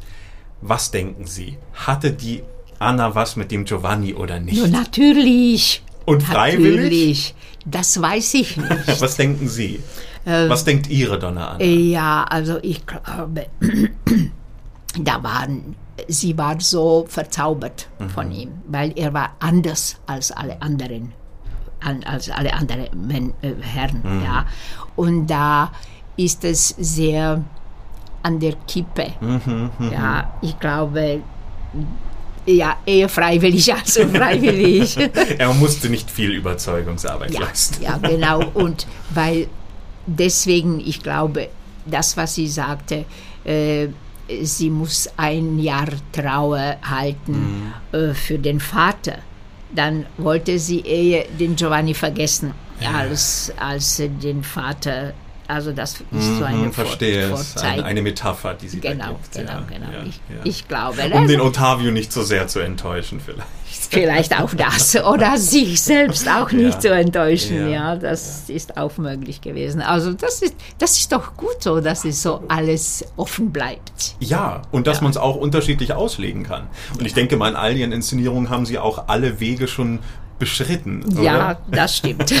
[0.61, 1.57] was denken Sie?
[1.73, 2.43] Hatte die
[2.79, 4.57] Anna was mit dem Giovanni oder nicht?
[4.57, 5.83] Nur natürlich.
[6.05, 6.75] Und freiwillig?
[6.75, 7.35] Natürlich.
[7.65, 8.69] Das weiß ich nicht.
[9.01, 9.79] Was denken Sie?
[10.25, 11.63] Was denkt Ihre Donna Anna?
[11.63, 13.47] Ja, also ich glaube,
[14.99, 15.75] da waren,
[16.07, 21.13] sie war so verzaubert von ihm, weil er war anders als alle anderen,
[21.81, 24.45] an, als alle anderen Men, äh, Herren, ja.
[24.95, 25.71] Und da
[26.15, 27.43] ist es sehr
[28.21, 29.07] an der Kippe,
[29.91, 30.33] ja.
[30.41, 31.21] Ich glaube,
[32.45, 34.97] ja, eher freiwillig als unfreiwillig.
[35.37, 37.81] Er musste nicht viel Überzeugungsarbeit Ja, leisten.
[37.83, 38.43] ja, genau.
[38.53, 39.47] Und weil
[40.05, 41.49] deswegen, ich glaube,
[41.85, 43.05] das, was sie sagte,
[43.43, 43.87] äh,
[44.41, 49.19] sie muss ein Jahr Trauer halten äh, für den Vater.
[49.75, 52.53] Dann wollte sie eher den Giovanni vergessen,
[52.93, 55.13] als, als den Vater.
[55.53, 57.57] Also das ist so eine Hm, verstehe Vor es.
[57.57, 59.31] Eine, eine Metapher, die sie da Genau, gibt.
[59.33, 59.91] genau, ja, genau.
[59.91, 60.35] ja, ich, ja.
[60.43, 63.47] ich glaube, Um den Ottavio nicht so sehr zu enttäuschen vielleicht.
[63.91, 67.69] vielleicht auch das oder sich selbst auch nicht zu enttäuschen.
[67.69, 67.93] Ja.
[67.93, 69.81] Ja, das ist auch möglich gewesen.
[69.81, 74.15] Also das ist, das ist doch gut so, dass es so alles offen bleibt.
[74.19, 76.67] Ja, und dass man es auch unterschiedlich auslegen kann.
[76.97, 79.99] Und ich denke mal, in all ihren Inszenierungen haben sie auch alle Wege schon
[80.43, 81.03] beschritten.
[81.21, 81.57] Ja, Oder?
[81.71, 82.33] das stimmt.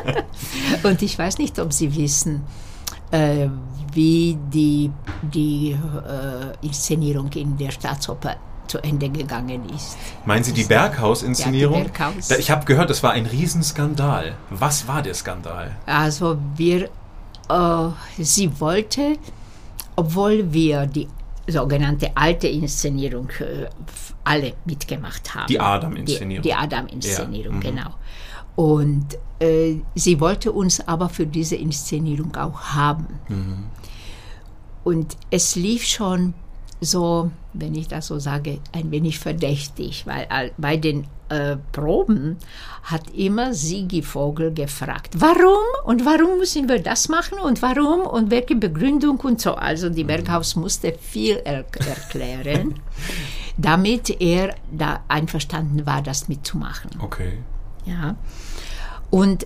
[0.82, 2.42] Und ich weiß nicht, ob Sie wissen,
[3.10, 3.48] äh,
[3.92, 4.90] wie die,
[5.22, 8.36] die äh, Inszenierung in der Staatsoper
[8.68, 9.96] zu Ende gegangen ist.
[10.24, 11.78] Meinen Sie die Berghaus-Inszenierung?
[11.78, 12.30] Ja, die Berghaus.
[12.30, 14.36] Ich habe gehört, es war ein Riesenskandal.
[14.50, 15.76] Was war der Skandal?
[15.86, 16.88] Also wir,
[17.48, 17.88] äh,
[18.18, 19.16] sie wollte,
[19.96, 21.08] obwohl wir die
[21.48, 23.68] sogenannte alte Inszenierung äh,
[24.26, 25.46] alle mitgemacht haben.
[25.46, 26.42] Die Adam-Inszenierung.
[26.42, 27.76] Die, die Adam-Inszenierung, Ja, mhm.
[27.76, 27.94] genau.
[28.56, 33.20] Und äh, sie wollte uns aber für diese Inszenierung auch haben.
[33.28, 33.64] Mhm.
[34.82, 36.34] Und es lief schon
[36.80, 42.36] so, wenn ich das so sage, ein wenig verdächtig, weil bei den äh, Proben
[42.82, 48.30] hat immer Sigi Vogel gefragt, warum und warum müssen wir das machen und warum und
[48.30, 49.54] welche Begründung und so.
[49.54, 52.74] Also die Berghaus musste viel er erklären,
[53.56, 56.90] damit er da einverstanden war, das mitzumachen.
[57.00, 57.38] Okay.
[57.84, 58.16] Ja.
[59.10, 59.44] Und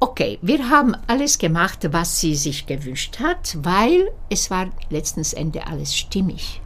[0.00, 5.66] okay, wir haben alles gemacht, was sie sich gewünscht hat, weil es war letztens Ende
[5.66, 6.60] alles stimmig.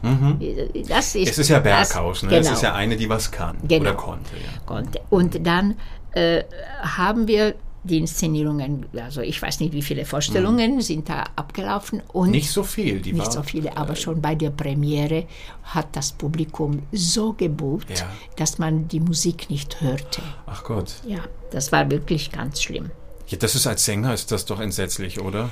[0.88, 1.30] Das ist, Mhm.
[1.30, 2.28] Es ist ja das- Berghaus, ne?
[2.30, 3.82] Genau, Es ist ja eine, die was kann Genau.
[3.82, 4.36] oder konnte.
[4.36, 4.60] Ja.
[4.66, 5.00] konnte.
[5.08, 5.76] Und dann
[6.14, 6.42] äh,
[6.82, 7.54] haben wir
[7.84, 12.62] die Inszenierungen, also ich weiß nicht, wie viele Vorstellungen sind da abgelaufen und Nicht so
[12.62, 13.00] viel.
[13.00, 15.24] Die nicht war, so viele, aber schon bei der Premiere
[15.64, 18.06] hat das Publikum so gebucht, Ja.
[18.36, 20.22] dass man die Musik nicht hörte.
[20.46, 20.94] Ach Gott.
[21.06, 22.90] Ja, das war wirklich ganz schlimm.
[23.28, 25.50] Ja, das ist als Sänger ist das doch entsetzlich, oder?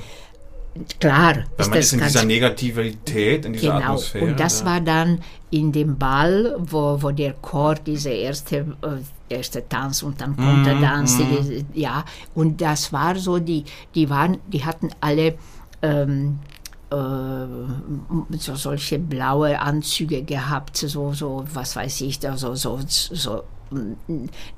[1.01, 4.25] Klar, Weil man ist in ganz dieser Negativität, in dieser Genau, Atmosphäre.
[4.27, 4.67] und das ja.
[4.67, 5.21] war dann
[5.51, 11.17] in dem Ball, wo, wo der Chor diese erste, äh, erste Tanz und dann Kontertanz,
[11.19, 13.65] die- ja, und das war so, die,
[13.97, 15.35] die waren, die hatten alle
[15.83, 16.39] ähm,
[16.93, 16.97] äh,
[18.37, 23.43] so solche blaue Anzüge gehabt, so, so, was weiß ich, da, so, so, so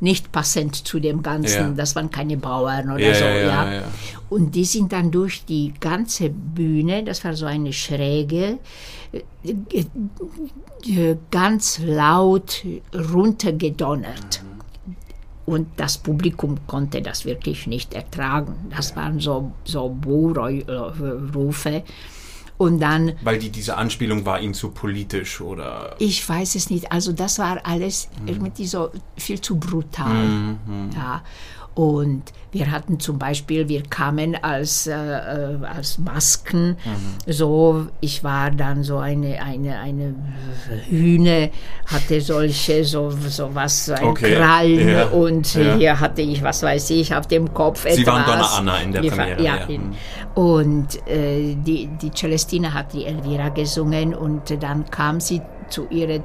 [0.00, 1.70] nicht passend zu dem Ganzen, Ja.
[1.76, 3.82] das waren keine Bauern oder Ja, so, ja, ja.
[4.30, 8.58] Und die sind dann durch die ganze Bühne, das war so eine Schräge,
[9.12, 9.54] äh,
[10.86, 12.64] äh, ganz laut
[13.12, 14.42] runtergedonnert.
[15.44, 18.54] Und das Publikum konnte das wirklich nicht ertragen.
[18.70, 21.82] Das waren so, so Buhrufe.
[22.62, 25.96] Und dann, Weil die, diese Anspielung war ihnen zu politisch oder.
[25.98, 30.54] ich weiß es nicht, also das war alles irgendwie so viel zu brutal.
[30.94, 31.22] Ja.
[31.74, 36.76] Und wir hatten zum Beispiel, wir kamen als, äh, äh, als Masken,
[37.26, 40.14] so, ich war dann so eine, eine, eine
[40.90, 41.50] Hühne,
[41.86, 45.76] hatte solche, so, so was, so ein Okay, Krallen ja, und ja.
[45.76, 47.96] hier hatte ich, was weiß ich, auf dem Kopf etwas.
[47.96, 49.64] Sie waren Donna Anna in der Premiere, Ja, ja.
[49.64, 49.94] in,
[50.34, 55.40] und äh, die, die Celestina hat die Elvira gesungen und dann kam sie
[55.70, 56.22] zu ihrer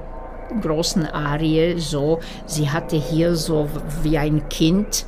[0.62, 3.68] großen Arie so, sie hatte hier so
[4.04, 5.06] wie ein Kind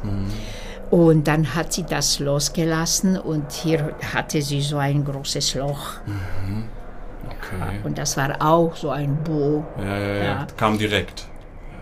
[0.90, 5.94] und dann hat sie das losgelassen und hier hatte sie so ein großes Loch
[7.26, 7.80] Okay.
[7.84, 10.24] und das war auch so ein Bo Ja, ja, ja.
[10.24, 10.48] Ja.
[10.58, 11.26] Kam direkt.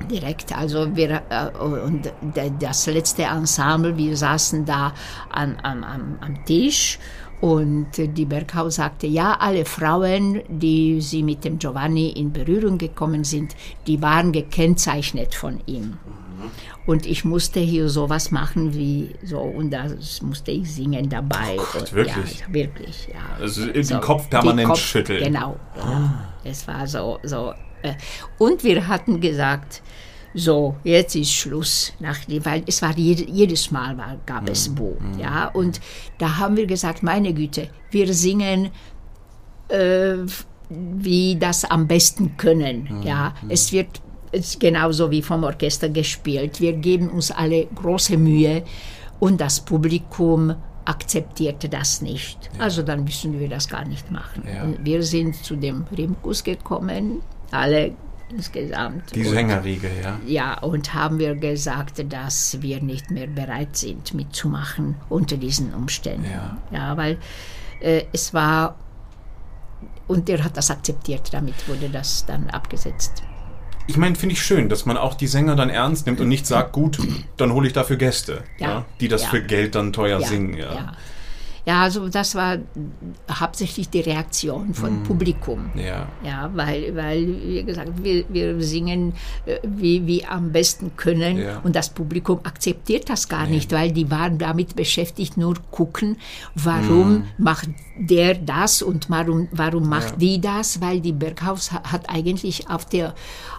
[0.10, 0.56] direkt.
[0.58, 2.12] Also wir äh, und
[2.60, 4.94] das letzte Ensemble, wir saßen da
[5.32, 7.00] an, am, am, am Tisch
[7.40, 13.24] und die Berghaus sagte, ja, alle Frauen, die sie mit dem Giovanni in Berührung gekommen
[13.24, 13.56] sind,
[13.86, 15.98] die waren gekennzeichnet von ihm.
[16.86, 21.58] Und ich musste hier sowas machen wie so, und das musste ich singen dabei.
[21.60, 22.40] Oh Gott, wirklich?
[22.40, 23.42] Ja, wirklich, ja.
[23.42, 25.24] Also den Kopf permanent Kopf- schütteln.
[25.24, 25.58] Genau.
[25.76, 26.10] genau.
[26.44, 27.54] Es war so, so.
[27.82, 27.94] Äh,
[28.38, 29.82] und wir hatten gesagt,
[30.38, 34.96] so, jetzt ist Schluss, nach, weil es war jede, jedes Mal war, gab es Bo,
[35.20, 35.82] ja, und
[36.20, 38.70] da haben wir gesagt, meine Güte, wir singen,
[39.70, 40.18] äh,
[40.70, 44.02] wie das am besten können, ja, es wird
[44.32, 48.64] es genauso wie vom Orchester gespielt, wir geben uns alle große Mühe
[49.20, 50.54] und das Publikum
[50.86, 52.38] akzeptierte das nicht.
[52.60, 54.44] Also dann müssen wir das gar nicht machen.
[54.48, 54.66] Ja.
[54.82, 57.94] Wir sind zu dem Rimkus gekommen, alle
[58.30, 59.16] insgesamt.
[59.16, 60.20] Die Sängerriege, ja.
[60.26, 66.26] ja, und haben wir gesagt, dass wir nicht mehr bereit sind, mitzumachen unter diesen Umständen.
[66.30, 66.58] Ja.
[66.72, 67.18] Ja, weil
[67.80, 68.76] äh, es war,
[70.08, 73.24] und er hat das akzeptiert, damit wurde das dann abgesetzt.
[73.90, 76.46] Ich meine, finde ich schön, dass man auch die Sänger dann ernst nimmt und nicht
[76.46, 77.00] sagt, gut,
[77.38, 78.68] dann hole ich dafür Gäste, ja.
[78.70, 78.86] Ja.
[79.00, 79.30] die das Ja.
[79.30, 80.58] für Geld dann teuer singen.
[80.58, 80.92] Ja.
[81.68, 81.74] Ja.
[81.78, 82.58] Ja, also das war
[83.30, 85.70] hauptsächlich die Reaktion vom Publikum.
[85.76, 86.08] Ja.
[86.24, 89.14] Ja, weil, weil wie gesagt, wir, wir singen,
[89.46, 91.60] äh, wie wir am besten können Ja.
[91.64, 96.18] und das Publikum akzeptiert das gar nicht, weil die waren damit beschäftigt, nur gucken,
[96.56, 97.24] warum Mhm.
[97.38, 97.70] macht
[98.00, 102.86] der das und warum, warum macht die das, weil die Berghaus ha- hat eigentlich auf
[102.86, 103.14] der,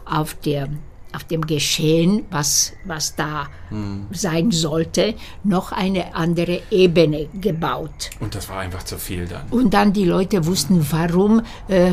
[0.06, 0.68] auf der
[1.14, 4.06] auf dem Geschehen, was, was da Mhm.
[4.12, 5.14] sein sollte,
[5.44, 8.10] noch eine andere Ebene gebaut.
[8.20, 9.47] Und das war einfach zu viel dann.
[9.51, 11.90] Und dann die Leute wussten, warum äh,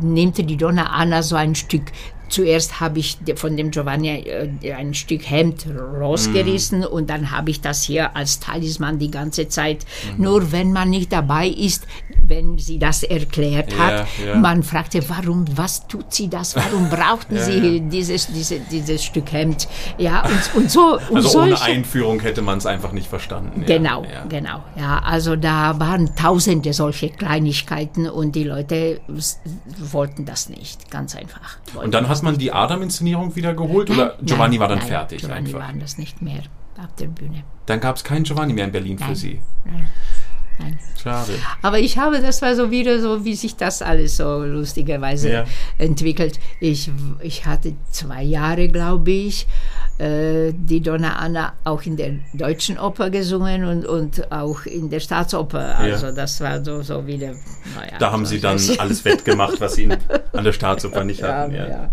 [0.00, 1.82] nimmt die Donna Anna so ein Stück
[2.34, 5.66] zuerst habe ich von dem Giovanni äh, ein Stück Hemd
[6.00, 6.84] rausgerissen Mhm.
[6.86, 9.84] und dann habe ich das hier als Talisman die ganze Zeit.
[10.16, 10.24] Mhm.
[10.24, 11.86] Nur wenn man nicht dabei ist,
[12.26, 14.34] wenn sie das erklärt Ja, hat, ja.
[14.36, 17.80] man fragte, warum, was tut sie das, warum brauchten Ja, sie.
[17.80, 19.68] Dieses, diese, dieses Stück Hemd.
[19.98, 20.98] Ja, und, und so.
[21.10, 23.64] Und Also ohne solche, Einführung hätte man es einfach nicht verstanden.
[23.66, 24.62] Genau, genau.
[24.76, 29.00] Ja, also da waren tausende solche Kleinigkeiten und die Leute
[29.92, 31.58] wollten das nicht, ganz einfach.
[31.74, 35.20] Und dann hat man die Adam-Inszenierung wieder geholt oder Giovanni nein, war dann nein, fertig
[35.20, 35.60] Giovanni einfach?
[35.60, 36.42] war das nicht mehr
[36.78, 37.44] auf der Bühne.
[37.66, 39.14] Dann gab es keinen Giovanni mehr in Berlin für Nein.
[39.14, 39.40] Sie.
[39.64, 39.86] Nein,
[40.58, 40.78] nein.
[41.02, 41.32] Schade.
[41.62, 45.44] Aber ich habe, das war so wieder so, wie sich das alles so lustigerweise Ja.
[45.78, 46.38] entwickelt.
[46.60, 46.90] Ich,
[47.20, 49.46] ich hatte zwei Jahre, glaube ich,
[49.98, 55.00] äh, die Donna Anna auch in der deutschen Oper gesungen und, und auch in der
[55.00, 55.78] Staatsoper.
[55.78, 57.32] Also das war so, so wieder,
[57.76, 57.98] naja.
[57.98, 59.88] Da haben so Sie dann alles wettgemacht, was Sie
[60.32, 61.54] an der Staatsoper nicht ja, hatten.
[61.54, 61.68] Ja.
[61.68, 61.90] ja.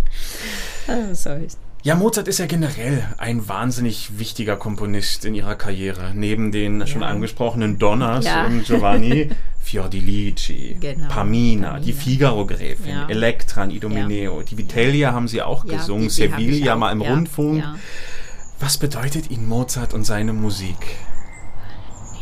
[0.87, 6.11] Ah, so ist Ja, Mozart ist ja generell ein wahnsinnig wichtiger Komponist in ihrer Karriere.
[6.13, 8.45] Neben den schon angesprochenen Donnas Ja.
[8.45, 9.29] und Giovanni,
[9.59, 12.01] Fiordilici, Genau, Pamina, die Pamina.
[12.03, 13.07] Figaro-Gräfin, Ja.
[13.09, 17.01] Elektra, Idomeneo, die Vitellia haben sie auch Ja, gesungen, die- die Sevilla auch, mal im
[17.01, 17.59] ja, Rundfunk.
[17.63, 17.75] Ja.
[18.59, 20.77] Was bedeutet Ihnen Mozart und seine Musik?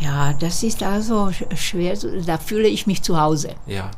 [0.02, 3.50] Ja, das ist also sch- schwer, da fühle ich mich zu Hause.
[3.68, 3.92] Ja,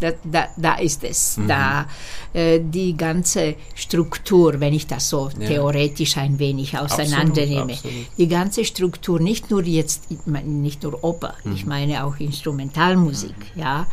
[0.00, 1.36] Da, da, da ist es.
[1.38, 1.48] Mhm.
[1.48, 1.86] Da
[2.34, 5.46] äh, die ganze Struktur, wenn ich das so Ja.
[5.48, 8.06] theoretisch ein wenig auseinandernehme, absolut.
[8.18, 10.02] die ganze Struktur, nicht nur jetzt,
[10.44, 11.52] nicht nur Oper, Mhm.
[11.54, 13.86] ich meine auch Instrumentalmusik, ja,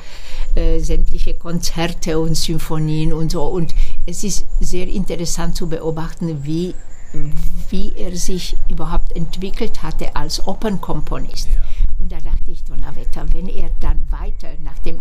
[0.55, 3.43] äh, sämtliche Konzerte und Symphonien und so.
[3.45, 3.73] Und
[4.05, 6.73] es ist sehr interessant zu beobachten, wie
[7.69, 11.49] wie er sich überhaupt entwickelt hatte als Opernkomponist.
[11.99, 14.97] Und da dachte ich, Donnerwetter, wenn er dann weiter nach dem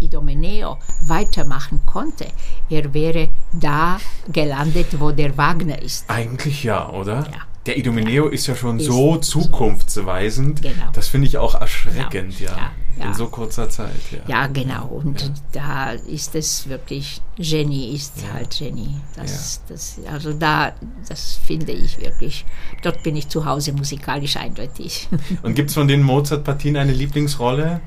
[0.00, 2.26] Idomeneo weitermachen konnte,
[2.68, 3.98] er wäre da
[4.32, 6.10] gelandet, wo der Wagner ist.
[6.10, 7.24] eigentlich ja, oder?
[7.30, 7.49] Ja.
[7.66, 10.62] Der Idomeneo ist ja schon Ist so zukunftsweisend.
[10.62, 10.90] Genau.
[10.94, 12.50] Das finde ich auch erschreckend, Genau.
[12.52, 12.56] ja.
[12.56, 13.04] Ja, ja.
[13.06, 14.18] In so kurzer Zeit, ja.
[14.26, 14.86] Ja, genau.
[14.86, 18.96] Und da ist es wirklich, Genie ist halt Genie.
[19.14, 20.72] Das, das, also da,
[21.08, 22.46] das finde ich wirklich,
[22.82, 25.08] dort bin ich zu Hause musikalisch eindeutig.
[25.42, 27.80] Und gibt es von den Mozart-Partien eine Lieblingsrolle?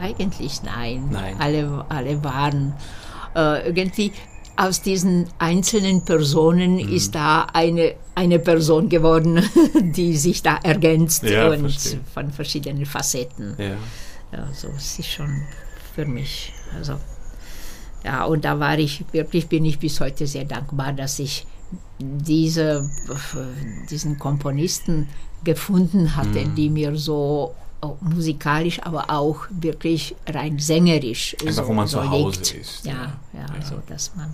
[0.00, 1.08] Eigentlich nein.
[1.10, 1.36] Nein.
[1.38, 2.74] Alle, alle waren
[3.34, 4.12] äh, irgendwie
[4.56, 6.92] aus diesen einzelnen Personen Mhm.
[6.94, 9.42] ist da eine, eine Person geworden,
[9.96, 12.00] die sich da ergänzt Ja, und verstehe.
[12.12, 13.54] von verschiedenen Facetten.
[13.58, 13.76] Ja.
[14.32, 15.42] Also es ist schon
[15.94, 16.52] für mich.
[16.76, 16.94] Also
[18.04, 21.46] ja, und da war ich wirklich, bin ich bis heute sehr dankbar, dass ich
[21.98, 22.88] diese,
[23.90, 25.08] diesen Komponisten
[25.44, 26.54] gefunden hatte, Mhm.
[26.54, 27.54] die mir so
[28.00, 32.54] musikalisch, aber auch wirklich rein sängerisch Einfach, so, wo man so zu Hause liegt.
[32.54, 32.92] ist, Ja,
[33.32, 33.40] ja.
[33.54, 34.32] ja, so dass man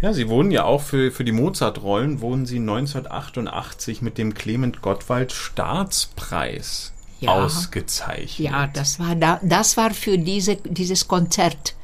[0.00, 4.80] Ja, Sie wurden ja auch für, für die Mozart-Rollen, wurden Sie 1988 mit dem Clement
[4.82, 7.32] Gottwald Staatspreis Ja.
[7.32, 8.50] ausgezeichnet.
[8.50, 11.74] Ja, das war da, das war für diese, dieses Konzert.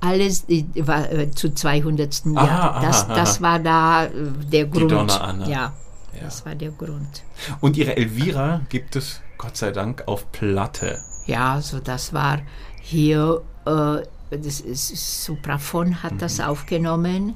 [0.00, 2.22] Alles war äh, zu 200.
[2.34, 2.80] Aha, Jahr.
[2.82, 4.10] Das, aha, das war da äh,
[4.52, 4.90] der Grund.
[4.90, 5.46] Donna Anna.
[5.48, 5.72] Ja,
[6.14, 6.22] Ja.
[6.24, 7.22] das war der Grund.
[7.60, 11.00] Und Ihre Elvira gibt es, Gott sei Dank, auf Platte.
[11.26, 12.38] Ja, so das war
[12.80, 17.34] hier, äh, das ist, Supraphon hat das aufgenommen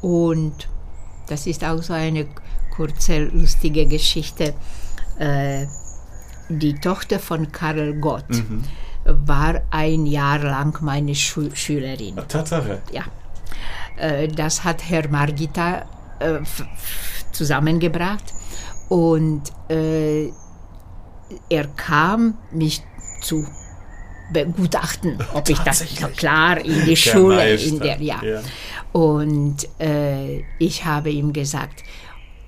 [0.00, 0.68] und
[1.26, 2.28] das ist auch so eine
[2.76, 4.54] kurze, lustige Geschichte.
[5.18, 5.66] Äh,
[6.48, 8.24] die Tochter von Karel Gott
[9.04, 12.16] war ein Jahr lang meine Schu Schülerin.
[12.28, 12.80] Tatsache.
[12.92, 13.02] Ja.
[13.96, 15.84] Äh, Das hat Herr Margita
[16.20, 16.38] äh,
[17.32, 18.34] zusammengebracht
[18.88, 20.30] und äh,
[21.48, 22.82] er kam, mich
[23.22, 23.46] zu
[24.32, 25.84] begutachten, ob ich das
[26.16, 28.22] klar in die Der Schule, in Meister, der, ja.
[28.22, 28.42] ja.
[28.92, 31.82] Und äh, ich habe ihm gesagt,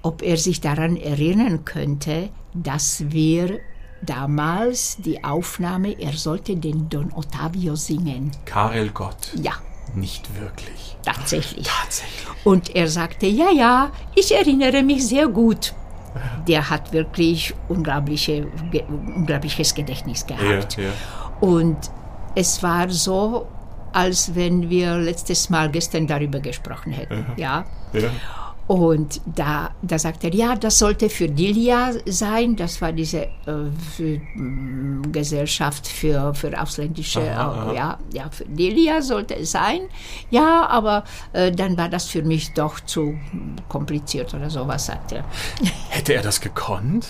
[0.02, 3.60] ob er sich daran erinnern könnte, dass wir
[4.02, 8.32] damals die Aufnahme, er sollte den Don Ottavio singen.
[8.44, 9.32] Karel Gott.
[9.40, 9.52] Ja,
[9.94, 10.96] Nicht wirklich.
[11.04, 11.66] tatsächlich.
[11.66, 12.26] Tatsächlich.
[12.44, 15.74] Und er sagte, ja, ja, ich erinnere mich sehr gut.
[16.47, 18.47] Der hat wirklich unglaubliche,
[18.89, 20.76] unglaubliches Gedächtnis gehabt.
[20.76, 20.90] Ja, ja.
[21.40, 21.76] Und
[22.34, 23.47] es war so,
[23.93, 27.26] als wenn wir letztes Mal gestern darüber gesprochen hätten.
[27.36, 27.64] Ja.
[27.93, 28.10] ja.
[28.72, 32.56] Und da, da sagt er, ja, das sollte für Dilia sein.
[32.56, 38.46] Das war diese äh, für, mm, Gesellschaft für, für ausländische, Aha, äh, ja, ja, für
[38.46, 39.82] Dilia sollte es sein.
[40.30, 41.04] Ja, aber
[41.34, 43.14] äh, dann war das für mich doch zu
[43.68, 45.24] kompliziert oder sowas, sagt er.
[45.90, 47.08] Hätte er das gekonnt?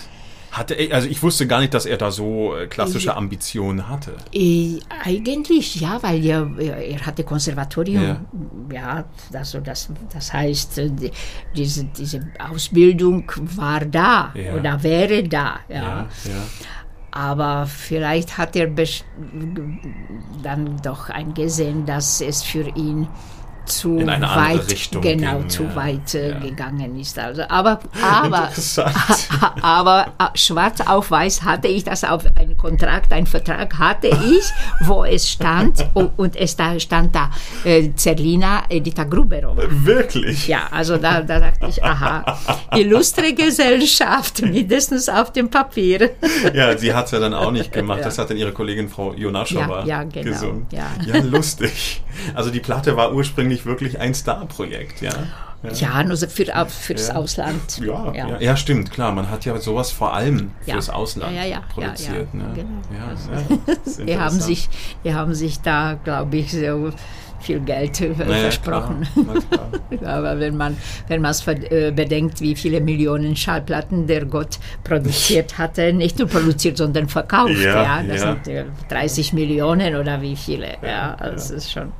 [0.53, 3.15] Hatte, er- also ich wusste gar nicht, dass er da so äh, klassische Ja.
[3.17, 4.13] Ambitionen hatte.
[4.33, 8.03] Äh, eigentlich ja, weil er, er hatte Konservatorium.
[8.03, 8.21] Ja.
[8.71, 9.03] Ja,
[9.33, 11.11] also das, das heißt, äh, die,
[11.55, 12.19] diese, diese
[12.51, 14.53] Ausbildung war da Ja.
[14.53, 15.59] oder wäre da.
[15.69, 16.05] Ja.
[17.09, 18.67] Aber vielleicht hat er
[20.43, 23.07] dann doch eingesehen, dass es für ihn
[23.65, 25.75] zu In eine andere weit, Richtung genau, ging, zu ja.
[25.75, 26.39] weit äh, Ja.
[26.39, 27.17] gegangen ist.
[27.19, 28.49] Also, aber, aber,
[29.61, 34.43] aber äh, schwarz auf weiß hatte ich das auf einen Kontrakt, einen Vertrag hatte ich,
[34.87, 37.29] wo es stand und, und es da stand da
[37.63, 39.63] äh, Zerlina Edita Gruberova.
[39.69, 40.47] Wirklich?
[40.47, 42.37] Ja, also da, da dachte ich, aha,
[42.75, 46.11] illustre Gesellschaft, mindestens auf dem Papier.
[46.53, 48.01] Ja, sie hat es ja dann auch nicht gemacht.
[48.03, 50.65] Das hat dann ihre Kollegin Frau Jonaschowa Ja, ja, genau, gesungen.
[50.71, 50.87] ja.
[51.05, 52.01] ja, lustig.
[52.35, 55.11] Also die Platte war ursprünglich wirklich ein Star-Projekt, ja?
[55.75, 57.15] Ja, nur so für, fürs Ja.
[57.15, 57.79] Ausland.
[57.81, 58.37] Ja, ja.
[58.41, 59.13] Ja, stimmt, klar.
[59.13, 60.73] Man hat ja sowas vor allem Ja.
[60.73, 62.27] fürs Ausland Ja, ja, ja, produziert.
[62.33, 62.53] ja, ja, ne?
[62.53, 62.99] genau.
[62.99, 64.69] ja, Also, ja, das Die haben, sich,
[65.05, 66.89] die haben sich da, glaube ich, so
[67.39, 69.07] viel Geld äh, Na ja, versprochen.
[69.13, 69.69] Klar,
[69.99, 70.13] klar.
[70.17, 70.75] Aber wenn man
[71.07, 76.27] wenn man es äh, bedenkt, wie viele Millionen Schallplatten der Gott produziert hatte, nicht nur
[76.27, 77.53] produziert, sondern verkauft.
[77.57, 78.33] Ja, Ja, das ja.
[78.33, 80.75] sind äh, 30 Millionen oder wie viele.
[80.85, 81.91] Ja, das ist schon.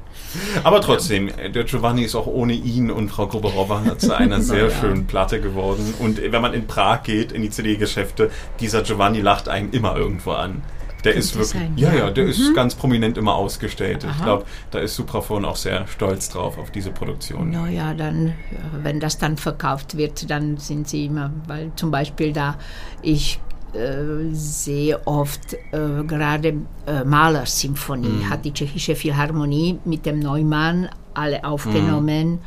[0.63, 5.07] Aber trotzdem, der Giovanni ist auch ohne ihn und Frau Gruberowa zu einer sehr schönen
[5.07, 5.93] Platte geworden.
[5.99, 10.31] Und wenn man in Prag geht, in die CD-Geschäfte, dieser Giovanni lacht einen immer irgendwo
[10.31, 10.63] an.
[11.03, 12.09] Der ist wirklich, sein, ja, ja.
[12.09, 14.05] der ist ganz prominent immer ausgestellt.
[14.05, 14.23] Ich Aha.
[14.23, 17.51] glaube, da ist Supraphon auch sehr stolz drauf auf diese Produktion.
[17.51, 22.31] Naja, dann, ja, wenn das dann verkauft wird, dann sind sie immer, weil zum Beispiel
[22.31, 22.57] da
[23.01, 23.39] ich
[23.73, 26.55] äh, sehe oft äh, gerade
[26.85, 32.39] äh, Malersymphonie, hat die tschechische Philharmonie mit dem Neumann alle aufgenommen.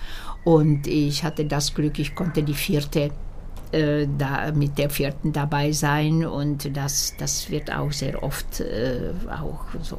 [0.44, 3.10] Und ich hatte das Glück, ich konnte die vierte
[3.72, 6.24] äh, da, mit der vierten dabei sein.
[6.24, 9.98] Und das, das wird auch sehr oft äh, auch so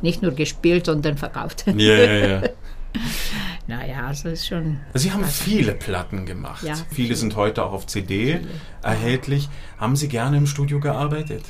[0.00, 1.64] nicht nur gespielt, sondern verkauft.
[1.66, 2.42] Ja, ja, ja.
[3.68, 4.80] Naja, also ist schon.
[4.94, 6.64] Sie haben viele Platten gemacht.
[6.64, 7.16] Ja, viele viele.
[7.16, 8.40] sind heute auch auf CD
[8.82, 9.48] erhältlich.
[9.78, 11.44] Haben Sie gerne im Studio gearbeitet?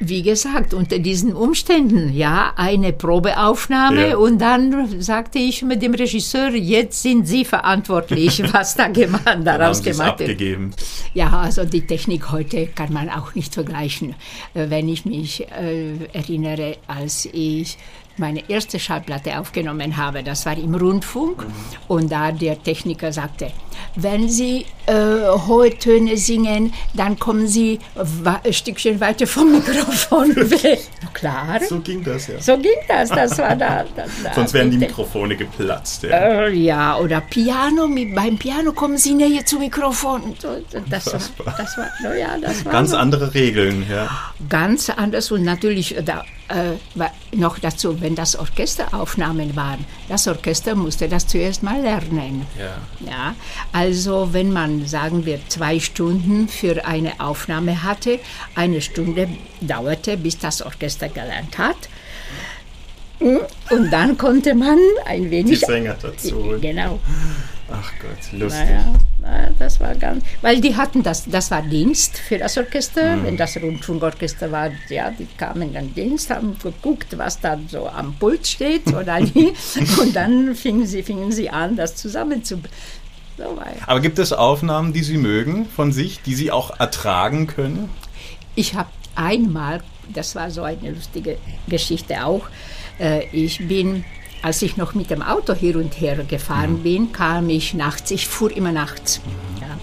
[0.00, 4.16] Wie gesagt, unter diesen Umständen, ja, eine Probeaufnahme Ja.
[4.16, 9.78] und dann sagte ich mit dem Regisseur, jetzt sind Sie verantwortlich, was da gemacht, daraus
[9.78, 10.30] es gemacht wird.
[10.30, 10.70] abgegeben.
[11.14, 14.14] Ja, also die Technik heute kann man auch nicht vergleichen.
[14.54, 17.76] Äh, Wenn ich mich äh, erinnere, als ich
[18.18, 21.46] meine erste Schallplatte aufgenommen habe, das war im Rundfunk,
[21.88, 23.50] und da der Techniker sagte,
[23.94, 24.92] wenn Sie äh,
[25.46, 27.78] hohe Töne singen, dann kommen Sie
[28.24, 30.80] ein Stückchen weiter vom Mikrofon weg.
[31.02, 32.40] Na klar, So ging das ja.
[32.40, 33.84] so ging das, das war da.
[33.96, 34.78] da, da Sonst wären die.
[34.78, 36.02] Mikrofone geplatzt.
[36.04, 36.10] Ja.
[36.46, 40.34] Äh, ja, oder Piano, mit, beim Piano kommen Sie näher zum Mikrofon.
[40.90, 41.20] Das war,
[41.56, 44.08] das war, no, ja, das war Ganz so andere Regeln, ja.
[44.48, 51.08] ganz anders und natürlich da, äh, noch dazu, wenn das Orchesteraufnahmen waren, das Orchester musste
[51.08, 52.46] das zuerst mal lernen.
[52.58, 52.78] ja.
[53.08, 53.34] Ja,
[53.72, 58.18] also wenn man, sagen wir, zwei Stunden für eine Aufnahme hatte,
[58.54, 59.28] eine Stunde
[59.60, 61.76] dauerte, bis das Orchester gelernt hat.
[63.20, 65.60] Und dann konnte man ein Die wenig...
[65.60, 66.54] Sänger dazu.
[66.60, 67.00] Genau.
[67.70, 68.64] Ach Gott, lustig.
[68.64, 73.16] Naja, na, das war ganz, weil die hatten das, das war Dienst für das Orchester.
[73.16, 73.24] Mhm.
[73.24, 78.14] Wenn das Rundfunkorchester war, ja, die kamen dann Dienst, haben geguckt, was da so am
[78.14, 79.52] Pult steht oder nie.
[80.00, 82.76] Und dann fingen sie, fingen sie an, das zusammenzubringen.
[83.36, 83.56] So.
[83.86, 87.88] Aber gibt es Aufnahmen, die Sie mögen von sich, die Sie auch ertragen können?
[88.56, 89.80] Ich habe einmal,
[90.12, 91.38] das war so eine lustige
[91.68, 92.48] Geschichte auch,
[92.98, 94.04] äh, ich bin,
[94.42, 98.26] als ich noch mit dem Auto hier und her gefahren bin, kam ich nachts, ich
[98.26, 99.20] fuhr immer nachts.
[99.60, 99.78] Ja.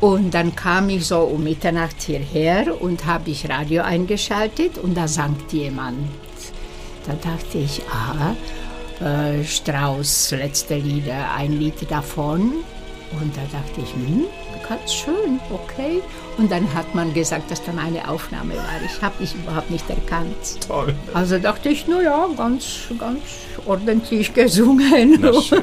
[0.00, 5.08] Und dann kam ich so um Mitternacht hierher und habe ich Radio eingeschaltet und da
[5.08, 5.96] sang jemand.
[7.06, 8.36] Da dachte ich, aha,
[9.00, 12.52] äh, Strauss, letzte Lieder, ein Lied davon.
[13.20, 14.24] Und da dachte ich, hm,
[14.68, 16.02] ganz schön, okay.
[16.38, 18.64] Und dann hat man gesagt, dass da meine Aufnahme war.
[18.84, 20.60] Ich habe mich überhaupt nicht erkannt.
[20.66, 20.94] Toll.
[21.14, 22.64] Also dachte ich, na ja, ganz,
[22.98, 23.20] ganz
[23.64, 25.18] ordentlich gesungen.
[25.20, 25.62] Na schön.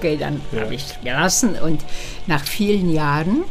[0.00, 0.62] Okay, dann Ja.
[0.62, 1.80] habe ich gelassen und
[2.26, 3.44] nach vielen Jahren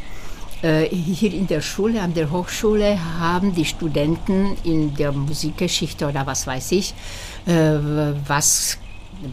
[0.61, 6.25] äh, hier in der Schule, an der Hochschule, haben die Studenten in der Musikgeschichte oder
[6.25, 6.93] was weiß ich,
[7.45, 7.77] äh,
[8.27, 8.77] was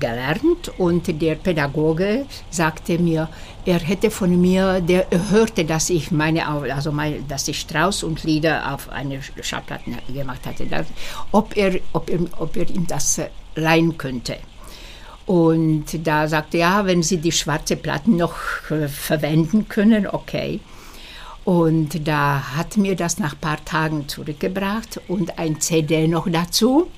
[0.01, 3.29] gelernt und der Pädagoge sagte mir,
[3.65, 6.41] er hätte von mir, der er hörte, dass ich meine,
[6.75, 10.67] also meine, dass ich Strauß und Lieder auf eine Schallplatte gemacht hatte,
[11.33, 13.21] ob er, ob er, ob er ihm das
[13.55, 14.37] leihen könnte.
[15.27, 18.37] Und da sagte er, ja, wenn Sie die schwarze Platten noch
[18.71, 20.61] äh, verwenden können, okay.
[21.45, 26.89] Und da hat mir das nach ein paar Tagen zurückgebracht und ein CD noch dazu.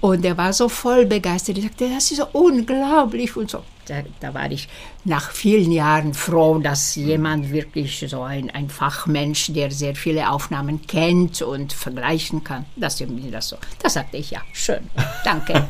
[0.00, 1.58] Und er war so voll begeistert.
[1.58, 3.62] Er sagte, das ist unglaublich und so.
[3.90, 4.68] Da, da war ich
[5.04, 10.86] nach vielen Jahren froh, dass jemand wirklich so ein, ein Fachmensch, der sehr viele Aufnahmen
[10.86, 13.56] kennt und vergleichen kann, dass er mir das so.
[13.82, 14.88] Da sagte ich, ja, schön,
[15.24, 15.64] danke.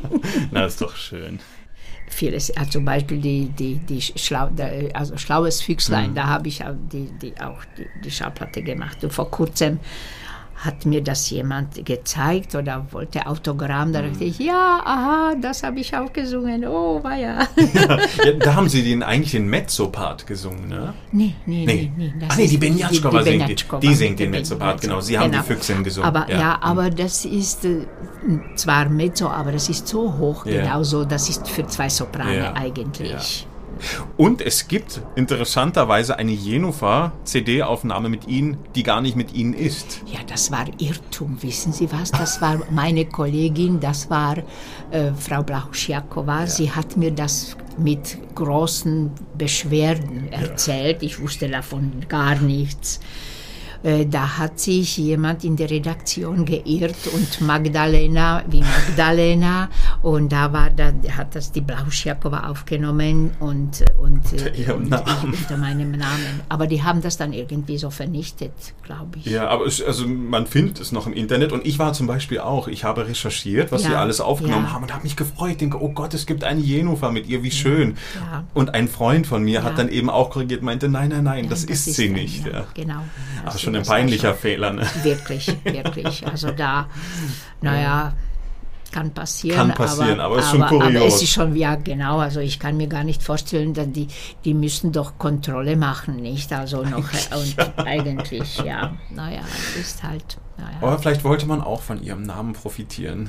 [0.50, 1.40] Na, ist doch schön.
[2.08, 4.48] vieles, ja, zum Beispiel die, die, die Schlau,
[4.94, 9.04] also Schlaues Füchslein, da habe ich auch die, die, auch die, die Schallplatte gemacht.
[9.04, 9.78] Und vor kurzem
[10.58, 15.78] hat mir das jemand gezeigt oder wollte Autogramm, da dachte ich, ja, aha, das habe
[15.78, 17.46] ich auch gesungen, oh, war ja.
[17.74, 20.94] Ja, da haben Sie den eigentlich den Mezzopart gesungen, ne?
[21.12, 21.92] Nee, nee, Nee.
[21.96, 22.12] nee.
[22.16, 23.56] nee Ah, nee, die Benjatschkova singt die.
[23.80, 25.00] Die singt den Mezzopart, genau.
[25.00, 26.38] Sie haben die Füchsin gesungen, Aber ja.
[26.40, 27.86] ja, aber das ist äh,
[28.56, 30.62] zwar Mezzo, aber das ist so hoch, Ja.
[30.62, 33.46] genauso, das ist für zwei Soprane Ja, eigentlich.
[34.16, 40.02] Und es gibt interessanterweise eine Jennifer-CD-Aufnahme mit Ihnen, die gar nicht mit Ihnen ist.
[40.06, 42.10] Ja, das war Irrtum, wissen Sie was?
[42.10, 44.38] Das war meine Kollegin, das war
[44.90, 46.46] äh, Frau Blachuschjakova.
[46.46, 51.02] Sie hat mir das mit großen Beschwerden erzählt.
[51.02, 53.00] Ich wusste davon gar nichts.
[53.82, 59.68] Äh, Da hat sich jemand in der Redaktion geirrt und Magdalena wie Magdalena
[60.02, 64.90] und da war da hat das die Blauschiakova aufgenommen und und äh, Unter ihrem und
[64.90, 65.32] Namen.
[65.40, 66.40] unter meinem Namen.
[66.48, 68.52] Aber die haben das dann irgendwie so vernichtet,
[68.82, 69.26] glaube ich.
[69.26, 72.40] Ja, aber es, also man findet es noch im Internet und ich war zum Beispiel
[72.40, 72.68] auch.
[72.68, 74.72] Ich habe recherchiert, was Ja, Sie alles aufgenommen ja.
[74.72, 75.60] haben und habe mich gefreut.
[75.60, 77.96] Denke, oh Gott, es gibt eine Jennifer mit ihr, wie schön.
[78.16, 78.44] Ja.
[78.54, 81.62] Und ein Freund von mir hat dann eben auch korrigiert, meinte, nein, nein, nein, das,
[81.64, 82.46] Nein, ist, sie nicht.
[82.46, 82.66] Ja, Ja.
[82.74, 83.00] Genau.
[83.44, 84.86] Aber schon ein peinlicher schon- Fehler, ne?
[85.02, 86.26] Wirklich, wirklich.
[86.26, 86.88] Also da,
[87.60, 88.12] naja,
[88.90, 89.56] kann passieren.
[89.56, 90.96] Kann passieren, aber ist schon aber, kurios.
[90.96, 94.08] Aber es ist schon, ja genau, also ich kann mir gar nicht vorstellen, dass die,
[94.44, 96.52] die müssen doch Kontrolle machen, nicht?
[96.52, 96.98] Also noch,
[97.36, 99.40] und eigentlich, ja, naja,
[99.78, 100.76] ist halt, naja.
[100.80, 103.28] Aber vielleicht wollte man auch von ihrem Namen profitieren.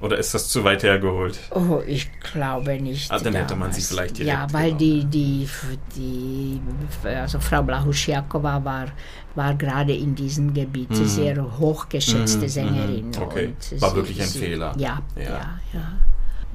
[0.00, 1.38] Oder ist das zu weit hergeholt?
[1.54, 3.08] Oh, ich glaube nicht.
[3.12, 5.10] Ah, dann hätte man sie vielleicht Ja, direkt weil genommen.
[5.12, 5.48] die, die,
[5.94, 6.60] die,
[7.08, 8.86] also Frau Blahuschjakova war,
[9.34, 13.08] war gerade in diesem Gebiet sehr hochgeschätzte Sängerin.
[13.08, 13.52] Mhm, okay.
[13.78, 14.74] War wirklich ein sie, Fehler.
[14.78, 15.22] Ja, Ja.
[15.22, 15.92] ja, ja.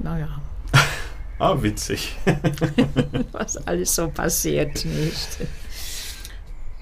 [0.00, 0.28] Naja,
[1.40, 2.16] Ah, witzig.
[3.32, 5.38] was alles so passiert, nicht?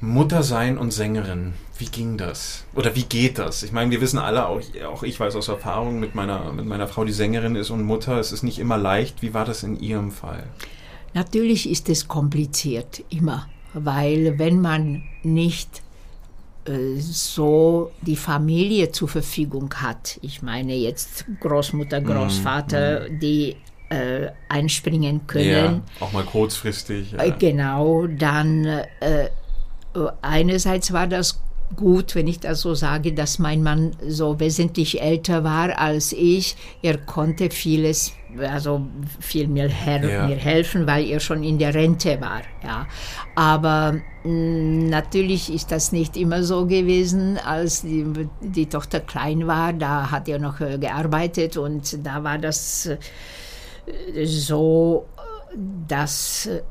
[0.01, 2.65] Mutter sein und Sängerin, wie ging das?
[2.75, 3.63] Oder wie geht das?
[3.63, 6.89] Ich meine, wir wissen alle, auch, auch ich weiß aus Erfahrung mit meiner, mit meiner
[6.89, 9.23] Frau, die Sängerin ist und Mutter, es ist nicht immer leicht.
[9.23, 10.45] Wie war das in Ihrem Fall?
[11.15, 15.83] Natürlich ist es kompliziert, immer, weil wenn man nicht
[16.99, 23.57] so die Familie zur Verfügung hat, ich meine jetzt Großmutter, Mhm, Großvater, die
[23.89, 27.13] äh, einspringen können, Ja, auch mal kurzfristig.
[27.13, 27.23] Ja.
[27.25, 28.65] äh, genau, dann
[29.01, 29.29] äh,
[30.23, 31.41] einerseits war das
[31.75, 36.57] gut, wenn ich das so sage, dass mein Mann so wesentlich älter war als ich.
[36.83, 38.83] Er konnte vieles, also
[39.21, 40.27] viel mir, her Ja.
[40.29, 42.43] mir helfen, weil er schon in der Rente war.
[42.63, 42.87] Ja.
[43.35, 48.07] Aber mh, natürlich ist das nicht immer so gewesen, als die,
[48.41, 49.73] die Tochter klein war.
[49.73, 55.07] Da hat er noch äh, gearbeitet und da war das äh, so,
[55.89, 56.63] dass äh,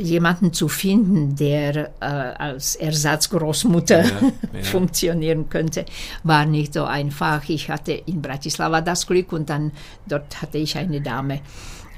[0.00, 4.10] jemanden zu finden, der äh, als Ersatzgroßmutter Ja,
[4.54, 4.62] ja.
[4.62, 5.84] funktionieren könnte,
[6.22, 7.48] war nicht so einfach.
[7.48, 9.72] Ich hatte in Bratislava das Glück und dann
[10.08, 11.40] dort hatte ich eine Dame,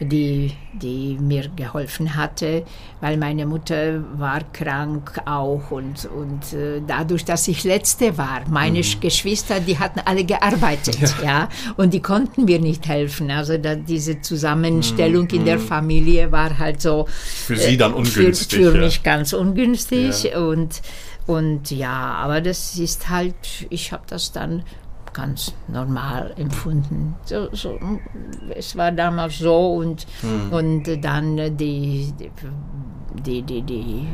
[0.04, 2.64] die, die mir geholfen hatte,
[3.00, 8.78] weil meine Mutter war krank auch und, und äh, dadurch, dass ich Letzte war, meine
[8.80, 9.00] Mhm.
[9.00, 11.48] Geschwister, die hatten alle gearbeitet, ja.
[11.76, 13.30] und die konnten mir nicht helfen.
[13.30, 18.58] Also da, diese Zusammenstellung in der Familie war halt so Für Sie dann ungünstig.
[18.60, 18.84] für, für ja.
[18.84, 20.38] mich ganz ungünstig Ja.
[20.38, 20.82] und
[21.24, 23.34] und ja, aber das ist halt,
[23.70, 24.64] ich habe das dann
[25.12, 27.14] ganz normal empfunden.
[27.24, 27.78] So, so,
[28.54, 30.52] es war damals so und, Hm.
[30.52, 32.30] und dann die, die
[33.26, 34.06] die, die, die,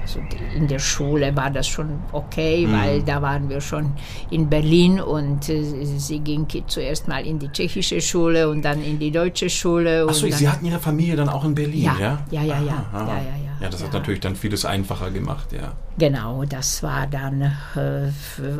[0.00, 0.20] also
[0.56, 2.72] in der Schule war das schon okay, Mhm.
[2.72, 3.92] weil da waren wir schon
[4.30, 5.62] in Berlin und äh,
[5.98, 10.06] sie ging zuerst mal in die tschechische Schule und dann in die deutsche Schule.
[10.08, 12.18] Achso, Sie hatten Ihre Familie dann auch in Berlin, Ja, ja?
[12.30, 12.72] ja, ja, ja.
[12.72, 13.06] Aha, aha.
[13.08, 13.52] Ja, ja, ja.
[13.60, 13.98] Ja, das hat Ja.
[14.00, 15.72] natürlich dann vieles einfacher gemacht, ja.
[15.98, 18.10] Genau, das war dann äh,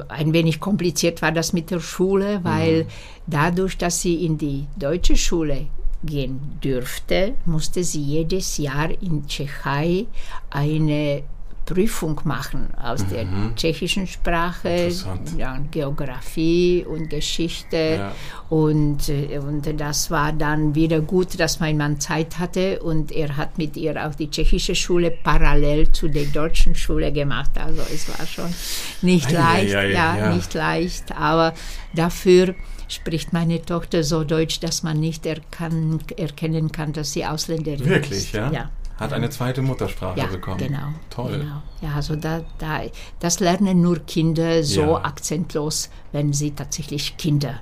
[0.08, 2.86] ein wenig kompliziert war das mit der Schule, weil
[3.26, 5.66] dadurch, dass sie in die deutsche Schule
[6.04, 10.06] gehen dürfte, musste sie jedes Jahr in Tschechei
[10.50, 11.22] eine
[11.64, 14.90] Prüfung machen aus der tschechischen Sprache,
[15.38, 17.96] ja, Geografie und Geschichte.
[17.98, 18.12] Ja.
[18.48, 23.36] Und, äh, und das war dann wieder gut, dass mein Mann Zeit hatte und er
[23.36, 27.52] hat mit ihr auch die tschechische Schule parallel zu der deutschen Schule gemacht.
[27.54, 28.52] Also es war schon
[29.00, 30.34] nicht Ei, ei, leicht, ei, ja, ja.
[30.34, 31.54] nicht leicht, aber
[31.94, 32.54] dafür
[32.94, 38.18] spricht meine Tochter so Deutsch, dass man nicht erkan erkennen kann, dass sie Ausländerin Wirklich,
[38.18, 38.32] ist.
[38.32, 38.50] ja?
[38.52, 38.70] Ja.
[38.98, 40.58] Hat eine zweite Muttersprache Ja, bekommen.
[40.58, 40.88] genau.
[41.10, 41.38] Toll.
[41.38, 41.62] Genau.
[41.80, 42.82] Ja, also da, da,
[43.20, 45.04] das lernen nur Kinder so Ja.
[45.04, 47.54] akzentlos, wenn sie tatsächlich Kinder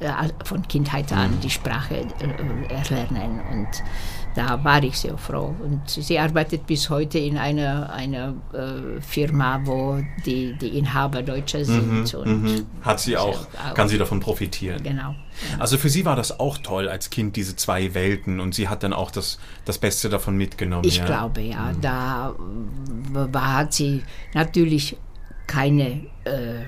[0.00, 0.10] äh,
[0.44, 1.16] von Kindheit Mhm.
[1.18, 3.40] an die Sprache äh, erlernen.
[3.52, 3.68] Und
[4.34, 5.54] da war ich sehr froh.
[5.62, 11.64] Und sie arbeitet bis heute in einer, einer äh, Firma, wo die, die Inhaber Deutsche
[11.64, 12.14] sind.
[12.14, 12.66] und Mhm.
[12.82, 13.74] Hat sie auch, auch.
[13.74, 14.82] kann sie davon profitieren.
[14.82, 15.14] Genau.
[15.58, 18.40] Also für sie war das auch toll als Kind, diese zwei Welten.
[18.40, 20.84] Und sie hat dann auch das, das Beste davon mitgenommen.
[20.84, 21.04] Ich ja.
[21.04, 21.72] glaube, ja.
[21.80, 24.02] Da äh, war, hat sie
[24.34, 24.96] natürlich
[25.46, 26.62] keine äh,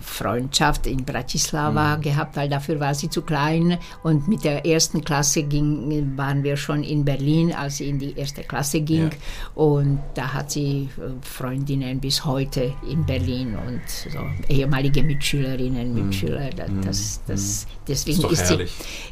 [0.00, 3.78] Freundschaft in Bratislava gehabt, weil dafür war sie zu klein.
[4.02, 8.16] Und mit der ersten Klasse ging, waren wir schon in Berlin, als sie in die
[8.16, 9.04] erste Klasse ging.
[9.04, 9.10] Ja.
[9.54, 14.18] Und da hat sie äh, Freundinnen bis heute in Berlin und so
[14.48, 16.50] ehemalige Mitschülerinnen, Mitschüler.
[16.50, 18.50] Da- Das, das, deswegen Ist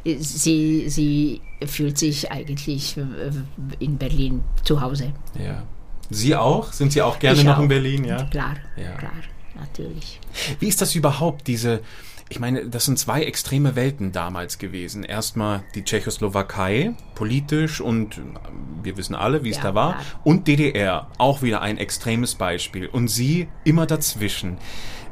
[0.05, 3.03] ist sie, sie, sie fühlt sich eigentlich äh,
[3.79, 5.13] in Berlin zu Hause.
[5.39, 5.63] Ja.
[6.11, 6.73] Sie auch?
[6.73, 7.63] Sind Sie auch gerne Ich noch auch.
[7.63, 8.05] in Berlin?
[8.05, 8.25] Ja.
[8.25, 8.93] Klar, Ja.
[8.93, 9.13] klar,
[9.59, 10.21] natürlich.
[10.61, 11.81] Wie ist das überhaupt, diese,
[12.29, 15.03] ich meine, das sind zwei extreme Welten damals gewesen.
[15.05, 18.21] Erstmal die Tschechoslowakei, politisch und
[18.83, 19.93] wir wissen alle, wie es Ja, da war.
[19.95, 20.05] klar.
[20.25, 22.87] Und DDR, auch wieder ein extremes Beispiel.
[22.87, 24.59] Und sie immer dazwischen.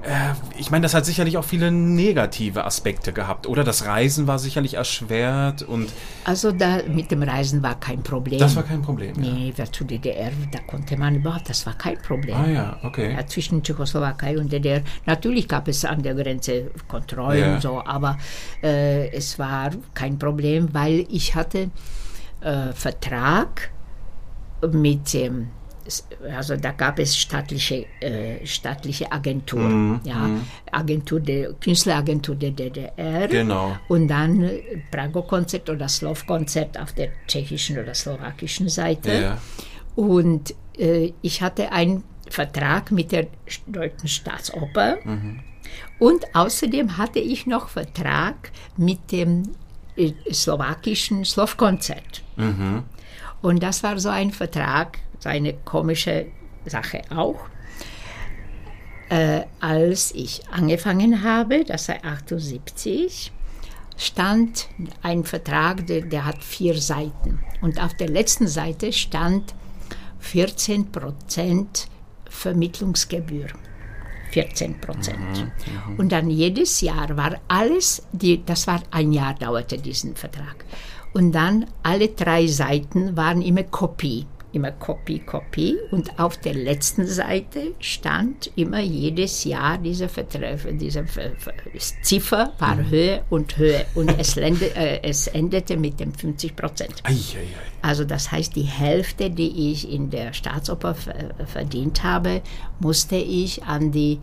[0.02, 3.62] Äh, ich meine, das hat sicherlich auch viele negative Aspekte gehabt, oder?
[3.62, 5.92] Das Reisen war sicherlich erschwert und
[6.24, 8.38] Also da mit dem Reisen war kein Problem.
[8.40, 9.14] das war kein Problem.
[9.22, 9.32] Ja.
[9.32, 12.36] Nee, wer zu DDR, da konnte man überhaupt, das war kein Problem.
[12.36, 13.12] Ah ja, okay.
[13.14, 14.82] Ja, zwischen Tschechoslowakei und DDR.
[15.06, 17.54] Natürlich gab es an der Grenze Kontrollen Ja.
[17.54, 18.18] und so, aber
[18.62, 21.70] äh, es war kein Problem, weil ich hatte
[22.40, 23.70] äh, Vertrag
[24.72, 25.48] mit dem,
[26.34, 30.30] also da gab es staatliche, äh, staatliche Agentur, Mhm, ja,
[30.70, 33.28] Agentur der, Künstleragentur der DDR.
[33.28, 33.76] Genau.
[33.88, 34.48] Und dann
[34.90, 39.12] Prago-Konzert oder Slov-Konzert auf der tschechischen oder slowakischen Seite.
[39.22, 39.38] Ja.
[39.96, 44.96] Und äh, ich hatte einen Vertrag mit der Sch- Deutschen Staatsoper.
[45.98, 49.42] Und außerdem hatte ich noch Vertrag mit dem
[49.96, 52.22] äh, slowakischen Slov-Konzert.
[53.42, 56.26] Und das war so ein Vertrag, so eine komische
[56.66, 57.38] Sache auch.
[59.08, 63.30] Äh, als ich angefangen habe, das sei 78,
[63.96, 64.68] stand
[65.02, 67.40] ein Vertrag, der, der hat vier Seiten.
[67.60, 69.54] Und auf der letzten Seite stand
[70.18, 71.88] 14 Prozent
[72.28, 73.48] Vermittlungsgebühr.
[74.30, 75.52] 14 Prozent.
[75.98, 80.64] Und dann jedes Jahr war alles, die, das war ein Jahr dauerte diesen Vertrag.
[81.12, 84.26] Und dann alle drei Seiten waren immer Kopie.
[84.52, 85.76] Immer Kopie, Kopie.
[85.90, 91.04] Und auf der letzten Seite stand immer jedes Jahr diese, Vertrag, diese
[92.02, 93.86] Ziffer war Höhe und Höhe.
[93.94, 97.02] Und es, lende, äh, es endete mit dem 50 Prozent.
[97.80, 102.42] Also das heißt, die Hälfte, die ich in der Staatsoper ver- verdient habe,
[102.78, 104.18] musste ich an die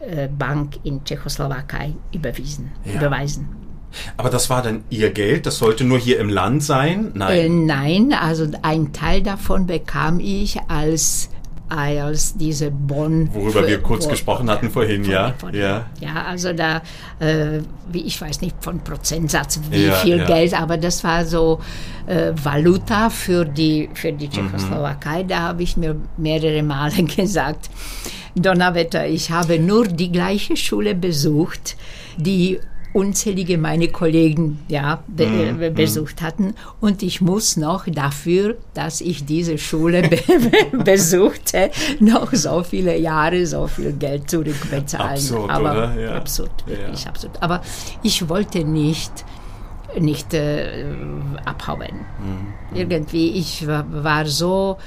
[0.00, 2.94] äh, Bank in Tschechoslowakei überwiesen, Ja.
[2.94, 3.48] überweisen.
[4.16, 7.12] Aber das war dann Ihr Geld, das sollte nur hier im Land sein?
[7.14, 7.66] Äh, Nein.
[7.66, 11.28] nein, also ein Teil davon bekam ich als
[11.68, 13.30] als diese Bonn.
[13.32, 15.86] Worüber wir kurz Bo- gesprochen hatten vorhin, ja, von- ja.
[16.00, 16.82] Ja, also da,
[17.18, 17.60] äh,
[17.90, 20.26] wie ich weiß nicht von Prozentsatz, wie Ja, viel ja.
[20.26, 21.60] Geld, aber das war so
[22.06, 24.18] äh, Valuta für die, für Mhm.
[24.18, 25.22] die Tschechoslowakei.
[25.22, 27.70] Da habe ich mir mehrere Male gesagt,
[28.34, 31.76] Donnerwetter, ich habe nur die gleiche Schule besucht,
[32.18, 32.60] die
[32.92, 39.24] unzählige meine Kollegen ja, be äh, besucht hatten und ich muss noch dafür, dass ich
[39.24, 40.20] diese Schule be
[40.84, 41.70] besuchte,
[42.00, 45.10] noch so viele Jahre so viel Geld zurückbezahlen.
[45.12, 46.00] Absurd, Aber oder?
[46.00, 46.14] Ja.
[46.16, 47.10] absurd, wirklich Ja.
[47.10, 47.38] absurd.
[47.40, 47.62] Aber
[48.02, 49.24] ich wollte nicht
[50.00, 50.86] nicht äh,
[51.44, 52.00] abhauen.
[52.74, 54.78] Irgendwie, ich war, war so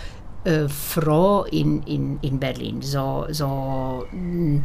[0.45, 4.61] äh, froh in, in, in Berlin, so, so mh,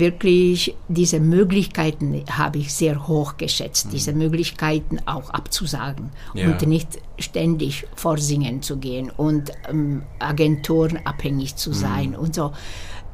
[0.00, 6.46] wirklich diese Möglichkeiten habe ich sehr hoch geschätzt, diese Möglichkeiten auch abzusagen Ja.
[6.46, 12.52] und nicht ständig vorsingen zu gehen und ähm, Agenturen abhängig zu sein und so.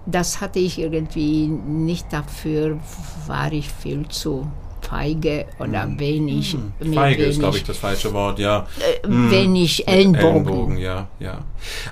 [0.06, 2.80] Das hatte ich irgendwie nicht dafür,
[3.26, 4.48] war ich viel zu
[4.92, 8.66] feige oder wenig, mit Feige ist, glaube wenig, ich, das falsche Wort, ja.
[8.78, 10.28] äh, wenig Ellenbogen.
[10.28, 11.44] Ellenbogen, ja, ja.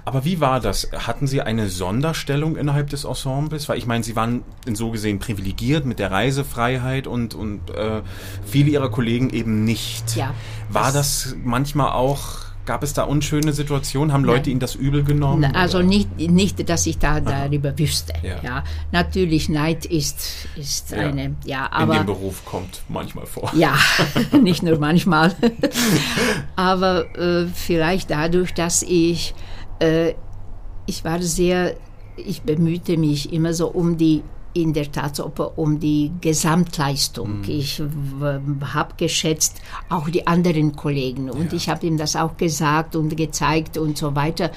[0.04, 0.90] Aber wie war das?
[0.92, 3.70] Hatten Sie eine Sonderstellung innerhalb des Ensembles?
[3.70, 8.02] Weil ich meine, Sie waren in so gesehen privilegiert mit der Reisefreiheit und, und äh,
[8.44, 10.16] viele Ihrer Kollegen eben nicht.
[10.16, 10.34] Ja,
[10.68, 14.12] War das manchmal auch, gab es da unschöne Situationen?
[14.12, 15.44] Haben Leute Ihnen das übel genommen?
[15.56, 15.88] Also oder?
[15.88, 18.12] nicht, nicht, dass ich da darüber wüsste.
[18.22, 18.36] Ja.
[18.44, 18.64] Ja.
[18.92, 20.98] Natürlich, Neid ist, ist Ja.
[20.98, 23.50] eine, ja, in dem aber Beruf kommt manchmal vor.
[23.56, 23.74] ja,
[24.40, 25.34] nicht nur manchmal.
[26.54, 29.34] aber äh, vielleicht dadurch, dass ich,
[29.80, 30.14] äh,
[30.86, 31.74] ich war sehr,
[32.16, 34.22] ich bemühte mich immer so um die
[34.52, 37.42] in der Staatsoper um die Gesamtleistung.
[37.46, 37.82] Ich
[38.74, 43.78] habe geschätzt auch die anderen Kollegen und ich habe ihm das auch gesagt und gezeigt
[43.78, 44.50] und so weiter,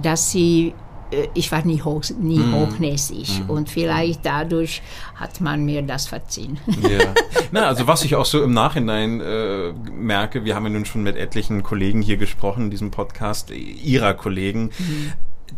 [0.00, 0.74] dass sie
[1.10, 4.82] äh, ich war nie, hoch, nie hochnäsig und vielleicht dadurch
[5.14, 6.58] hat man mir das verziehen.
[6.82, 7.14] Ja.
[7.52, 11.02] Na, also was ich auch so im Nachhinein äh, merke, wir haben ja nun schon
[11.02, 14.70] mit etlichen Kollegen hier gesprochen in diesem Podcast, ihrer Kollegen.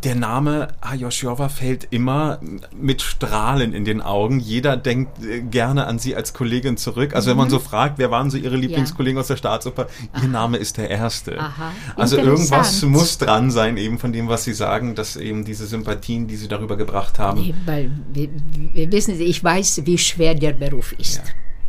[0.04, 2.40] Der Name Hayoshiova fällt immer
[2.74, 4.40] mit Strahlen in den Augen.
[4.40, 7.14] Jeder denkt äh, gerne an sie als Kollegin zurück.
[7.14, 9.88] Also wenn man so fragt, wer waren so ihre Lieblingskollegen aus der Staatsoper?
[10.22, 11.38] Ihr Name ist der erste.
[11.38, 11.72] Aha.
[11.96, 16.26] Also irgendwas muss dran sein eben von dem, was sie sagen, dass eben diese Sympathien,
[16.26, 17.40] die sie darüber gebracht haben.
[17.40, 18.28] Nee, Weil, wir,
[18.72, 21.22] wir wissen Sie, ich weiß, wie schwer der Beruf ist.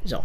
[0.06, 0.24] So.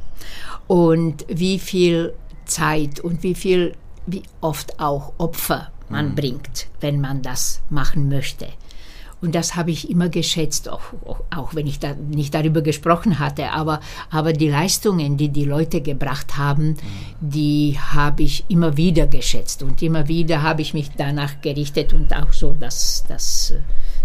[0.67, 2.15] Und wie viel
[2.45, 3.75] Zeit und wie viel,
[4.07, 8.49] wie oft auch Opfer man bringt, wenn man das machen möchte.
[9.21, 13.19] Und das habe ich immer geschätzt, auch, auch, auch wenn ich da nicht darüber gesprochen
[13.19, 13.51] hatte.
[13.51, 16.77] Aber, aber die Leistungen, die die Leute gebracht haben,
[17.21, 19.65] die habe ich immer wieder geschätzt.
[19.65, 23.61] Und immer wieder habe ich mich danach gerichtet und auch so das, das äh,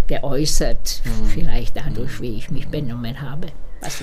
[0.08, 3.48] geäußert, vielleicht dadurch, wie ich mich benommen habe.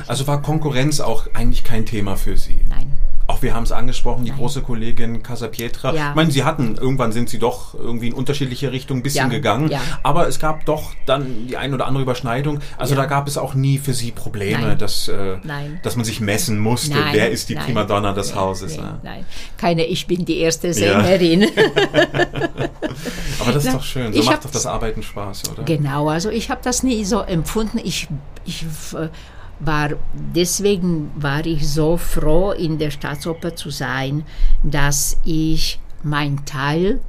[0.06, 2.60] Also war Konkurrenz auch eigentlich kein Thema für Sie?
[2.68, 2.92] nein.
[3.30, 5.94] Auch wir haben es angesprochen, die große Kollegin Casapietra.
[5.94, 6.08] Ja.
[6.10, 9.36] Ich meine, sie hatten, irgendwann sind sie doch irgendwie in unterschiedliche Richtungen ein bisschen Ja,
[9.36, 9.70] gegangen.
[9.70, 9.80] ja.
[10.02, 12.58] Aber es gab doch dann die ein oder andere Überschneidung.
[12.76, 14.78] Also da gab es auch nie für sie Probleme, Nein.
[14.78, 15.78] dass, äh, Nein.
[15.84, 18.76] dass man sich messen musste, Nein, wer ist die nein, Primadonna des Hauses.
[18.76, 18.98] Ne?
[19.04, 19.24] Nein,
[19.56, 21.42] keine, ich bin die erste Sängerin.
[23.40, 24.12] Aber das ist doch schön.
[24.12, 25.62] So ich macht doch das Arbeiten Spaß, oder?
[25.62, 27.78] Genau, also ich habe das nie so empfunden.
[27.78, 28.08] Ich,
[28.44, 29.08] ich äh,
[29.60, 34.24] war, deswegen war ich so froh, in der Staatsoper zu sein,
[34.62, 37.00] dass ich mein Teil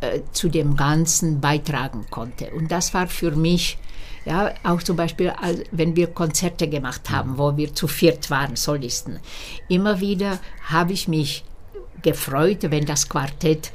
[0.00, 2.50] äh, zu dem Ganzen beitragen konnte.
[2.50, 3.78] Und das war für mich,
[4.24, 5.32] ja, auch zum Beispiel,
[5.70, 9.18] wenn wir Konzerte gemacht haben, wo wir zu viert waren, Solisten.
[9.68, 11.44] Immer wieder habe ich mich
[12.02, 13.70] gefreut, wenn das Quartett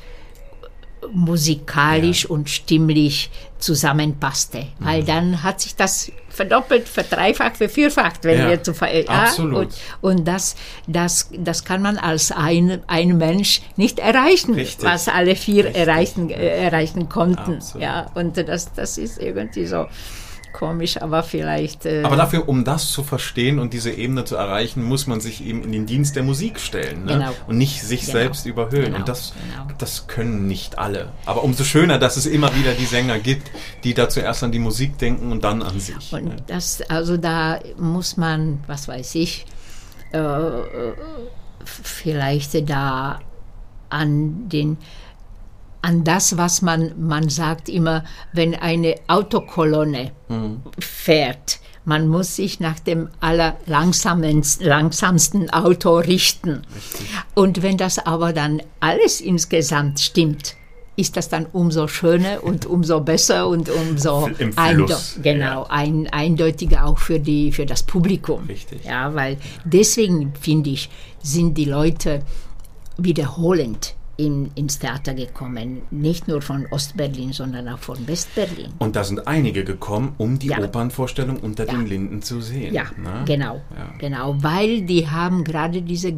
[1.11, 3.29] musikalisch und stimmlich
[3.59, 4.67] zusammenpasste.
[4.79, 9.67] Weil dann hat sich das verdoppelt, verdreifacht, vervierfacht, wenn Ja, wir zu ver ja, absolut.
[10.01, 10.55] Und, und das,
[10.87, 14.85] das, das kann man als ein, ein Mensch nicht erreichen, Richtig.
[14.85, 17.55] was alle vier Richtig, erreichen, äh, erreichen konnten.
[17.55, 17.83] Absolut.
[17.83, 19.87] Ja, und das, das ist irgendwie so
[20.57, 21.85] komisch, aber vielleicht.
[21.85, 25.45] Äh, Aber dafür, um das zu verstehen und diese Ebene zu erreichen, muss man sich
[25.45, 27.13] eben in den Dienst der Musik stellen ne?
[27.13, 27.31] Genau.
[27.45, 28.11] und nicht sich Genau.
[28.13, 28.85] selbst überhöhen.
[28.85, 29.67] Genau, Und das, genau.
[29.77, 31.09] das können nicht alle.
[31.25, 33.51] Aber umso schöner, dass es immer wieder die Sänger gibt,
[33.83, 36.11] die da zuerst an die Musik denken und dann an sich.
[36.11, 36.35] Und ne?
[36.47, 39.45] das, also da muss man, was weiß ich,
[40.11, 40.93] äh, äh,
[41.65, 43.19] vielleicht da
[43.89, 44.77] an den
[45.81, 50.11] an das, was man, man sagt immer, wenn eine Autokolonne
[50.79, 56.63] fährt, man muss sich nach dem allerlangsamsten langsamsten Auto richten.
[57.33, 60.55] Und wenn das aber dann alles insgesamt stimmt,
[60.97, 64.29] ist das dann umso schöner und umso besser und umso
[65.21, 65.65] genau, ja.
[65.69, 68.45] ein, eindeutiger auch für, die, für das Publikum.
[68.47, 68.83] Richtig.
[68.83, 70.89] Ja, weil deswegen finde ich,
[71.21, 72.23] sind die Leute
[72.97, 75.83] wiederholend in, ins Theater gekommen.
[75.91, 78.73] Nicht nur von Ostberlin, sondern auch von Westberlin.
[78.79, 80.59] Und da sind einige gekommen, um die Ja.
[80.59, 81.73] Opernvorstellung unter Ja.
[81.73, 82.73] den Linden zu sehen.
[82.73, 83.23] Ja, ne?
[83.25, 83.93] genau, Ja.
[83.99, 86.11] genau, weil die haben gerade diese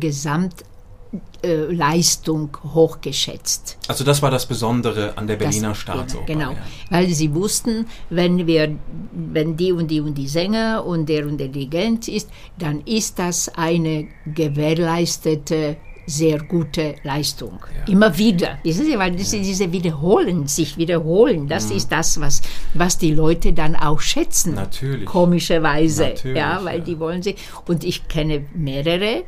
[1.41, 3.77] Gesamtleistung hochgeschätzt.
[3.88, 6.26] Also das war das Besondere an der Berliner Das- Staatsoper.
[6.26, 6.57] Genau, ja.
[6.89, 8.76] weil sie wussten, wenn wir,
[9.11, 13.19] wenn die und die und die Sänger und der und der Dirigent ist, dann ist
[13.19, 15.77] das eine gewährleistete
[16.10, 17.60] sehr gute Leistung.
[17.88, 18.57] Immer wieder.
[18.64, 22.41] Wissen Sie, weil diese, diese Wiederholen, sich wiederholen, das ist das, was,
[22.73, 24.56] was die Leute dann auch schätzen.
[24.56, 25.06] Natürlich.
[25.06, 26.03] Komischerweise.
[26.10, 26.84] Natürlich, ja, weil ja.
[26.84, 27.36] die wollen sie.
[27.68, 29.23] Und ich kenne mehrere,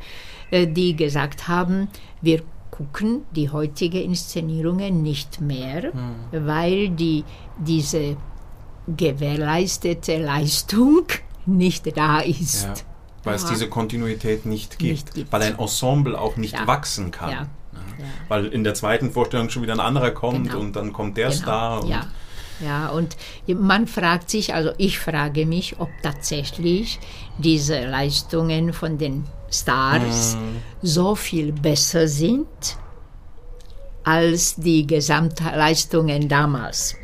[0.50, 1.88] äh, die gesagt haben,
[2.20, 6.46] wir gucken die heutige Inszenierungen nicht mehr, Hm.
[6.46, 7.24] weil die,
[7.58, 8.16] diese
[8.96, 11.04] gewährleistete Leistung
[11.46, 12.64] nicht da ist.
[12.64, 12.74] Ja.
[13.24, 13.50] Weil es Ja.
[13.50, 15.32] diese Kontinuität nicht gibt, Nicht gibt.
[15.32, 16.66] weil ein Ensemble auch nicht Ja.
[16.66, 17.30] wachsen kann.
[17.30, 17.36] Ja.
[17.72, 18.04] Ja.
[18.28, 20.60] Weil in der zweiten Vorstellung schon wieder ein anderer kommt Genau.
[20.60, 21.84] und dann kommt der Genau, Star.
[21.86, 22.06] Ja.
[22.60, 23.16] Ja, und
[23.48, 27.00] man fragt sich, also ich frage mich, ob tatsächlich
[27.38, 30.56] diese Leistungen von den Stars Mhm.
[30.80, 32.46] so viel besser sind
[34.04, 36.96] als die Gesamtleistungen damals.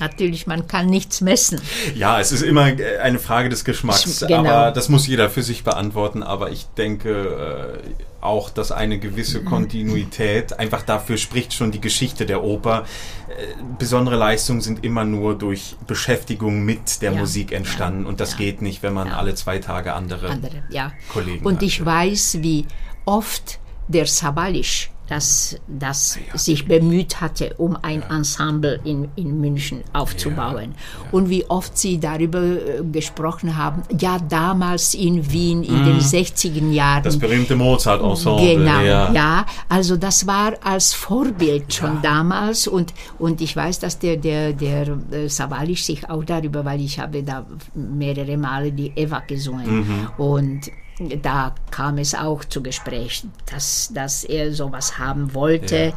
[0.00, 1.60] Natürlich, man kann nichts messen.
[1.94, 4.38] Ja, es ist immer äh, eine Frage des Geschmacks, Genau.
[4.40, 6.22] aber das muss jeder für sich beantworten.
[6.22, 9.44] Aber ich denke äh, auch, dass eine gewisse Mhm.
[9.46, 12.84] Kontinuität einfach dafür spricht schon die Geschichte der Oper.
[13.28, 18.32] Äh, besondere Leistungen sind immer nur durch Beschäftigung mit der Ja, Musik entstanden und das
[18.32, 19.16] ja, geht nicht, wenn man ja.
[19.16, 20.28] alle zwei Tage andere.
[20.28, 20.92] andere, ja.
[21.12, 21.86] Kollegen Und hat, ich ja.
[21.86, 22.66] weiß, wie
[23.04, 23.58] oft
[23.88, 30.74] der Sabalisch das, das sich bemüht hatte, um ein Ensemble in, in München aufzubauen.
[31.10, 36.70] Und wie oft sie darüber äh, gesprochen haben, ja, damals in Wien in den 60er
[36.70, 37.00] Jahren.
[37.00, 37.04] Mhm.
[37.04, 38.56] Das berühmte Mozart-Ensemble.
[38.56, 39.12] Genau, ja.
[39.12, 39.46] ja.
[39.68, 44.96] Also das war als Vorbild schon damals und, und ich weiß, dass der, der, der
[45.10, 47.44] äh, Savalisch sich auch darüber, weil ich habe da
[47.74, 50.08] mehrere Male die Eva gesungen Mhm.
[50.16, 50.60] und
[50.98, 55.76] da kam es auch zu Gespräch, dass, dass er sowas haben wollte.
[55.76, 55.92] Ja.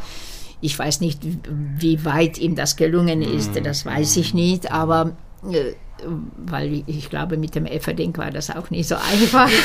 [0.62, 1.20] Ich weiß nicht,
[1.78, 3.64] wie weit ihm das gelungen ist, Mhm.
[3.64, 5.12] das weiß ich nicht, aber
[5.52, 5.74] äh,
[6.46, 9.50] weil ich glaube, mit dem Efferding war das auch nicht so einfach.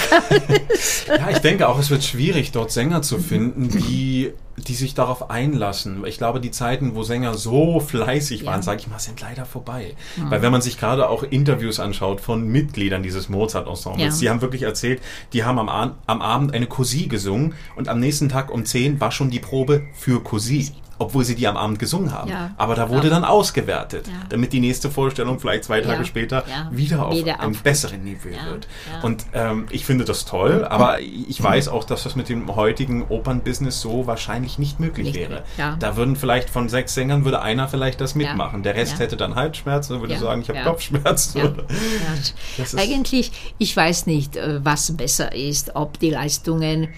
[1.09, 5.29] Ja, ich denke auch, es wird schwierig, dort Sänger zu finden, die, die sich darauf
[5.31, 6.05] einlassen.
[6.07, 8.63] Ich glaube, die Zeiten, wo Sänger so fleißig waren, Ja.
[8.63, 9.95] sage ich mal, sind leider vorbei.
[10.29, 14.21] Weil wenn man sich gerade auch Interviews anschaut von Mitgliedern dieses Mozart-Ensembles, Ja.
[14.21, 15.01] die haben wirklich erzählt,
[15.33, 15.69] die haben am,
[16.07, 19.83] am Abend eine Cousine gesungen und am nächsten Tag um 10 war schon die Probe
[19.95, 20.71] für Cousine.
[21.03, 22.31] Obwohl sie die am Abend gesungen haben.
[22.31, 22.51] Ja.
[22.59, 23.15] Aber da wurde Ja.
[23.15, 24.13] dann ausgewertet, Ja.
[24.29, 26.05] damit die nächste Vorstellung vielleicht zwei Tage Ja.
[26.05, 28.69] später wieder auf Wieder einem auf- besseren Niveau wird.
[29.03, 33.05] Und ähm, ich finde das toll, aber ich weiß auch, dass das mit dem heutigen
[33.09, 35.43] Opernbusiness so wahrscheinlich nicht möglich Nicht wäre.
[35.79, 38.63] Da würden vielleicht von sechs Sängern würde einer vielleicht das mitmachen.
[38.63, 40.61] Der Rest hätte dann Halsschmerzen und würde sagen, ich habe.
[40.61, 41.41] Kopfschmerzen.
[42.77, 46.89] Eigentlich, ich weiß nicht, äh, was besser ist, ob die Leistungen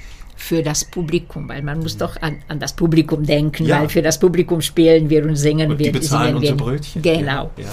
[0.42, 3.80] für das Publikum, weil man muss doch an, an das Publikum denken, Ja.
[3.80, 5.86] weil für das Publikum spielen wir und singen Und wir.
[5.86, 6.50] die bezahlen singen wir.
[6.52, 7.02] unsere Brötchen.
[7.02, 7.50] Genau.
[7.56, 7.64] Ja,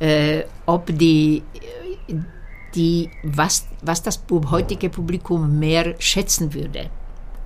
[0.00, 0.06] ja.
[0.06, 1.42] Äh, ob die,
[2.74, 4.20] die was, was das
[4.50, 6.90] heutige Publikum mehr schätzen würde,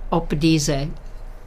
[0.09, 0.87] ob diese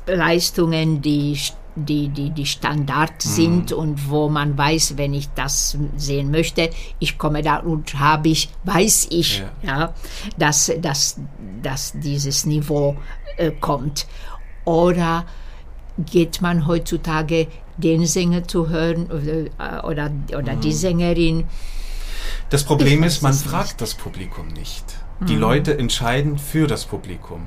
[0.07, 1.37] Leistungen, die
[1.77, 6.71] die, die, die Standard sind und wo man weiß, wenn ich das sehen möchte,
[7.01, 9.93] ich komme da und habe ich, weiß ich, ja.
[10.39, 11.19] dass, dass,
[11.63, 12.97] dass dieses Niveau
[13.37, 14.07] äh, kommt.
[14.65, 15.25] Oder
[15.99, 21.45] geht man heutzutage den Sänger zu hören oder, oder, oder die Sängerin?
[22.51, 24.85] Das Problem Ich ist, man fragt das Publikum nicht.
[25.29, 27.47] Die Leute entscheiden für das Publikum.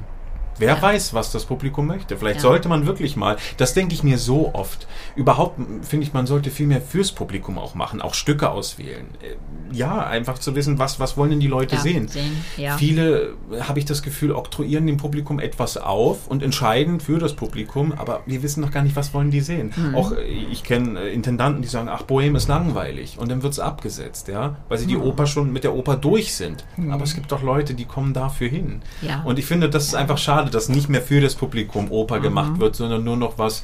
[0.59, 0.81] Wer Ja.
[0.81, 2.17] weiß, was das Publikum möchte.
[2.17, 2.41] Vielleicht Ja.
[2.43, 6.49] sollte man wirklich mal, das denke ich mir so oft, überhaupt finde ich, man sollte
[6.51, 9.07] viel mehr fürs Publikum auch machen, auch Stücke auswählen.
[9.21, 9.35] Äh,
[9.73, 12.07] Ja, einfach zu wissen, was, was wollen denn die Leute Ja, sehen.
[12.07, 12.31] sehen.
[12.77, 17.34] Viele, äh, habe ich das Gefühl, oktroyieren dem Publikum etwas auf und entscheiden für das
[17.34, 19.73] Publikum, aber wir wissen noch gar nicht, was wollen die sehen.
[19.75, 19.93] Mhm.
[19.95, 23.59] Auch äh, ich kenne Intendanten, die sagen, ach, Bohem ist langweilig und dann wird es
[23.59, 24.89] abgesetzt, ja, weil sie Mhm.
[24.89, 26.63] die Oper schon mit der Oper durch sind.
[26.89, 28.81] Aber es gibt doch Leute, die kommen dafür hin.
[29.25, 32.23] Und ich finde, das ist einfach schade, dass nicht mehr für das Publikum Oper Mhm.
[32.23, 33.63] gemacht wird, sondern nur noch was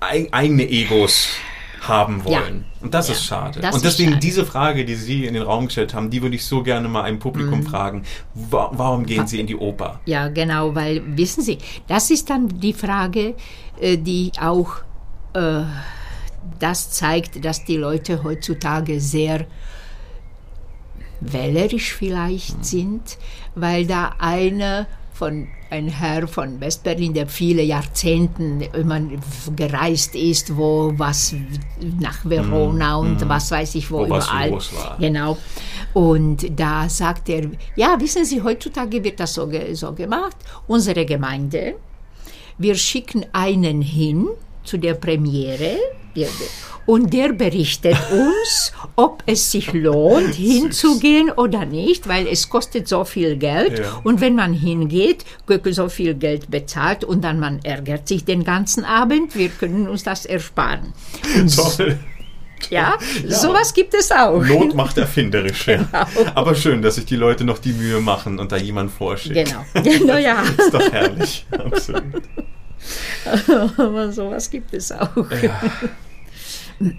[0.00, 1.28] eig eigene Egos
[1.82, 2.66] haben wollen.
[2.82, 3.60] Und das Ja, ist schade.
[3.60, 4.20] das und deswegen schade.
[4.20, 7.02] diese Frage, die Sie in den Raum gestellt haben, die würde ich so gerne mal
[7.02, 8.04] einem Publikum fragen.
[8.34, 9.98] Wa warum gehen Sie in die Oper?
[10.04, 11.56] Ja, genau, weil, wissen Sie,
[11.88, 13.34] das ist dann die Frage,
[13.80, 14.76] äh, die auch
[15.34, 15.62] äh,
[16.58, 19.46] das zeigt, dass die Leute heutzutage sehr
[21.20, 23.18] wählerisch vielleicht sind,
[23.54, 29.00] weil da einer von ein Herr von Westberlin, der viele Jahrzehnten immer
[29.54, 31.34] gereist ist, wo was
[32.00, 34.58] nach Verona und was weiß ich wo, Wo was überall.
[34.98, 35.38] Genau.
[35.94, 40.36] Und da sagt er, ja, wissen Sie, heutzutage wird das so, so gemacht.
[40.66, 41.76] Unsere Gemeinde,
[42.58, 44.28] wir schicken einen hin
[44.64, 45.76] zu der Premiere
[46.90, 53.04] Und der berichtet uns, ob es sich lohnt, hinzugehen oder nicht, weil es kostet so
[53.04, 53.78] viel Geld.
[53.78, 54.00] Ja.
[54.02, 58.42] Und wenn man hingeht, wird so viel Geld bezahlt und dann man ärgert sich den
[58.42, 59.36] ganzen Abend.
[59.36, 60.92] Wir können uns das ersparen.
[61.54, 61.96] Toll.
[62.70, 62.98] Ja,
[63.28, 64.44] sowas gibt es auch.
[64.44, 65.86] Not macht erfinderisch, ja.
[66.34, 69.36] Aber schön, dass sich die Leute noch die Mühe machen und da jemand vorschickt.
[69.36, 69.64] Genau.
[69.74, 70.42] Genau, ja.
[70.58, 71.46] Ist doch herrlich.
[71.56, 72.22] Absolut.
[73.78, 75.26] Aber sowas gibt es auch.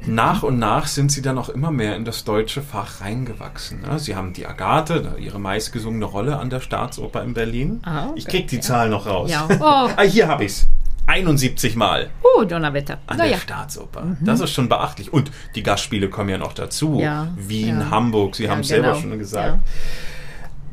[0.06, 3.82] Nach und nach sind sie dann auch immer mehr in das deutsche Fach reingewachsen.
[3.82, 3.98] ne?
[3.98, 7.80] Sie haben die Agathe, ihre meistgesungene Rolle an der Staatsoper in Berlin.
[7.84, 8.14] Ah, okay.
[8.16, 9.32] Ich krieg die Zahl noch raus.
[9.32, 9.48] Ja.
[9.60, 9.90] Oh.
[9.96, 10.68] ah, hier habe ich's.
[11.08, 13.00] 71 Mal Oh, Donnerwetter.
[13.08, 13.32] an Naja.
[13.32, 14.16] der Staatsoper.
[14.22, 15.12] Das ist schon beachtlich.
[15.12, 17.00] Und die Gastspiele kommen ja noch dazu.
[17.02, 17.90] Ja, Wien, ja.
[17.90, 19.02] Hamburg, Sie Ja, haben es selber genau.
[19.02, 19.58] schon gesagt.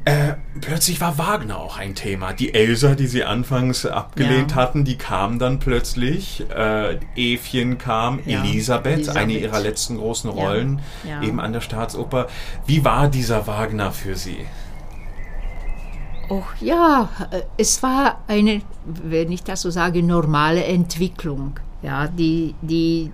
[0.09, 2.33] Äh, plötzlich war Wagner auch ein Thema.
[2.33, 4.57] Die Elsa, die sie anfangs abgelehnt Ja.
[4.57, 6.45] hatten, die kam dann plötzlich.
[6.51, 9.17] Äh, Evchen kam, Ja, Elisabeth, Elisabeth.
[9.23, 11.23] eine ihrer letzten großen Rollen, ja.
[11.23, 12.29] eben an der Staatsoper.
[12.67, 14.47] Wie war dieser Wagner für Sie?
[16.31, 22.55] Oh ja, äh, es war eine, wenn ich das so sage, normale Entwicklung, ja, die,
[22.63, 23.13] die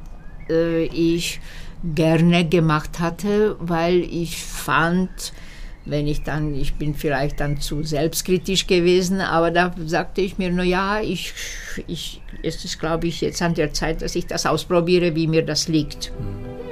[0.51, 1.41] äh, ich
[1.85, 5.33] gerne gemacht hatte, weil ich fand,
[5.87, 10.51] wenn ich dann, ich bin vielleicht dann zu selbstkritisch gewesen, aber da sagte ich mir,
[10.51, 11.33] na ja, ich,
[11.87, 15.45] ich, es ist, glaube ich, jetzt an der Zeit, dass ich das ausprobiere, wie mir
[15.45, 16.07] das liegt.
[16.07, 16.64] Ist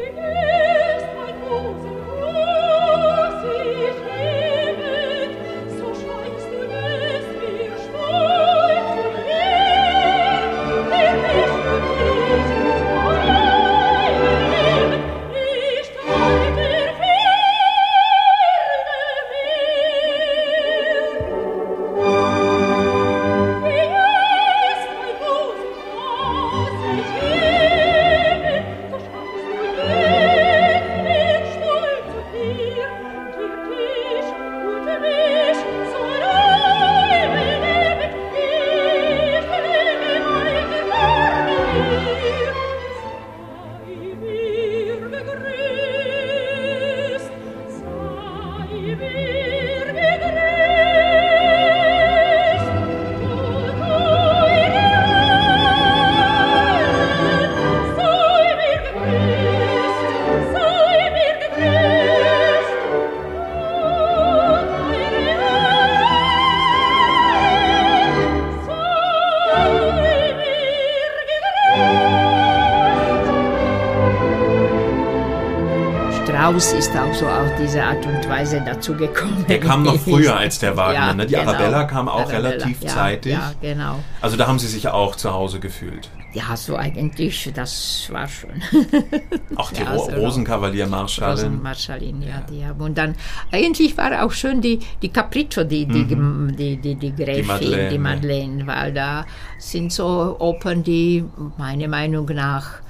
[76.63, 79.45] Strauss ist auch so auf diese Art und Weise dazu gekommen.
[79.49, 80.95] Der kam noch früher als der Wagner.
[80.95, 81.27] Ja, ne?
[81.27, 81.51] Die genau.
[81.51, 83.33] Arabella kam auch Arabella, relativ ja, zeitig.
[83.33, 83.99] Ja, genau.
[84.21, 86.09] Also da haben Sie sich auch zu Hause gefühlt.
[86.35, 88.51] Ja, so eigentlich, das war schon.
[89.57, 91.31] Auch die Ja, Ro so Rosenkavalier-Marschallin.
[91.31, 92.81] Rosenmarschallin, ja, die haben.
[92.81, 93.17] Und dann,
[93.51, 97.89] eigentlich war auch schön die, die Capriccio, die, die, die, die, die Gräfin, Madeleine.
[97.91, 99.27] die Madeleine, weil da
[99.59, 101.23] sind so Opern, die
[101.59, 102.81] meiner Meinung nach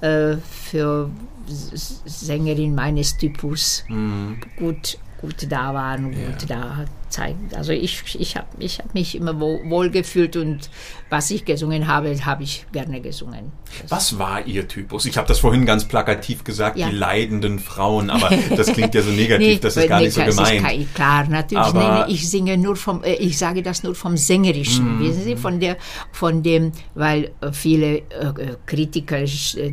[0.00, 1.10] äh, für
[2.26, 3.84] Sängerin meines Typus.
[4.58, 7.48] Gut, gut da waren, gut da zeigen.
[7.54, 10.70] Also ich, ich habe ich hab mich immer wo, wohl gefühlt und
[11.10, 13.52] was ich gesungen habe, habe ich gerne gesungen.
[13.88, 15.06] Was war Ihr Typus?
[15.06, 16.88] Ich habe das vorhin ganz plakativ gesagt, Ja.
[16.88, 20.22] die leidenden Frauen, aber das klingt ja so negativ, das ist gar nee, nicht so
[20.22, 20.80] das gemeint.
[20.82, 21.64] Ist klar, natürlich.
[21.64, 25.00] Aber- nee, ich singe nur vom, äh, ich sage das nur vom Sängerischen, Mhm.
[25.00, 25.76] wissen Sie, von der,
[26.12, 28.02] von dem, weil äh, viele äh,
[28.66, 29.20] Kritiker,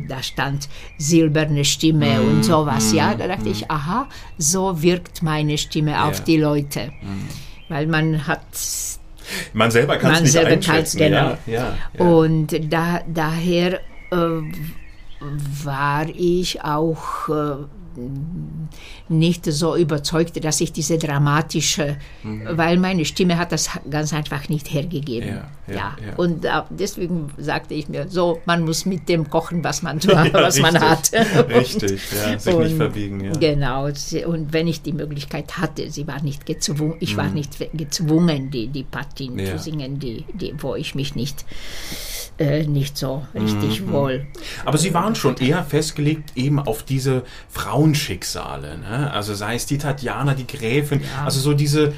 [0.08, 2.28] da stand silberne Stimme Mhm.
[2.28, 4.08] und sowas, ja, da dachte ich, aha,
[4.38, 6.20] so wirkt meine Stimme auf Ja.
[6.20, 6.24] Mhm.
[6.26, 6.92] die Leute.
[7.68, 8.40] Weil man hat
[9.52, 10.98] Man selber kann es nicht selber einschätzen.
[10.98, 11.16] genau.
[11.16, 12.04] Ja, ja, ja.
[12.04, 13.80] Und da, daher
[14.10, 14.42] äh,
[15.64, 17.64] war ich auch äh,
[19.08, 24.72] nicht so überzeugt, dass ich diese dramatische, weil meine Stimme hat das ganz einfach nicht
[24.72, 25.30] hergegeben.
[25.30, 25.34] Mhm.
[25.66, 26.16] Ja, ja, ja.
[26.16, 30.02] Und äh, deswegen sagte ich mir, so, man muss mit dem kochen, was man,
[30.32, 31.10] was man hat.
[31.48, 33.24] Richtig, ja, sich nicht Und verbiegen.
[33.24, 33.32] Ja.
[33.32, 38.50] Genau, und wenn ich die Möglichkeit hatte, sie war nicht gezwungen, ich war nicht gezwungen,
[38.50, 39.46] die, die Partien Mhm.
[39.46, 41.44] Zu singen, die, die, wo ich mich nicht,
[42.38, 44.26] äh, nicht so richtig wohl.
[44.64, 47.22] Aber Sie waren schon eher festgelegt eben auf diese
[47.84, 48.78] Frauenschicksale.
[48.78, 49.10] Ne?
[49.12, 51.92] Also sei es die Tatjana, die Gräfin, also so diese,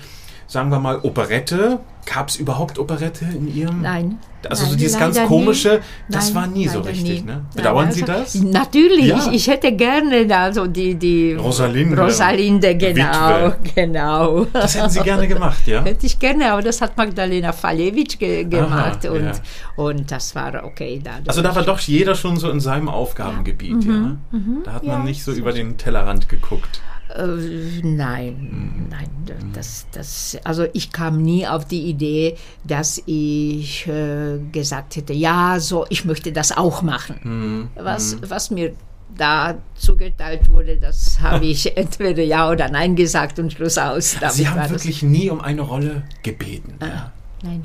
[0.46, 3.82] sagen wir mal, Operette, Gab es überhaupt Operette in Ihrem?
[3.82, 4.18] Nein.
[4.48, 6.14] Also Nein, so dieses ganz komische, nie.
[6.14, 7.26] das Nein, war nie so richtig, nie.
[7.26, 7.44] ne?
[7.54, 8.34] Bedauern Sie also, das?
[8.36, 9.28] Natürlich, Ja.
[9.32, 12.00] ich, hätte gerne also die, die Rosalinde.
[12.00, 13.56] Rosalinde, genau, Witwe.
[13.74, 14.44] genau.
[14.52, 15.82] Das hätten Sie gerne gemacht, ja?
[15.84, 19.32] Hätte ich gerne, aber das hat Magdalena Falewitsch ge gemacht Aha, und, ja.
[19.74, 21.00] und das war okay.
[21.02, 24.16] Da Also da war doch jeder schon so in seinem Aufgabengebiet, ja.
[24.64, 25.00] Da hat man Mhm.
[25.00, 26.80] Ja, nicht so so über den Tellerrand geguckt.
[27.14, 29.08] Äh, nein, nein,
[29.52, 35.60] das, das, also ich kam nie auf die Idee, dass ich äh, gesagt hätte, ja,
[35.60, 37.68] so, ich möchte das auch machen.
[37.76, 38.72] Was, was mir
[39.16, 44.16] da zugeteilt wurde, das habe ich entweder ja oder nein gesagt und Schluss aus.
[44.20, 46.74] Damit Sie haben wirklich nie um eine Rolle gebeten.
[46.80, 47.12] Ja.
[47.42, 47.64] Nein.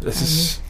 [0.00, 0.62] Das ist.